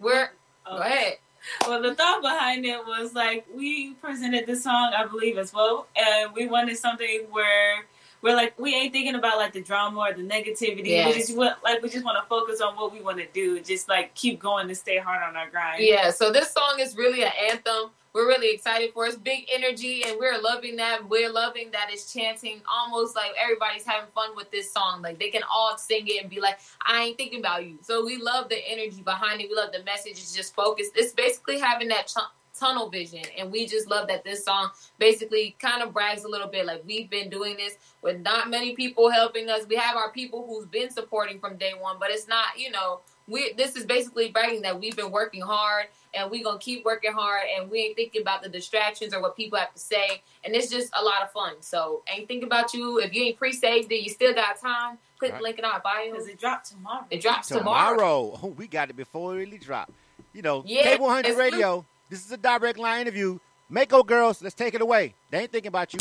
We're 0.00 0.30
go 0.66 0.76
ahead. 0.76 1.18
Well, 1.66 1.82
the 1.82 1.94
thought 1.94 2.22
behind 2.22 2.64
it 2.64 2.84
was 2.86 3.14
like 3.14 3.46
we 3.54 3.94
presented 3.94 4.46
this 4.46 4.64
song, 4.64 4.92
I 4.96 5.06
believe, 5.06 5.38
as 5.38 5.52
well, 5.52 5.86
and 5.96 6.32
we 6.34 6.46
wanted 6.46 6.76
something 6.76 7.26
where 7.30 7.84
we're 8.22 8.36
like 8.36 8.58
we 8.58 8.74
ain't 8.74 8.92
thinking 8.92 9.16
about 9.16 9.36
like 9.36 9.52
the 9.52 9.62
drama 9.62 10.00
or 10.00 10.12
the 10.12 10.22
negativity. 10.22 10.86
Yes. 10.86 11.14
We 11.14 11.20
just 11.20 11.36
want 11.36 11.62
like 11.64 11.82
we 11.82 11.88
just 11.88 12.04
want 12.04 12.22
to 12.22 12.28
focus 12.28 12.60
on 12.60 12.76
what 12.76 12.92
we 12.92 13.00
want 13.00 13.18
to 13.18 13.26
do, 13.32 13.60
just 13.60 13.88
like 13.88 14.14
keep 14.14 14.40
going 14.40 14.68
and 14.68 14.76
stay 14.76 14.98
hard 14.98 15.22
on 15.22 15.36
our 15.36 15.50
grind. 15.50 15.82
Yeah, 15.84 16.10
so 16.10 16.32
this 16.32 16.52
song 16.52 16.76
is 16.78 16.96
really 16.96 17.22
an 17.22 17.32
anthem. 17.50 17.90
We're 18.14 18.26
really 18.26 18.54
excited 18.54 18.92
for 18.92 19.06
it. 19.06 19.08
It's 19.08 19.16
big 19.16 19.48
energy, 19.50 20.04
and 20.06 20.18
we're 20.18 20.38
loving 20.38 20.76
that. 20.76 21.08
We're 21.08 21.32
loving 21.32 21.70
that 21.70 21.88
it's 21.90 22.12
chanting 22.12 22.60
almost 22.70 23.16
like 23.16 23.30
everybody's 23.42 23.86
having 23.86 24.10
fun 24.14 24.36
with 24.36 24.50
this 24.50 24.70
song. 24.70 25.00
Like 25.00 25.18
they 25.18 25.30
can 25.30 25.42
all 25.50 25.78
sing 25.78 26.06
it 26.06 26.20
and 26.20 26.28
be 26.28 26.38
like, 26.38 26.58
I 26.86 27.04
ain't 27.04 27.16
thinking 27.16 27.40
about 27.40 27.64
you. 27.64 27.78
So 27.80 28.04
we 28.04 28.18
love 28.18 28.50
the 28.50 28.58
energy 28.68 29.00
behind 29.00 29.40
it. 29.40 29.48
We 29.48 29.56
love 29.56 29.72
the 29.72 29.82
message. 29.84 30.12
It's 30.12 30.34
just 30.34 30.54
focused. 30.54 30.92
It's 30.94 31.14
basically 31.14 31.58
having 31.58 31.88
that 31.88 32.06
tu- 32.06 32.20
tunnel 32.58 32.90
vision. 32.90 33.22
And 33.38 33.50
we 33.50 33.66
just 33.66 33.88
love 33.88 34.08
that 34.08 34.24
this 34.24 34.44
song 34.44 34.70
basically 34.98 35.56
kind 35.58 35.82
of 35.82 35.94
brags 35.94 36.24
a 36.24 36.28
little 36.28 36.48
bit. 36.48 36.66
Like 36.66 36.82
we've 36.86 37.08
been 37.08 37.30
doing 37.30 37.56
this 37.56 37.76
with 38.02 38.20
not 38.20 38.50
many 38.50 38.74
people 38.74 39.10
helping 39.10 39.48
us. 39.48 39.66
We 39.66 39.76
have 39.76 39.96
our 39.96 40.12
people 40.12 40.46
who's 40.46 40.66
been 40.66 40.90
supporting 40.90 41.40
from 41.40 41.56
day 41.56 41.72
one, 41.78 41.96
but 41.98 42.10
it's 42.10 42.28
not, 42.28 42.58
you 42.58 42.70
know, 42.70 43.00
we 43.28 43.52
this 43.54 43.76
is 43.76 43.86
basically 43.86 44.30
bragging 44.30 44.62
that 44.62 44.78
we've 44.78 44.96
been 44.96 45.12
working 45.12 45.42
hard 45.42 45.86
and 46.14 46.30
we're 46.30 46.44
gonna 46.44 46.58
keep 46.58 46.84
working 46.84 47.12
hard 47.12 47.42
and 47.56 47.70
we 47.70 47.78
ain't 47.80 47.96
thinking 47.96 48.22
about 48.22 48.42
the 48.42 48.48
distractions 48.48 49.14
or 49.14 49.20
what 49.20 49.36
people 49.36 49.58
have 49.58 49.72
to 49.72 49.80
say 49.80 50.22
and 50.44 50.54
it's 50.54 50.68
just 50.68 50.92
a 51.00 51.04
lot 51.04 51.22
of 51.22 51.30
fun 51.32 51.54
so 51.60 52.02
ain't 52.12 52.28
thinking 52.28 52.46
about 52.46 52.72
you 52.74 52.98
if 52.98 53.14
you 53.14 53.22
ain't 53.24 53.38
pre-saved 53.38 53.90
it 53.90 54.02
you 54.02 54.10
still 54.10 54.34
got 54.34 54.60
time 54.60 54.98
click 55.18 55.32
Right. 55.32 55.38
the 55.38 55.42
link 55.44 55.58
in 55.58 55.64
our 55.64 55.80
bio 55.80 56.10
because 56.10 56.26
it 56.26 56.38
dropped 56.38 56.70
tomorrow. 56.70 57.04
it 57.10 57.20
drops 57.20 57.48
tomorrow, 57.48 57.96
Tomorrow, 57.96 58.40
oh, 58.42 58.54
we 58.56 58.66
got 58.66 58.90
it 58.90 58.96
before 58.96 59.34
it 59.34 59.38
really 59.38 59.58
dropped. 59.58 59.92
You 60.32 60.42
know, 60.42 60.64
Yeah, 60.66 60.96
K100 60.96 61.26
it's 61.26 61.38
Radio, 61.38 61.84
this 62.10 62.24
is 62.24 62.32
a 62.32 62.36
direct 62.36 62.78
line 62.78 63.02
interview. 63.02 63.38
Mako 63.68 64.02
girls, 64.02 64.42
let's 64.42 64.54
take 64.54 64.74
it 64.74 64.82
away. 64.82 65.14
They 65.30 65.42
ain't 65.42 65.52
thinking 65.52 65.68
about 65.68 65.94
you. 65.94 66.00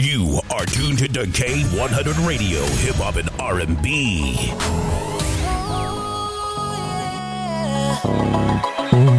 You 0.00 0.40
are 0.50 0.64
tuned 0.64 0.98
to 0.98 1.08
K100 1.08 2.26
Radio, 2.26 2.62
Hip 2.62 2.94
Hop 2.96 3.16
and 3.16 3.28
R&B. 3.38 4.52
I'm 8.90 9.08
oh, 9.08 9.17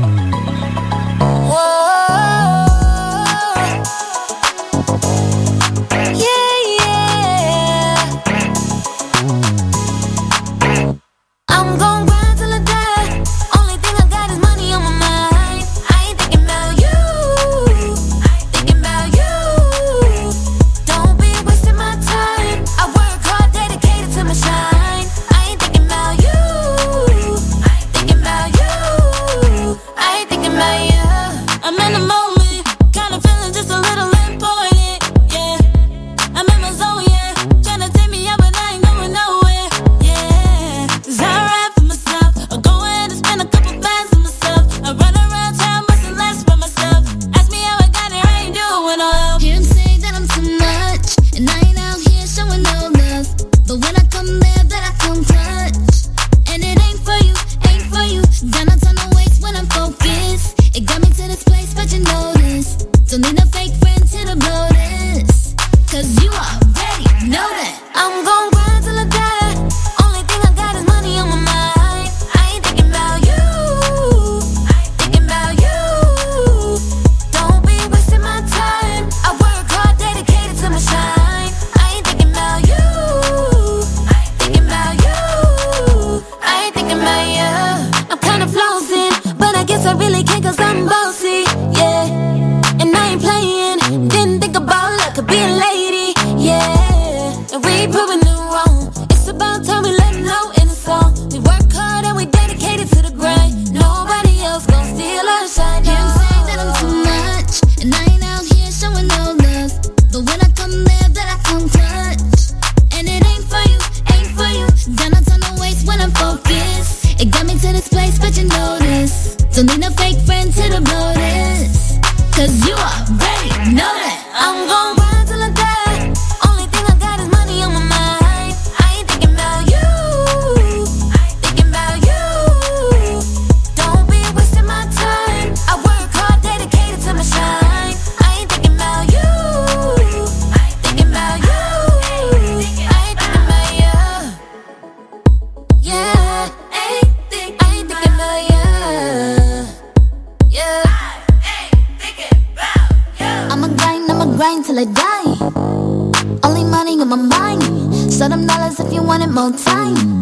Show 158.76 158.86
if 158.86 158.94
you 158.94 159.02
want 159.02 159.24
it 159.24 159.30
more 159.30 159.52
time. 159.52 160.22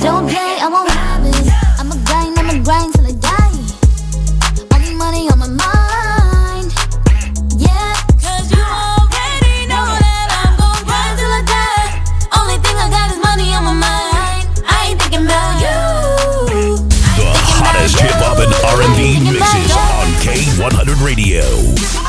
Don't 0.00 0.28
play, 0.28 0.58
I 0.60 0.68
won't 0.70 0.90
have 0.90 1.24
it. 1.24 1.46
I'ma 1.80 1.96
grind, 2.04 2.38
I'ma 2.38 2.62
grind 2.62 2.92
till 2.92 3.06
I 3.06 3.12
die. 3.12 3.56
Only 4.74 4.94
money 4.94 5.28
on 5.30 5.38
my 5.38 5.48
mind. 5.48 6.68
Yeah, 7.56 7.96
Cause 8.20 8.52
you 8.52 8.60
already 8.60 9.64
know 9.72 9.88
that 9.88 10.28
I'm 10.36 10.52
gon' 10.60 10.84
grind 10.84 11.16
till 11.16 11.32
I 11.32 11.42
die. 11.48 11.96
Only 12.36 12.58
thing 12.60 12.76
I 12.76 12.90
got 12.92 13.10
is 13.12 13.20
money 13.24 13.48
on 13.54 13.64
my 13.64 13.72
mind. 13.72 14.44
I 14.68 14.92
ain't 14.92 15.00
thinking 15.00 15.24
about 15.24 15.56
you. 15.56 16.76
The 17.16 17.30
hottest 17.56 17.98
hip 17.98 18.20
hop 18.20 18.36
and 18.36 18.52
R&B 18.52 19.32
mixes 19.32 19.72
on 19.72 20.12
K100 20.20 21.00
Radio. 21.04 22.05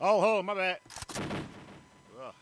Oh. 0.00 0.06
Oh, 0.06 0.20
hold 0.20 0.38
on, 0.38 0.46
my 0.46 0.54
bad. 0.54 0.78
Ugh, 1.18 2.34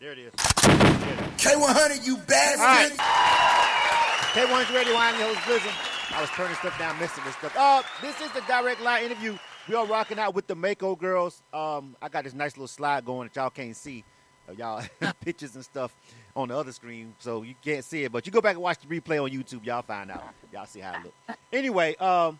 there 0.00 0.12
it 0.12 0.18
is. 0.18 0.32
K100, 0.34 2.06
you 2.06 2.16
bastard. 2.16 2.98
K1's 2.98 4.72
ready, 4.72 4.90
I'm 4.94 5.18
your 5.18 5.34
host 5.34 5.46
Blizzard. 5.46 5.72
I 6.10 6.20
was 6.20 6.30
turning 6.30 6.56
stuff 6.56 6.78
down, 6.78 6.98
missing 6.98 7.22
this 7.24 7.34
stuff. 7.36 7.54
Uh, 7.56 7.82
this 8.02 8.20
is 8.20 8.30
the 8.32 8.40
direct 8.42 8.80
line 8.82 9.04
interview. 9.04 9.36
We 9.68 9.74
are 9.74 9.86
rocking 9.86 10.18
out 10.18 10.34
with 10.34 10.46
the 10.46 10.54
Mako 10.54 10.96
girls. 10.96 11.42
Um, 11.52 11.96
I 12.00 12.08
got 12.08 12.24
this 12.24 12.34
nice 12.34 12.56
little 12.56 12.66
slide 12.68 13.04
going 13.04 13.28
that 13.28 13.36
y'all 13.36 13.50
can't 13.50 13.76
see. 13.76 14.04
Of 14.48 14.58
y'all 14.58 14.82
pictures 15.20 15.54
and 15.56 15.64
stuff 15.64 15.94
on 16.34 16.48
the 16.48 16.56
other 16.56 16.72
screen, 16.72 17.14
so 17.18 17.42
you 17.42 17.54
can't 17.62 17.84
see 17.84 18.04
it. 18.04 18.12
But 18.12 18.24
you 18.24 18.32
go 18.32 18.40
back 18.40 18.54
and 18.54 18.62
watch 18.62 18.78
the 18.78 18.86
replay 18.86 19.22
on 19.22 19.30
YouTube, 19.30 19.64
y'all 19.66 19.82
find 19.82 20.10
out. 20.10 20.24
Y'all 20.52 20.64
see 20.64 20.80
how 20.80 20.94
it 20.94 21.04
look. 21.04 21.38
Anyway, 21.52 21.94
um, 21.96 22.38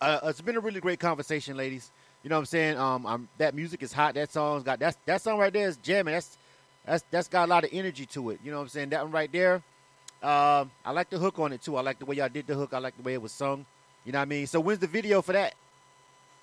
uh, 0.00 0.20
it's 0.24 0.42
been 0.42 0.56
a 0.56 0.60
really 0.60 0.80
great 0.80 1.00
conversation, 1.00 1.56
ladies. 1.56 1.90
You 2.26 2.30
know 2.30 2.38
what 2.38 2.40
I'm 2.40 2.46
saying? 2.46 2.76
Um, 2.76 3.06
I'm, 3.06 3.28
that 3.38 3.54
music 3.54 3.84
is 3.84 3.92
hot. 3.92 4.14
That 4.14 4.32
song's 4.32 4.64
got 4.64 4.80
that's 4.80 4.98
that 5.06 5.22
song 5.22 5.38
right 5.38 5.52
there 5.52 5.68
is 5.68 5.76
jamming. 5.76 6.12
That's 6.12 6.36
that's 6.84 7.04
that's 7.08 7.28
got 7.28 7.46
a 7.46 7.48
lot 7.48 7.62
of 7.62 7.70
energy 7.72 8.04
to 8.06 8.30
it. 8.30 8.40
You 8.42 8.50
know 8.50 8.56
what 8.56 8.64
I'm 8.64 8.68
saying? 8.68 8.88
That 8.88 9.04
one 9.04 9.12
right 9.12 9.30
there. 9.30 9.62
Um, 10.24 10.72
I 10.84 10.90
like 10.90 11.08
the 11.08 11.18
hook 11.18 11.38
on 11.38 11.52
it 11.52 11.62
too. 11.62 11.76
I 11.76 11.82
like 11.82 12.00
the 12.00 12.04
way 12.04 12.16
y'all 12.16 12.28
did 12.28 12.48
the 12.48 12.56
hook. 12.56 12.74
I 12.74 12.78
like 12.78 12.96
the 12.96 13.04
way 13.04 13.14
it 13.14 13.22
was 13.22 13.30
sung. 13.30 13.64
You 14.04 14.10
know 14.10 14.18
what 14.18 14.22
I 14.22 14.24
mean? 14.24 14.48
So 14.48 14.58
when's 14.58 14.80
the 14.80 14.88
video 14.88 15.22
for 15.22 15.34
that? 15.34 15.54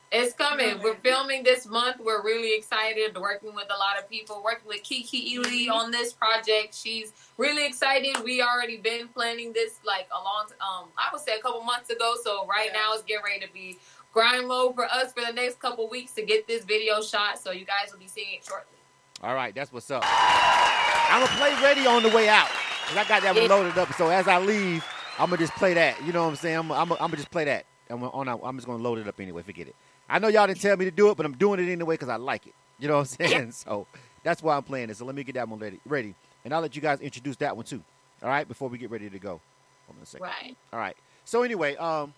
It's 0.09 0.33
coming. 0.35 0.79
We're 0.81 0.95
filming 0.95 1.43
this 1.43 1.65
month. 1.65 1.97
We're 1.99 2.23
really 2.23 2.55
excited. 2.55 3.17
Working 3.17 3.53
with 3.53 3.65
a 3.65 3.77
lot 3.77 3.99
of 3.99 4.09
people. 4.09 4.41
Working 4.41 4.69
with 4.69 4.83
Kiki 4.83 5.33
Ely 5.33 5.67
on 5.69 5.91
this 5.91 6.13
project. 6.13 6.75
She's 6.75 7.11
really 7.37 7.65
excited. 7.65 8.23
We 8.23 8.41
already 8.41 8.77
been 8.77 9.09
planning 9.09 9.51
this 9.51 9.79
like 9.85 10.07
a 10.17 10.23
long, 10.23 10.45
um, 10.61 10.89
I 10.97 11.09
would 11.11 11.21
say 11.21 11.35
a 11.35 11.41
couple 11.41 11.61
months 11.63 11.89
ago. 11.89 12.13
So 12.23 12.47
right 12.47 12.69
now 12.71 12.93
it's 12.93 13.03
getting 13.03 13.25
ready 13.25 13.45
to 13.45 13.51
be 13.51 13.79
grind 14.13 14.47
mode 14.47 14.75
for 14.75 14.85
us 14.85 15.11
for 15.13 15.25
the 15.25 15.33
next 15.33 15.59
couple 15.59 15.89
weeks 15.89 16.13
to 16.13 16.23
get 16.23 16.47
this 16.47 16.63
video 16.63 17.01
shot. 17.01 17.39
So 17.39 17.51
you 17.51 17.65
guys 17.65 17.91
will 17.91 17.99
be 17.99 18.07
seeing 18.07 18.35
it 18.35 18.45
shortly. 18.45 18.77
All 19.21 19.35
right, 19.35 19.53
that's 19.55 19.71
what's 19.73 19.89
up. 19.91 20.03
I'm 20.05 21.25
gonna 21.25 21.37
play 21.37 21.53
ready 21.63 21.85
on 21.85 22.03
the 22.03 22.09
way 22.09 22.29
out. 22.29 22.47
'Cause 22.47 22.97
I 22.97 23.03
got 23.07 23.21
that 23.23 23.33
one 23.35 23.43
Yeah. 23.43 23.49
loaded 23.55 23.77
up. 23.77 23.93
So 23.93 24.09
as 24.09 24.27
I 24.27 24.37
leave, 24.39 24.85
I'm 25.17 25.29
gonna 25.29 25.37
just 25.37 25.53
play 25.55 25.73
that. 25.73 26.01
You 26.03 26.11
know 26.13 26.23
what 26.23 26.29
I'm 26.29 26.35
saying? 26.35 26.57
I'm, 26.57 26.71
I'm, 26.71 26.91
I'm 26.93 26.97
gonna 26.97 27.15
just 27.17 27.31
play 27.31 27.45
that. 27.45 27.65
I'm, 27.89 28.03
on, 28.03 28.27
I'm 28.27 28.55
just 28.57 28.67
gonna 28.67 28.81
load 28.83 28.99
it 28.99 29.07
up 29.07 29.19
anyway. 29.19 29.41
Forget 29.43 29.67
it. 29.67 29.75
I 30.09 30.19
know 30.19 30.27
y'all 30.27 30.47
didn't 30.47 30.59
tell 30.61 30.75
me 30.75 30.85
to 30.85 30.91
do 30.91 31.09
it, 31.09 31.17
but 31.17 31.25
I'm 31.25 31.33
doing 31.37 31.59
it 31.59 31.71
anyway 31.71 31.95
because 31.95 32.09
I 32.09 32.17
like 32.17 32.45
it. 32.47 32.53
You 32.79 32.87
know 32.87 32.97
what 32.97 33.15
I'm 33.19 33.27
saying? 33.29 33.51
So 33.53 33.87
that's 34.23 34.41
why 34.43 34.55
I'm 34.57 34.63
playing 34.63 34.89
it. 34.89 34.97
So 34.97 35.05
let 35.05 35.15
me 35.15 35.23
get 35.23 35.35
that 35.35 35.47
one 35.47 35.59
ready, 35.59 35.79
ready, 35.85 36.13
and 36.43 36.53
I'll 36.53 36.61
let 36.61 36.75
you 36.75 36.81
guys 36.81 36.99
introduce 36.99 37.35
that 37.37 37.55
one 37.55 37.65
too. 37.65 37.81
All 38.21 38.29
right, 38.29 38.47
before 38.47 38.67
we 38.69 38.77
get 38.77 38.89
ready 38.91 39.09
to 39.09 39.19
go. 39.19 39.39
Hold 39.87 39.97
on 39.97 40.03
a 40.03 40.05
second. 40.05 40.25
Right. 40.25 40.57
All 40.71 40.79
right. 40.79 40.95
So 41.25 41.43
anyway, 41.43 41.75
um, 41.77 42.13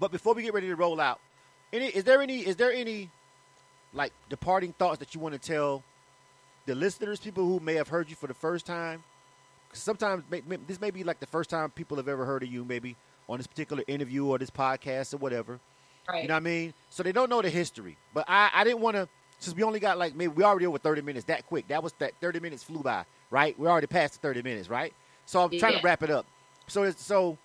but 0.00 0.10
before 0.12 0.34
we 0.34 0.42
get 0.42 0.54
ready 0.54 0.68
to 0.68 0.76
roll 0.76 1.00
out, 1.00 1.20
any 1.72 1.86
is 1.86 2.04
there 2.04 2.20
any 2.22 2.40
is 2.40 2.56
there 2.56 2.72
any 2.72 3.10
like 3.92 4.12
departing 4.28 4.72
thoughts 4.72 4.98
that 4.98 5.14
you 5.14 5.20
want 5.20 5.32
to 5.34 5.38
tell 5.40 5.82
the 6.66 6.74
listeners, 6.74 7.20
people 7.20 7.44
who 7.44 7.60
may 7.60 7.74
have 7.74 7.88
heard 7.88 8.08
you 8.10 8.16
for 8.16 8.26
the 8.26 8.34
first 8.34 8.66
time? 8.66 9.02
'Cause 9.70 9.80
sometimes 9.80 10.24
may, 10.30 10.42
may- 10.46 10.56
this 10.56 10.80
may 10.80 10.90
be 10.90 11.02
like 11.04 11.18
the 11.20 11.26
first 11.26 11.50
time 11.50 11.70
people 11.70 11.96
have 11.96 12.08
ever 12.08 12.24
heard 12.24 12.42
of 12.42 12.48
you, 12.48 12.64
maybe 12.64 12.96
on 13.28 13.38
this 13.38 13.46
particular 13.46 13.82
interview 13.88 14.24
or 14.26 14.38
this 14.38 14.50
podcast 14.50 15.12
or 15.12 15.16
whatever. 15.16 15.58
Right. 16.08 16.22
You 16.22 16.28
know 16.28 16.34
what 16.34 16.38
I 16.38 16.44
mean? 16.44 16.74
So 16.88 17.02
they 17.02 17.10
don't 17.10 17.28
know 17.28 17.42
the 17.42 17.50
history. 17.50 17.96
But 18.14 18.24
I, 18.28 18.48
I 18.54 18.62
didn't 18.62 18.78
want 18.80 18.94
to, 18.94 19.08
since 19.40 19.56
we 19.56 19.64
only 19.64 19.80
got 19.80 19.98
like 19.98 20.14
maybe 20.14 20.32
we 20.32 20.44
already 20.44 20.66
over 20.66 20.78
30 20.78 21.02
minutes 21.02 21.24
that 21.26 21.44
quick. 21.46 21.66
That 21.68 21.82
was 21.82 21.92
that 21.98 22.12
30 22.20 22.38
minutes 22.38 22.62
flew 22.62 22.80
by, 22.82 23.04
right? 23.30 23.58
We 23.58 23.66
already 23.66 23.88
passed 23.88 24.14
the 24.14 24.20
30 24.20 24.42
minutes, 24.42 24.68
right? 24.70 24.92
So 25.26 25.42
I'm 25.42 25.50
trying 25.58 25.72
Yeah. 25.72 25.78
to 25.80 25.84
wrap 25.84 26.02
it 26.04 26.10
up. 26.10 26.26
So 26.68 26.88
so 26.92 27.36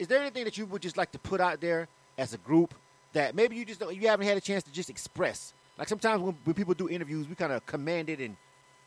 is 0.00 0.08
there 0.08 0.18
anything 0.18 0.44
that 0.44 0.56
you 0.56 0.64
would 0.64 0.80
just 0.80 0.96
like 0.96 1.12
to 1.12 1.18
put 1.18 1.40
out 1.40 1.60
there 1.60 1.86
as 2.16 2.32
a 2.32 2.38
group 2.38 2.74
that 3.12 3.34
maybe 3.34 3.54
you 3.54 3.66
just 3.66 3.78
don't, 3.78 3.94
you 3.94 4.08
haven't 4.08 4.26
had 4.26 4.36
a 4.36 4.40
chance 4.40 4.62
to 4.64 4.72
just 4.72 4.88
express? 4.88 5.52
Like 5.78 5.88
sometimes 5.88 6.22
when, 6.22 6.34
when 6.44 6.54
people 6.54 6.72
do 6.72 6.88
interviews, 6.88 7.28
we 7.28 7.34
kind 7.34 7.52
of 7.52 7.64
command 7.66 8.08
it 8.08 8.18
and 8.18 8.34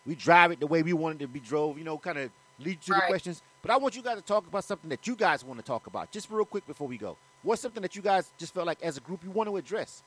we 0.07 0.15
drive 0.15 0.51
it 0.51 0.59
the 0.59 0.67
way 0.67 0.81
we 0.81 0.91
want 0.93 1.15
it 1.15 1.19
to 1.19 1.27
be 1.27 1.39
drove. 1.39 1.77
You 1.77 1.83
know, 1.83 1.99
kind 1.99 2.17
of 2.17 2.31
lead 2.59 2.81
to 2.81 2.93
the 2.93 3.01
questions. 3.07 3.43
But 3.61 3.69
I 3.69 3.77
want 3.77 3.95
you 3.95 4.01
guys 4.01 4.15
to 4.15 4.23
talk 4.23 4.47
about 4.47 4.63
something 4.63 4.89
that 4.89 5.05
you 5.05 5.15
guys 5.15 5.45
want 5.45 5.59
to 5.59 5.65
talk 5.65 5.85
about, 5.85 6.11
just 6.11 6.31
real 6.31 6.45
quick 6.45 6.65
before 6.65 6.87
we 6.87 6.97
go. 6.97 7.15
What's 7.43 7.61
something 7.61 7.83
that 7.83 7.95
you 7.95 8.01
guys 8.01 8.31
just 8.37 8.53
felt 8.53 8.65
like 8.65 8.81
as 8.81 8.97
a 8.97 9.01
group 9.01 9.23
you 9.23 9.29
want 9.29 9.49
to 9.49 9.57
address? 9.57 10.01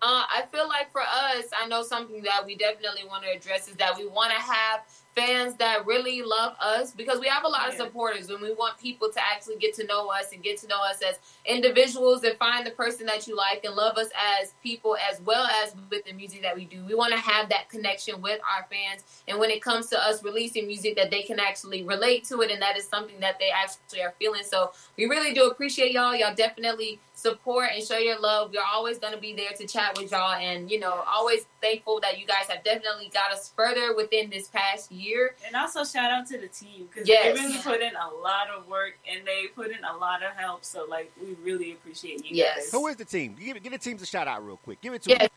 Uh, 0.00 0.24
I 0.30 0.44
feel 0.52 0.68
like 0.68 0.92
for 0.92 1.00
us, 1.00 1.46
I 1.60 1.66
know 1.66 1.82
something 1.82 2.22
that 2.22 2.44
we 2.46 2.54
definitely 2.54 3.04
want 3.04 3.24
to 3.24 3.30
address 3.30 3.66
is 3.66 3.74
that 3.76 3.96
we 3.96 4.06
want 4.06 4.30
to 4.30 4.38
have 4.38 4.82
fans 5.18 5.54
that 5.56 5.84
really 5.84 6.22
love 6.22 6.54
us 6.60 6.92
because 6.92 7.18
we 7.18 7.26
have 7.26 7.44
a 7.44 7.48
lot 7.48 7.68
of 7.68 7.74
supporters 7.74 8.30
and 8.30 8.40
we 8.40 8.52
want 8.52 8.78
people 8.78 9.10
to 9.10 9.20
actually 9.20 9.56
get 9.56 9.74
to 9.74 9.84
know 9.86 10.08
us 10.08 10.32
and 10.32 10.42
get 10.42 10.58
to 10.58 10.68
know 10.68 10.80
us 10.88 11.00
as 11.02 11.18
individuals 11.44 12.22
and 12.22 12.36
find 12.36 12.64
the 12.64 12.70
person 12.70 13.06
that 13.06 13.26
you 13.26 13.36
like 13.36 13.64
and 13.64 13.74
love 13.74 13.96
us 13.96 14.08
as 14.40 14.54
people 14.62 14.96
as 15.10 15.20
well 15.22 15.48
as 15.64 15.74
with 15.90 16.04
the 16.04 16.12
music 16.12 16.42
that 16.42 16.54
we 16.54 16.64
do. 16.66 16.84
We 16.84 16.94
want 16.94 17.12
to 17.12 17.18
have 17.18 17.48
that 17.48 17.68
connection 17.68 18.20
with 18.22 18.40
our 18.56 18.66
fans 18.70 19.02
and 19.26 19.38
when 19.38 19.50
it 19.50 19.60
comes 19.60 19.86
to 19.88 19.98
us 19.98 20.22
releasing 20.22 20.66
music 20.66 20.96
that 20.96 21.10
they 21.10 21.22
can 21.22 21.40
actually 21.40 21.82
relate 21.82 22.24
to 22.24 22.40
it 22.42 22.50
and 22.50 22.62
that 22.62 22.76
is 22.76 22.86
something 22.86 23.18
that 23.20 23.38
they 23.40 23.50
actually 23.50 24.02
are 24.02 24.14
feeling. 24.18 24.42
So 24.44 24.72
we 24.96 25.06
really 25.06 25.34
do 25.34 25.48
appreciate 25.48 25.92
y'all. 25.92 26.14
Y'all 26.14 26.34
definitely 26.34 27.00
support 27.18 27.70
and 27.74 27.82
show 27.84 27.98
your 27.98 28.18
love. 28.20 28.52
We're 28.52 28.60
always 28.72 28.98
going 28.98 29.12
to 29.12 29.20
be 29.20 29.34
there 29.34 29.50
to 29.58 29.66
chat 29.66 29.98
with 29.98 30.12
y'all 30.12 30.34
and, 30.34 30.70
you 30.70 30.78
know, 30.78 31.02
always 31.12 31.46
thankful 31.60 31.98
that 32.00 32.18
you 32.18 32.26
guys 32.26 32.46
have 32.48 32.62
definitely 32.62 33.10
got 33.12 33.32
us 33.32 33.52
further 33.56 33.94
within 33.94 34.30
this 34.30 34.48
past 34.48 34.92
year. 34.92 35.07
And 35.46 35.56
also 35.56 35.84
shout 35.84 36.10
out 36.10 36.26
to 36.28 36.38
the 36.38 36.48
team 36.48 36.88
because 36.90 37.08
Yes. 37.08 37.36
they 37.36 37.42
really 37.44 37.58
put 37.62 37.80
in 37.80 37.92
a 37.96 38.08
lot 38.22 38.48
of 38.56 38.66
work 38.68 38.98
and 39.10 39.26
they 39.26 39.46
put 39.54 39.70
in 39.70 39.82
a 39.84 39.96
lot 39.96 40.22
of 40.22 40.32
help. 40.36 40.64
So 40.64 40.84
like 40.88 41.10
we 41.20 41.34
really 41.42 41.72
appreciate 41.72 42.24
you 42.24 42.36
Yes. 42.36 42.56
guys. 42.56 42.70
Who 42.72 42.86
is 42.88 42.96
the 42.96 43.04
team? 43.04 43.36
Give, 43.38 43.62
give 43.62 43.72
the 43.72 43.78
teams 43.78 44.02
a 44.02 44.06
shout 44.06 44.28
out 44.28 44.44
real 44.46 44.56
quick. 44.58 44.80
Give 44.80 44.92
it 44.94 45.02
to 45.02 45.10
Yes, 45.10 45.18
them. 45.20 45.28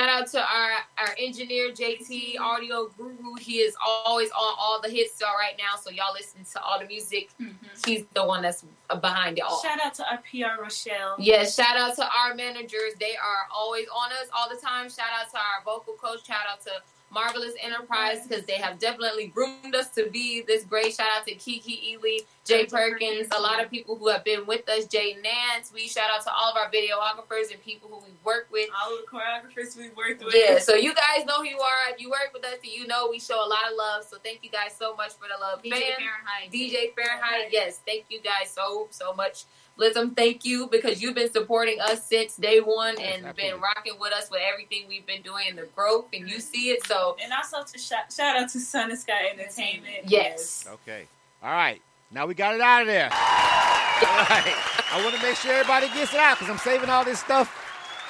shout 0.00 0.08
out 0.08 0.26
to 0.28 0.40
our 0.40 0.72
our 0.98 1.14
engineer 1.18 1.70
JT 1.72 2.38
Audio 2.38 2.86
Guru. 2.96 3.34
He 3.40 3.58
is 3.58 3.74
always 3.84 4.30
on 4.30 4.54
all 4.58 4.80
the 4.82 4.88
hits 4.88 5.18
so 5.18 5.26
right 5.38 5.54
now. 5.58 5.76
So 5.80 5.90
y'all 5.90 6.12
listen 6.14 6.44
to 6.52 6.62
all 6.62 6.78
the 6.78 6.86
music. 6.86 7.30
Mm-hmm. 7.40 7.54
He's 7.86 8.04
the 8.14 8.24
one 8.24 8.42
that's 8.42 8.64
behind 9.00 9.38
it 9.38 9.42
all. 9.42 9.62
Shout 9.62 9.78
out 9.84 9.94
to 9.94 10.04
our 10.10 10.18
PR 10.18 10.60
Rochelle. 10.62 11.16
Yes, 11.18 11.54
shout 11.56 11.76
out 11.76 11.96
to 11.96 12.04
our 12.04 12.34
managers. 12.34 12.94
They 13.00 13.16
are 13.16 13.46
always 13.54 13.86
on 13.94 14.12
us 14.12 14.28
all 14.36 14.48
the 14.48 14.56
time. 14.60 14.88
Shout 14.88 15.06
out 15.20 15.30
to 15.30 15.36
our 15.36 15.62
vocal 15.64 15.94
coach. 15.94 16.26
Shout 16.26 16.44
out 16.50 16.60
to 16.62 16.70
Marvelous 17.14 17.54
Enterprise 17.62 18.26
because 18.26 18.44
they 18.44 18.54
have 18.54 18.78
definitely 18.78 19.28
groomed 19.28 19.74
us 19.74 19.88
to 19.90 20.10
be 20.10 20.42
this 20.42 20.64
great. 20.64 20.94
Shout 20.94 21.06
out 21.16 21.26
to 21.26 21.34
Kiki 21.34 21.92
Ely, 21.92 22.18
Jay 22.44 22.66
Perkins, 22.66 23.28
a 23.36 23.40
lot 23.40 23.62
of 23.62 23.70
people 23.70 23.96
who 23.96 24.08
have 24.08 24.24
been 24.24 24.46
with 24.46 24.68
us, 24.68 24.86
Jay 24.86 25.16
Nance. 25.22 25.72
We 25.72 25.86
shout 25.88 26.10
out 26.14 26.22
to 26.24 26.32
all 26.32 26.50
of 26.50 26.56
our 26.56 26.70
videographers 26.70 27.52
and 27.52 27.62
people 27.62 27.88
who 27.88 27.98
we 28.04 28.12
work 28.24 28.48
with. 28.50 28.68
All 28.84 28.92
of 28.92 29.00
the 29.00 29.06
choreographers 29.06 29.76
we 29.76 29.90
worked 29.90 30.24
with. 30.24 30.34
Yeah, 30.36 30.58
so 30.58 30.74
you 30.74 30.92
guys 30.94 31.24
know 31.24 31.38
who 31.38 31.46
you 31.46 31.60
are. 31.60 31.92
If 31.94 32.00
you 32.00 32.10
work 32.10 32.30
with 32.34 32.44
us, 32.44 32.58
you 32.62 32.86
know 32.86 33.08
we 33.08 33.20
show 33.20 33.36
a 33.36 33.48
lot 33.48 33.70
of 33.70 33.76
love. 33.78 34.04
So 34.04 34.16
thank 34.22 34.40
you 34.42 34.50
guys 34.50 34.74
so 34.76 34.96
much 34.96 35.12
for 35.12 35.28
the 35.28 35.40
love. 35.40 35.62
DJ 35.62 35.94
Fahrenheit. 35.96 36.52
DJ 36.52 36.94
Fahrenheit, 36.94 37.52
yes, 37.52 37.80
thank 37.86 38.06
you 38.08 38.20
guys 38.20 38.50
so 38.50 38.88
so 38.90 39.14
much. 39.14 39.44
Blizzum, 39.78 40.14
thank 40.14 40.44
you 40.44 40.68
because 40.68 41.02
you've 41.02 41.16
been 41.16 41.32
supporting 41.32 41.80
us 41.80 42.04
since 42.06 42.36
day 42.36 42.60
one 42.60 42.94
and 43.00 43.34
been 43.34 43.60
rocking 43.60 43.94
with 43.98 44.12
us 44.12 44.30
with 44.30 44.40
everything 44.52 44.84
we've 44.88 45.06
been 45.06 45.22
doing 45.22 45.46
and 45.48 45.58
the 45.58 45.66
growth, 45.74 46.06
and 46.12 46.28
you 46.28 46.38
see 46.40 46.70
it. 46.70 46.86
So 46.86 47.16
And 47.22 47.32
also 47.32 47.64
to 47.64 47.78
shout, 47.78 48.12
shout 48.12 48.36
out 48.36 48.48
to 48.50 48.60
Sun 48.60 48.90
and 48.90 48.98
Sky 48.98 49.30
Entertainment. 49.32 50.04
yes, 50.06 50.66
Okay. 50.70 51.06
All 51.42 51.50
right. 51.50 51.82
Now 52.12 52.26
we 52.26 52.34
got 52.34 52.54
it 52.54 52.60
out 52.60 52.82
of 52.82 52.86
there. 52.86 53.06
All 53.06 53.10
right. 53.10 54.54
I 54.92 55.00
want 55.02 55.16
to 55.16 55.22
make 55.22 55.36
sure 55.36 55.52
everybody 55.52 55.88
gets 55.88 56.14
it 56.14 56.20
out 56.20 56.38
because 56.38 56.50
I'm 56.50 56.58
saving 56.58 56.88
all 56.88 57.04
this 57.04 57.18
stuff. 57.18 57.52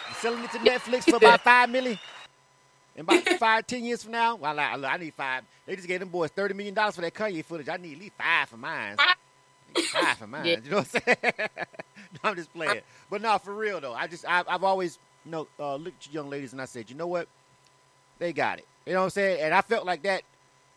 I'm 0.09 0.15
selling 0.17 0.45
it 0.45 0.51
to 0.53 0.59
Netflix 0.59 1.05
for 1.05 1.17
about 1.17 1.41
five 1.45 1.71
million. 1.71 1.99
In 2.97 3.01
about 3.01 3.27
five, 3.41 3.67
ten 3.67 3.85
years 3.85 4.03
from 4.03 4.13
now, 4.13 4.37
well, 4.37 4.59
I, 4.61 4.75
I 4.75 4.97
need 4.99 5.15
five. 5.15 5.43
They 5.67 5.75
just 5.77 5.89
gave 5.89 6.01
them 6.01 6.11
boys 6.11 6.31
thirty 6.31 6.53
million 6.55 6.75
dollars 6.75 6.95
for 6.95 7.01
that 7.01 7.15
Kanye 7.15 7.45
footage. 7.45 7.69
I 7.69 7.77
need 7.79 7.95
at 7.95 7.99
least 7.99 8.13
five 8.19 8.49
for 8.51 8.57
mine. 8.59 8.97
I 9.77 9.81
need 9.81 9.89
Five 9.89 10.29
mine. 10.29 10.45
Yeah. 10.47 10.57
You 10.65 10.71
know 10.71 10.77
what 10.79 10.95
I'm 10.95 11.17
saying? 11.17 11.49
No, 12.23 12.31
I'm 12.31 12.37
just 12.37 12.53
playing. 12.55 12.81
But 13.11 13.23
no, 13.23 13.39
for 13.39 13.53
real 13.53 13.81
though. 13.81 13.93
I 13.93 14.07
just 14.07 14.25
I, 14.27 14.45
I've 14.47 14.63
always 14.63 14.99
you 15.25 15.33
know 15.33 15.49
uh, 15.59 15.75
looked 15.77 16.07
at 16.07 16.15
young 16.15 16.31
ladies 16.31 16.53
and 16.53 16.63
I 16.63 16.65
said, 16.65 16.89
you 16.89 16.95
know 16.97 17.09
what? 17.09 17.27
They 18.21 18.33
got 18.33 18.59
it. 18.59 18.67
You 18.87 18.93
know 18.93 19.01
what 19.01 19.05
I'm 19.07 19.11
saying? 19.11 19.41
And 19.43 19.53
I 19.53 19.63
felt 19.63 19.85
like 19.85 20.03
that 20.05 20.23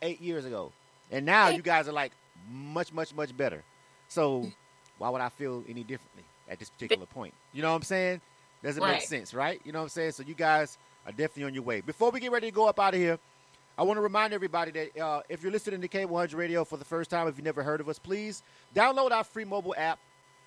eight 0.01 0.19
years 0.21 0.45
ago. 0.45 0.71
And 1.11 1.25
now 1.25 1.49
you 1.49 1.61
guys 1.61 1.87
are 1.87 1.93
like 1.93 2.11
much, 2.51 2.91
much, 2.91 3.13
much 3.13 3.35
better. 3.37 3.63
So 4.07 4.51
why 4.97 5.09
would 5.09 5.21
I 5.21 5.29
feel 5.29 5.63
any 5.69 5.83
differently 5.83 6.23
at 6.49 6.59
this 6.59 6.69
particular 6.69 7.05
point? 7.05 7.33
You 7.53 7.61
know 7.61 7.69
what 7.69 7.75
I'm 7.77 7.83
saying? 7.83 8.21
Doesn't 8.63 8.83
make 8.83 9.01
sense, 9.01 9.33
right? 9.33 9.61
You 9.63 9.71
know 9.71 9.79
what 9.79 9.83
I'm 9.83 9.89
saying? 9.89 10.11
So 10.13 10.23
you 10.23 10.33
guys 10.33 10.77
are 11.05 11.11
definitely 11.11 11.43
on 11.43 11.53
your 11.53 11.63
way. 11.63 11.81
Before 11.81 12.09
we 12.09 12.19
get 12.19 12.31
ready 12.31 12.47
to 12.47 12.53
go 12.55 12.67
up 12.67 12.79
out 12.79 12.93
of 12.95 12.99
here, 12.99 13.19
I 13.77 13.83
want 13.83 13.97
to 13.97 14.01
remind 14.01 14.33
everybody 14.33 14.71
that 14.71 14.97
uh, 14.99 15.21
if 15.29 15.43
you're 15.43 15.51
listening 15.51 15.81
to 15.81 15.87
K100 15.87 16.35
Radio 16.35 16.65
for 16.65 16.77
the 16.77 16.85
first 16.85 17.11
time, 17.11 17.27
if 17.27 17.37
you've 17.37 17.45
never 17.45 17.61
heard 17.61 17.79
of 17.79 17.87
us, 17.87 17.99
please 17.99 18.41
download 18.75 19.11
our 19.11 19.23
free 19.23 19.45
mobile 19.45 19.75
app. 19.77 19.99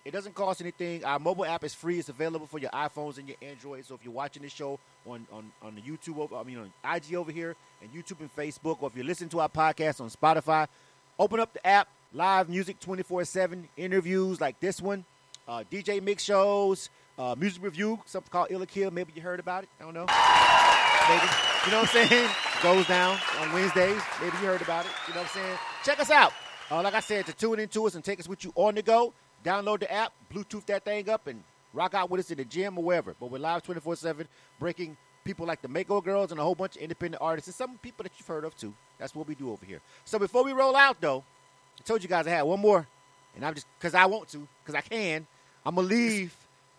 It 0.05 0.11
doesn't 0.11 0.35
cost 0.35 0.61
anything. 0.61 1.05
Our 1.05 1.21
mobile 1.21 1.45
app 1.45 1.63
is 1.63 1.73
free. 1.73 2.01
It's 2.01 2.09
available 2.09 2.47
for 2.47 2.59
your 2.59 2.71
iPhones 2.71 3.19
and 3.19 3.29
your 3.29 3.37
Android. 3.41 3.85
So 3.85 3.95
if 3.95 4.01
you're 4.03 4.13
watching 4.13 4.43
this 4.43 4.53
show 4.53 4.81
on 5.07 5.27
on, 5.31 5.53
on 5.63 5.77
the 5.77 5.81
YouTube, 5.83 6.19
over, 6.19 6.35
I 6.35 6.43
mean 6.43 6.59
on 6.59 6.97
IG 6.97 7.15
over 7.15 7.31
here, 7.31 7.55
and 7.81 7.93
YouTube 7.93 8.19
and 8.21 8.35
Facebook, 8.35 8.79
or 8.83 8.89
if 8.89 8.97
you're 8.97 9.05
listening 9.05 9.31
to 9.31 9.41
our 9.41 9.49
podcast 9.49 10.01
on 10.01 10.11
Spotify, 10.11 10.67
open 11.19 11.39
up 11.39 11.53
the 11.53 11.65
app. 11.65 11.89
Live 12.13 12.49
music 12.49 12.81
24/7, 12.81 13.69
interviews 13.77 14.41
like 14.41 14.59
this 14.59 14.83
one, 14.83 15.05
uh, 15.47 15.63
DJ 15.71 16.03
mix 16.03 16.25
shows, 16.25 16.91
uh, 17.17 17.37
music 17.39 17.63
review, 17.63 18.01
something 18.07 18.31
called 18.33 18.51
Illa 18.51 18.67
Kill. 18.67 18.91
Maybe 18.91 19.13
you 19.15 19.23
heard 19.23 19.39
about 19.39 19.63
it. 19.63 19.69
I 19.79 19.85
don't 19.85 19.95
know. 19.95 20.07
Maybe. 21.11 21.27
You 21.67 21.73
know 21.73 21.81
what 21.81 21.97
I'm 21.97 22.09
saying? 22.09 22.31
Goes 22.63 22.87
down 22.87 23.19
on 23.41 23.53
Wednesdays. 23.53 24.01
Maybe 24.21 24.37
you 24.41 24.47
heard 24.47 24.63
about 24.63 24.85
it. 24.85 24.93
You 25.09 25.15
know 25.15 25.23
what 25.23 25.37
I'm 25.37 25.43
saying? 25.43 25.59
Check 25.83 25.99
us 25.99 26.09
out. 26.09 26.33
Uh, 26.71 26.83
like 26.83 26.95
I 26.95 27.01
said, 27.01 27.27
to 27.27 27.33
tune 27.33 27.59
into 27.59 27.85
us 27.85 27.97
and 27.97 28.05
take 28.05 28.21
us 28.21 28.29
with 28.29 28.45
you 28.45 28.53
on 28.55 28.77
the 28.77 28.83
go, 28.83 29.13
download 29.45 29.81
the 29.81 29.93
app, 29.93 30.13
Bluetooth 30.33 30.65
that 30.67 30.85
thing 30.85 31.09
up, 31.09 31.27
and 31.27 31.43
rock 31.75 31.95
out 31.95 32.11
with 32.11 32.21
us 32.21 32.31
in 32.31 32.39
the 32.39 32.45
gym 32.45 32.79
or 32.79 32.85
wherever. 32.85 33.17
But 33.19 33.29
we're 33.33 33.39
live 33.39 33.65
24 33.65 33.97
7, 33.97 34.29
breaking 34.61 34.97
people 35.25 35.47
like 35.47 35.61
the 35.63 35.69
Mako 35.69 36.01
Girls 36.01 36.31
and 36.31 36.39
a 36.39 36.45
whole 36.45 36.55
bunch 36.55 36.77
of 36.77 36.83
independent 36.83 37.21
artists 37.21 37.49
and 37.49 37.57
some 37.57 37.77
people 37.79 38.05
that 38.05 38.13
you've 38.17 38.29
heard 38.29 38.45
of 38.45 38.57
too. 38.57 38.73
That's 38.99 39.13
what 39.13 39.27
we 39.27 39.35
do 39.35 39.51
over 39.51 39.67
here. 39.67 39.81
So 40.05 40.17
before 40.17 40.45
we 40.45 40.53
roll 40.53 40.77
out, 40.77 41.01
though, 41.01 41.25
I 41.77 41.83
told 41.83 42.05
you 42.05 42.09
guys 42.09 42.29
I 42.29 42.31
had 42.31 42.43
one 42.43 42.61
more, 42.61 42.87
and 43.35 43.45
I'm 43.45 43.55
just 43.55 43.67
because 43.81 43.97
I 43.97 44.07
want 44.07 44.29
to, 44.29 44.47
because 44.63 44.77
I 44.77 44.83
can. 44.83 45.27
I'm 45.67 45.75
gonna 45.75 45.89
leave 45.89 46.37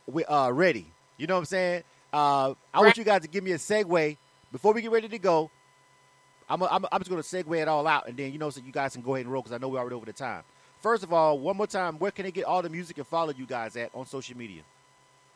with 0.08 0.26
uh, 0.30 0.52
ready. 0.54 0.86
You 1.18 1.28
know 1.28 1.34
what 1.34 1.40
I'm 1.40 1.46
saying? 1.46 1.84
Uh, 2.12 2.53
I 2.74 2.82
want 2.82 2.97
you 2.97 3.03
guys 3.03 3.22
to 3.22 3.28
give 3.28 3.43
me 3.43 3.51
a 3.51 3.57
segue 3.57 4.18
before 4.51 4.74
we 4.74 4.82
get 4.82 4.91
ready 4.91 5.07
to 5.07 5.20
go. 5.20 5.49
I'm, 6.49 6.62
I'm, 6.64 6.86
I'm 6.91 6.99
just 6.99 7.09
gonna 7.09 7.22
segue 7.22 7.62
it 7.62 7.68
all 7.68 7.88
out, 7.88 8.07
and 8.07 8.18
then 8.18 8.34
you 8.34 8.38
know, 8.38 8.49
so 8.49 8.62
you 8.66 8.74
guys 8.74 8.93
can 8.93 9.01
go 9.01 9.16
ahead 9.16 9.26
and 9.26 9.34
roll 9.34 9.41
because 9.41 9.55
I 9.55 9.57
know 9.57 9.70
we're 9.70 9.80
already 9.80 9.95
over 9.95 10.05
the 10.05 10.14
time. 10.14 10.43
First 10.82 11.03
of 11.03 11.14
all, 11.14 11.39
one 11.39 11.55
more 11.55 11.68
time, 11.68 11.97
where 11.99 12.12
can 12.12 12.26
they 12.26 12.32
get 12.32 12.43
all 12.45 12.62
the 12.62 12.70
music 12.70 12.97
and 12.97 13.07
follow 13.07 13.32
you 13.38 13.45
guys 13.45 13.78
at 13.78 13.91
on 13.93 14.05
social 14.05 14.38
media? 14.38 14.64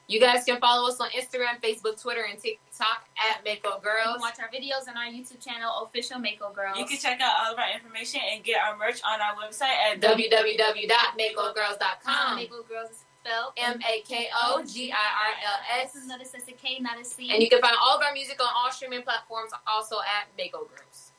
you 0.07 0.19
guys 0.19 0.43
can 0.45 0.59
follow 0.59 0.87
us 0.87 0.99
on 0.99 1.09
Instagram, 1.09 1.59
Facebook, 1.61 1.99
Twitter, 1.99 2.23
and 2.29 2.39
TikTok 2.39 3.07
at 3.17 3.43
Mako 3.43 3.53
You 3.53 3.59
can 3.61 3.81
Girls. 3.81 4.21
watch 4.21 4.35
our 4.39 4.49
videos 4.49 4.87
on 4.87 4.95
our 4.97 5.05
YouTube 5.11 5.43
channel, 5.43 5.71
Official 5.83 6.19
Mako 6.19 6.51
Girls. 6.53 6.77
You 6.77 6.85
can 6.85 6.97
check 6.97 7.19
out 7.21 7.33
all 7.39 7.51
of 7.53 7.57
our 7.59 7.71
information 7.73 8.21
and 8.31 8.43
get 8.43 8.61
our 8.61 8.77
merch 8.77 9.01
on 9.07 9.19
our 9.19 9.33
website 9.35 9.73
at 9.91 9.99
www.makogirls.com. 10.01 12.35
Mako 12.37 12.61
Girls 12.63 12.91
is 12.91 13.03
spelled 13.25 13.53
M 13.57 13.79
A 13.87 14.01
K 14.01 14.27
O 14.43 14.63
G 14.63 14.91
I 14.91 14.95
R 14.95 15.33
L 15.45 15.83
S. 15.83 15.95
S. 15.95 16.07
Notice 16.07 16.33
it's 16.33 16.47
a 16.47 16.51
K, 16.51 16.79
not 16.79 16.99
a 16.99 17.05
C. 17.05 17.31
And 17.31 17.41
you 17.41 17.49
can 17.49 17.61
find 17.61 17.75
all 17.81 17.97
of 17.97 18.03
our 18.03 18.13
music 18.13 18.39
on 18.41 18.47
all 18.55 18.71
streaming 18.71 19.01
platforms, 19.01 19.51
also 19.67 19.97
at 19.97 20.27
Mako 20.37 20.65
Girls. 20.65 21.11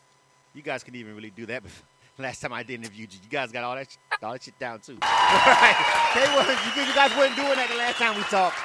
You 0.54 0.62
guys 0.62 0.82
can 0.82 0.94
even 0.94 1.14
really 1.14 1.30
do 1.30 1.46
that. 1.46 1.62
Before. 1.62 1.86
Last 2.18 2.40
time 2.40 2.54
I 2.54 2.62
did 2.62 2.80
interview 2.80 3.02
you, 3.02 3.18
you 3.22 3.28
guys 3.28 3.52
got 3.52 3.62
all 3.62 3.74
that 3.74 3.90
sh- 3.90 3.96
all 4.22 4.32
that 4.32 4.42
shit 4.42 4.58
down 4.58 4.80
too. 4.80 4.96
All 5.02 5.08
right, 5.10 5.74
K1, 6.12 6.76
you, 6.76 6.82
you 6.88 6.94
guys 6.94 7.14
weren't 7.14 7.36
doing 7.36 7.56
that 7.56 7.68
the 7.68 7.76
last 7.76 7.98
time 7.98 8.16
we 8.16 8.22
talked. 8.22 8.56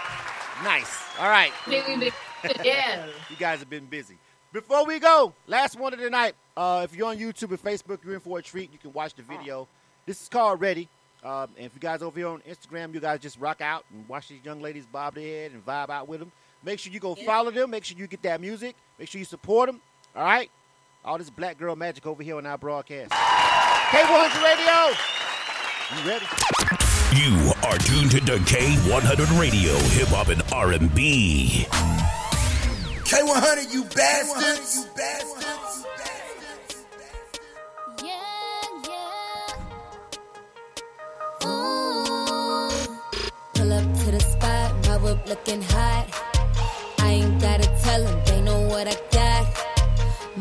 Nice. 0.64 1.04
All 1.20 1.28
right. 1.28 1.52
yeah. 2.64 3.08
You 3.30 3.36
guys 3.38 3.60
have 3.60 3.70
been 3.70 3.86
busy. 3.88 4.18
Before 4.54 4.86
we 4.86 5.00
go, 5.00 5.34
last 5.48 5.78
one 5.78 5.94
of 5.94 6.00
the 6.00 6.10
night. 6.10 6.34
Uh, 6.56 6.88
if 6.90 6.96
you're 6.96 7.08
on 7.08 7.18
YouTube 7.18 7.50
and 7.50 7.62
Facebook, 7.62 8.00
you're 8.06 8.14
in 8.14 8.20
for 8.22 8.40
a 8.40 8.42
treat. 8.42 8.72
You 8.72 8.78
can 8.78 8.94
watch 8.94 9.16
the 9.16 9.24
video. 9.24 9.68
This 10.06 10.22
is 10.22 10.30
called 10.30 10.62
Ready. 10.62 10.88
Um, 11.24 11.50
and 11.56 11.66
if 11.66 11.74
you 11.74 11.80
guys 11.80 12.02
over 12.02 12.18
here 12.18 12.28
on 12.28 12.42
Instagram, 12.42 12.94
you 12.94 13.00
guys 13.00 13.20
just 13.20 13.40
rock 13.40 13.62
out 13.62 13.86
and 13.94 14.08
watch 14.08 14.28
these 14.30 14.44
young 14.44 14.62
ladies 14.62 14.86
bob 14.86 15.16
their 15.16 15.24
head 15.24 15.52
and 15.52 15.64
vibe 15.66 15.90
out 15.90 16.08
with 16.08 16.20
them. 16.20 16.32
Make 16.64 16.80
sure 16.80 16.92
you 16.92 17.00
go 17.00 17.16
follow 17.16 17.52
them. 17.52 17.70
Make 17.72 17.84
sure 17.86 17.98
you 17.98 18.08
get 18.08 18.22
that 18.24 18.42
music. 18.42 18.76
Make 18.98 19.08
sure 19.10 19.20
you 19.20 19.26
support 19.26 19.68
them. 19.68 19.82
All 20.16 20.24
right? 20.24 20.50
All 21.04 21.18
this 21.18 21.30
black 21.30 21.58
girl 21.58 21.76
magic 21.76 22.06
over 22.06 22.22
here 22.22 22.38
on 22.38 22.46
our 22.46 22.58
broadcast. 22.58 23.12
K100 23.12 24.44
Radio. 24.44 24.96
You 25.94 26.10
ready? 26.10 26.26
You 27.14 27.52
are 27.64 27.78
tuned 27.80 28.12
to 28.12 28.38
K100 28.38 29.40
Radio, 29.40 29.74
Hip 29.74 30.08
Hop 30.10 30.30
and 30.30 30.42
R&B. 30.54 31.66
K100, 33.04 33.74
you 33.74 33.84
bastards. 33.84 34.78
You 34.78 34.86
bastards. 34.96 35.91
Looking 45.32 45.62
hot. 45.62 46.06
I 47.00 47.10
ain't 47.20 47.42
gotta 47.42 47.70
tell 47.84 48.04
them, 48.04 48.20
they 48.26 48.42
know 48.42 48.68
what 48.68 48.86
I 48.86 48.98
got. 49.18 49.44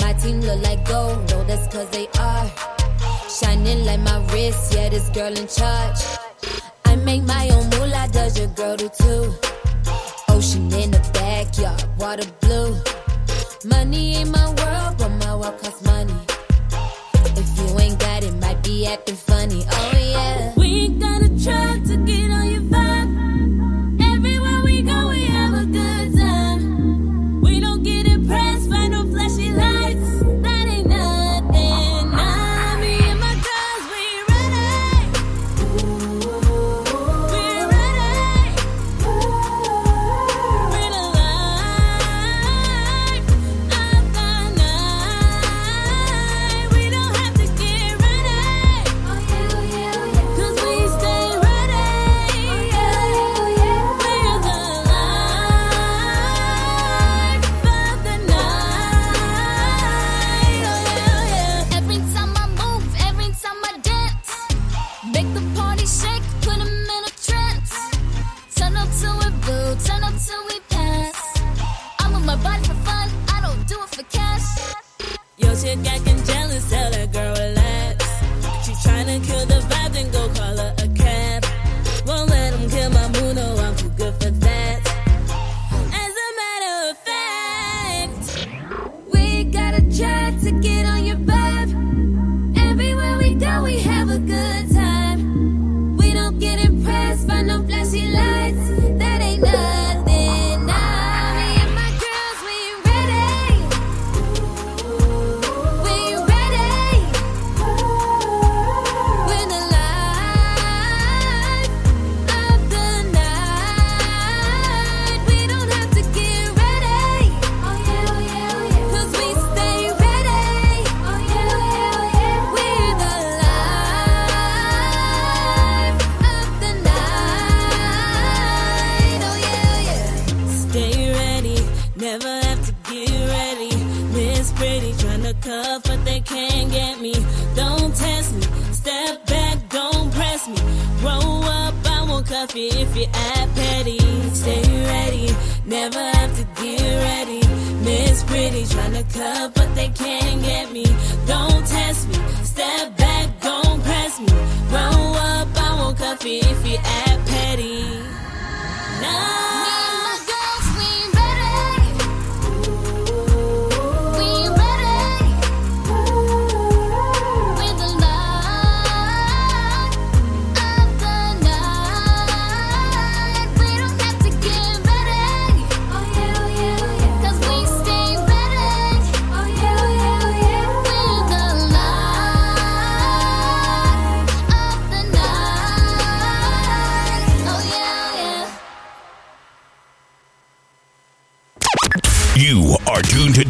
My 0.03 0.13
team 0.15 0.41
look 0.41 0.61
like 0.63 0.83
gold, 0.85 1.31
no, 1.31 1.45
that's 1.45 1.73
cause 1.73 1.89
they 1.91 2.09
are. 2.19 2.47
Shining 3.39 3.85
like 3.85 4.01
my 4.01 4.19
wrist, 4.33 4.75
yeah, 4.75 4.89
this 4.89 5.09
girl 5.11 5.33
in 5.43 5.47
charge. 5.47 6.01
I 6.87 6.97
make 6.97 7.23
my 7.23 7.49
own 7.55 7.71
moolah, 7.71 8.09
does 8.11 8.37
your 8.37 8.49
girl 8.49 8.77
do 8.77 8.89
too? 9.03 9.33
Ocean 10.29 10.67
in 10.83 10.91
the 10.91 11.03
backyard, 11.15 11.85
water 11.97 12.29
blue. 12.41 12.75
Money 13.65 14.17
ain't 14.17 14.33
my 14.33 14.47
world, 14.59 14.93
but 14.99 15.13
my 15.25 15.37
world 15.37 15.57
costs 15.63 15.85
money. 15.85 16.21
If 17.43 17.49
you 17.59 17.79
ain't 17.79 17.99
got 18.01 18.25
it, 18.25 18.35
might 18.43 18.61
be 18.65 18.89
acting 18.89 19.15
funny. 19.15 19.63
Oh 19.71 19.93
yeah. 19.95 20.40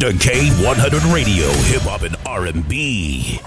To 0.01 0.13
Decay 0.13 0.49
100 0.65 1.03
Radio, 1.05 1.47
Hip 1.69 1.83
Hop 1.83 2.03
and 2.03 2.17
R&B. 2.25 3.39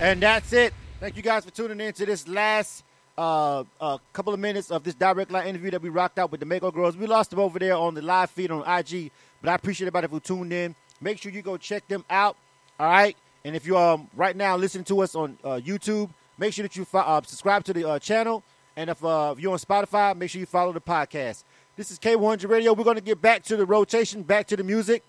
And 0.00 0.22
that's 0.22 0.52
it. 0.52 0.72
Thank 1.00 1.16
you 1.16 1.22
guys 1.22 1.44
for 1.44 1.50
tuning 1.50 1.80
in 1.80 1.92
to 1.94 2.06
this 2.06 2.28
last 2.28 2.84
uh, 3.16 3.64
uh, 3.80 3.98
couple 4.12 4.32
of 4.32 4.38
minutes 4.38 4.70
of 4.70 4.84
this 4.84 4.94
direct 4.94 5.32
line 5.32 5.48
interview 5.48 5.72
that 5.72 5.82
we 5.82 5.88
rocked 5.88 6.20
out 6.20 6.30
with 6.30 6.38
the 6.38 6.46
Mako 6.46 6.70
Girls. 6.70 6.96
We 6.96 7.06
lost 7.06 7.30
them 7.30 7.40
over 7.40 7.58
there 7.58 7.74
on 7.74 7.94
the 7.94 8.02
live 8.02 8.30
feed 8.30 8.52
on 8.52 8.60
IG, 8.60 9.10
but 9.42 9.50
I 9.50 9.54
appreciate 9.56 9.88
everybody 9.88 10.08
who 10.08 10.20
tuned 10.20 10.52
in. 10.52 10.76
Make 11.00 11.18
sure 11.18 11.32
you 11.32 11.42
go 11.42 11.56
check 11.56 11.88
them 11.88 12.04
out. 12.08 12.36
All 12.78 12.88
right. 12.88 13.16
And 13.44 13.56
if 13.56 13.66
you're 13.66 13.76
um, 13.76 14.08
right 14.14 14.36
now 14.36 14.56
listening 14.56 14.84
to 14.84 15.00
us 15.00 15.16
on 15.16 15.36
uh, 15.42 15.60
YouTube, 15.64 16.10
make 16.38 16.52
sure 16.52 16.62
that 16.62 16.76
you 16.76 16.86
uh, 16.94 17.20
subscribe 17.22 17.64
to 17.64 17.72
the 17.72 17.88
uh, 17.88 17.98
channel. 17.98 18.44
And 18.76 18.88
if, 18.88 19.04
uh, 19.04 19.34
if 19.36 19.42
you're 19.42 19.52
on 19.52 19.58
Spotify, 19.58 20.16
make 20.16 20.30
sure 20.30 20.38
you 20.38 20.46
follow 20.46 20.72
the 20.72 20.80
podcast. 20.80 21.42
This 21.78 21.92
is 21.92 22.00
K100 22.00 22.50
Radio. 22.50 22.72
We're 22.72 22.82
going 22.82 22.96
to 22.96 23.00
get 23.00 23.22
back 23.22 23.44
to 23.44 23.56
the 23.56 23.64
rotation, 23.64 24.24
back 24.24 24.48
to 24.48 24.56
the 24.56 24.64
music. 24.64 25.04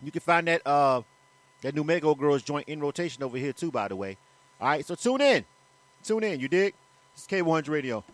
You 0.00 0.12
can 0.12 0.20
find 0.20 0.46
that 0.46 0.64
uh, 0.64 1.02
that 1.62 1.74
new 1.74 1.82
Mako 1.82 2.14
Girls 2.14 2.44
joint 2.44 2.68
in 2.68 2.78
rotation 2.78 3.24
over 3.24 3.36
here 3.36 3.52
too, 3.52 3.72
by 3.72 3.88
the 3.88 3.96
way. 3.96 4.16
All 4.60 4.68
right, 4.68 4.86
so 4.86 4.94
tune 4.94 5.20
in. 5.20 5.44
Tune 6.04 6.22
in, 6.22 6.38
you 6.38 6.46
dig? 6.46 6.74
This 7.16 7.22
is 7.24 7.26
K100 7.26 7.70
Radio. 7.70 8.04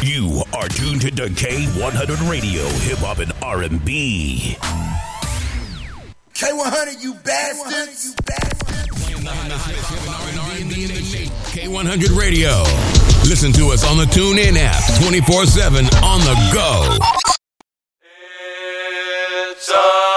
You 0.00 0.42
are 0.54 0.66
tuned 0.68 1.02
to 1.02 1.10
K100 1.10 2.30
Radio, 2.30 2.64
Hip 2.64 2.98
Hop 3.00 3.18
and 3.18 3.34
R&B. 3.42 4.56
K100, 6.32 7.02
you 7.02 7.12
bastards. 7.16 8.16
You 8.86 8.91
K100 11.52 12.16
Radio. 12.18 12.64
Listen 13.28 13.52
to 13.52 13.68
us 13.68 13.84
on 13.84 13.96
the 13.96 14.04
TuneIn 14.04 14.56
app 14.56 14.82
24-7 15.00 16.02
on 16.02 16.20
the 16.20 16.34
go. 16.52 16.98
It's 19.52 19.68
a 19.70 20.11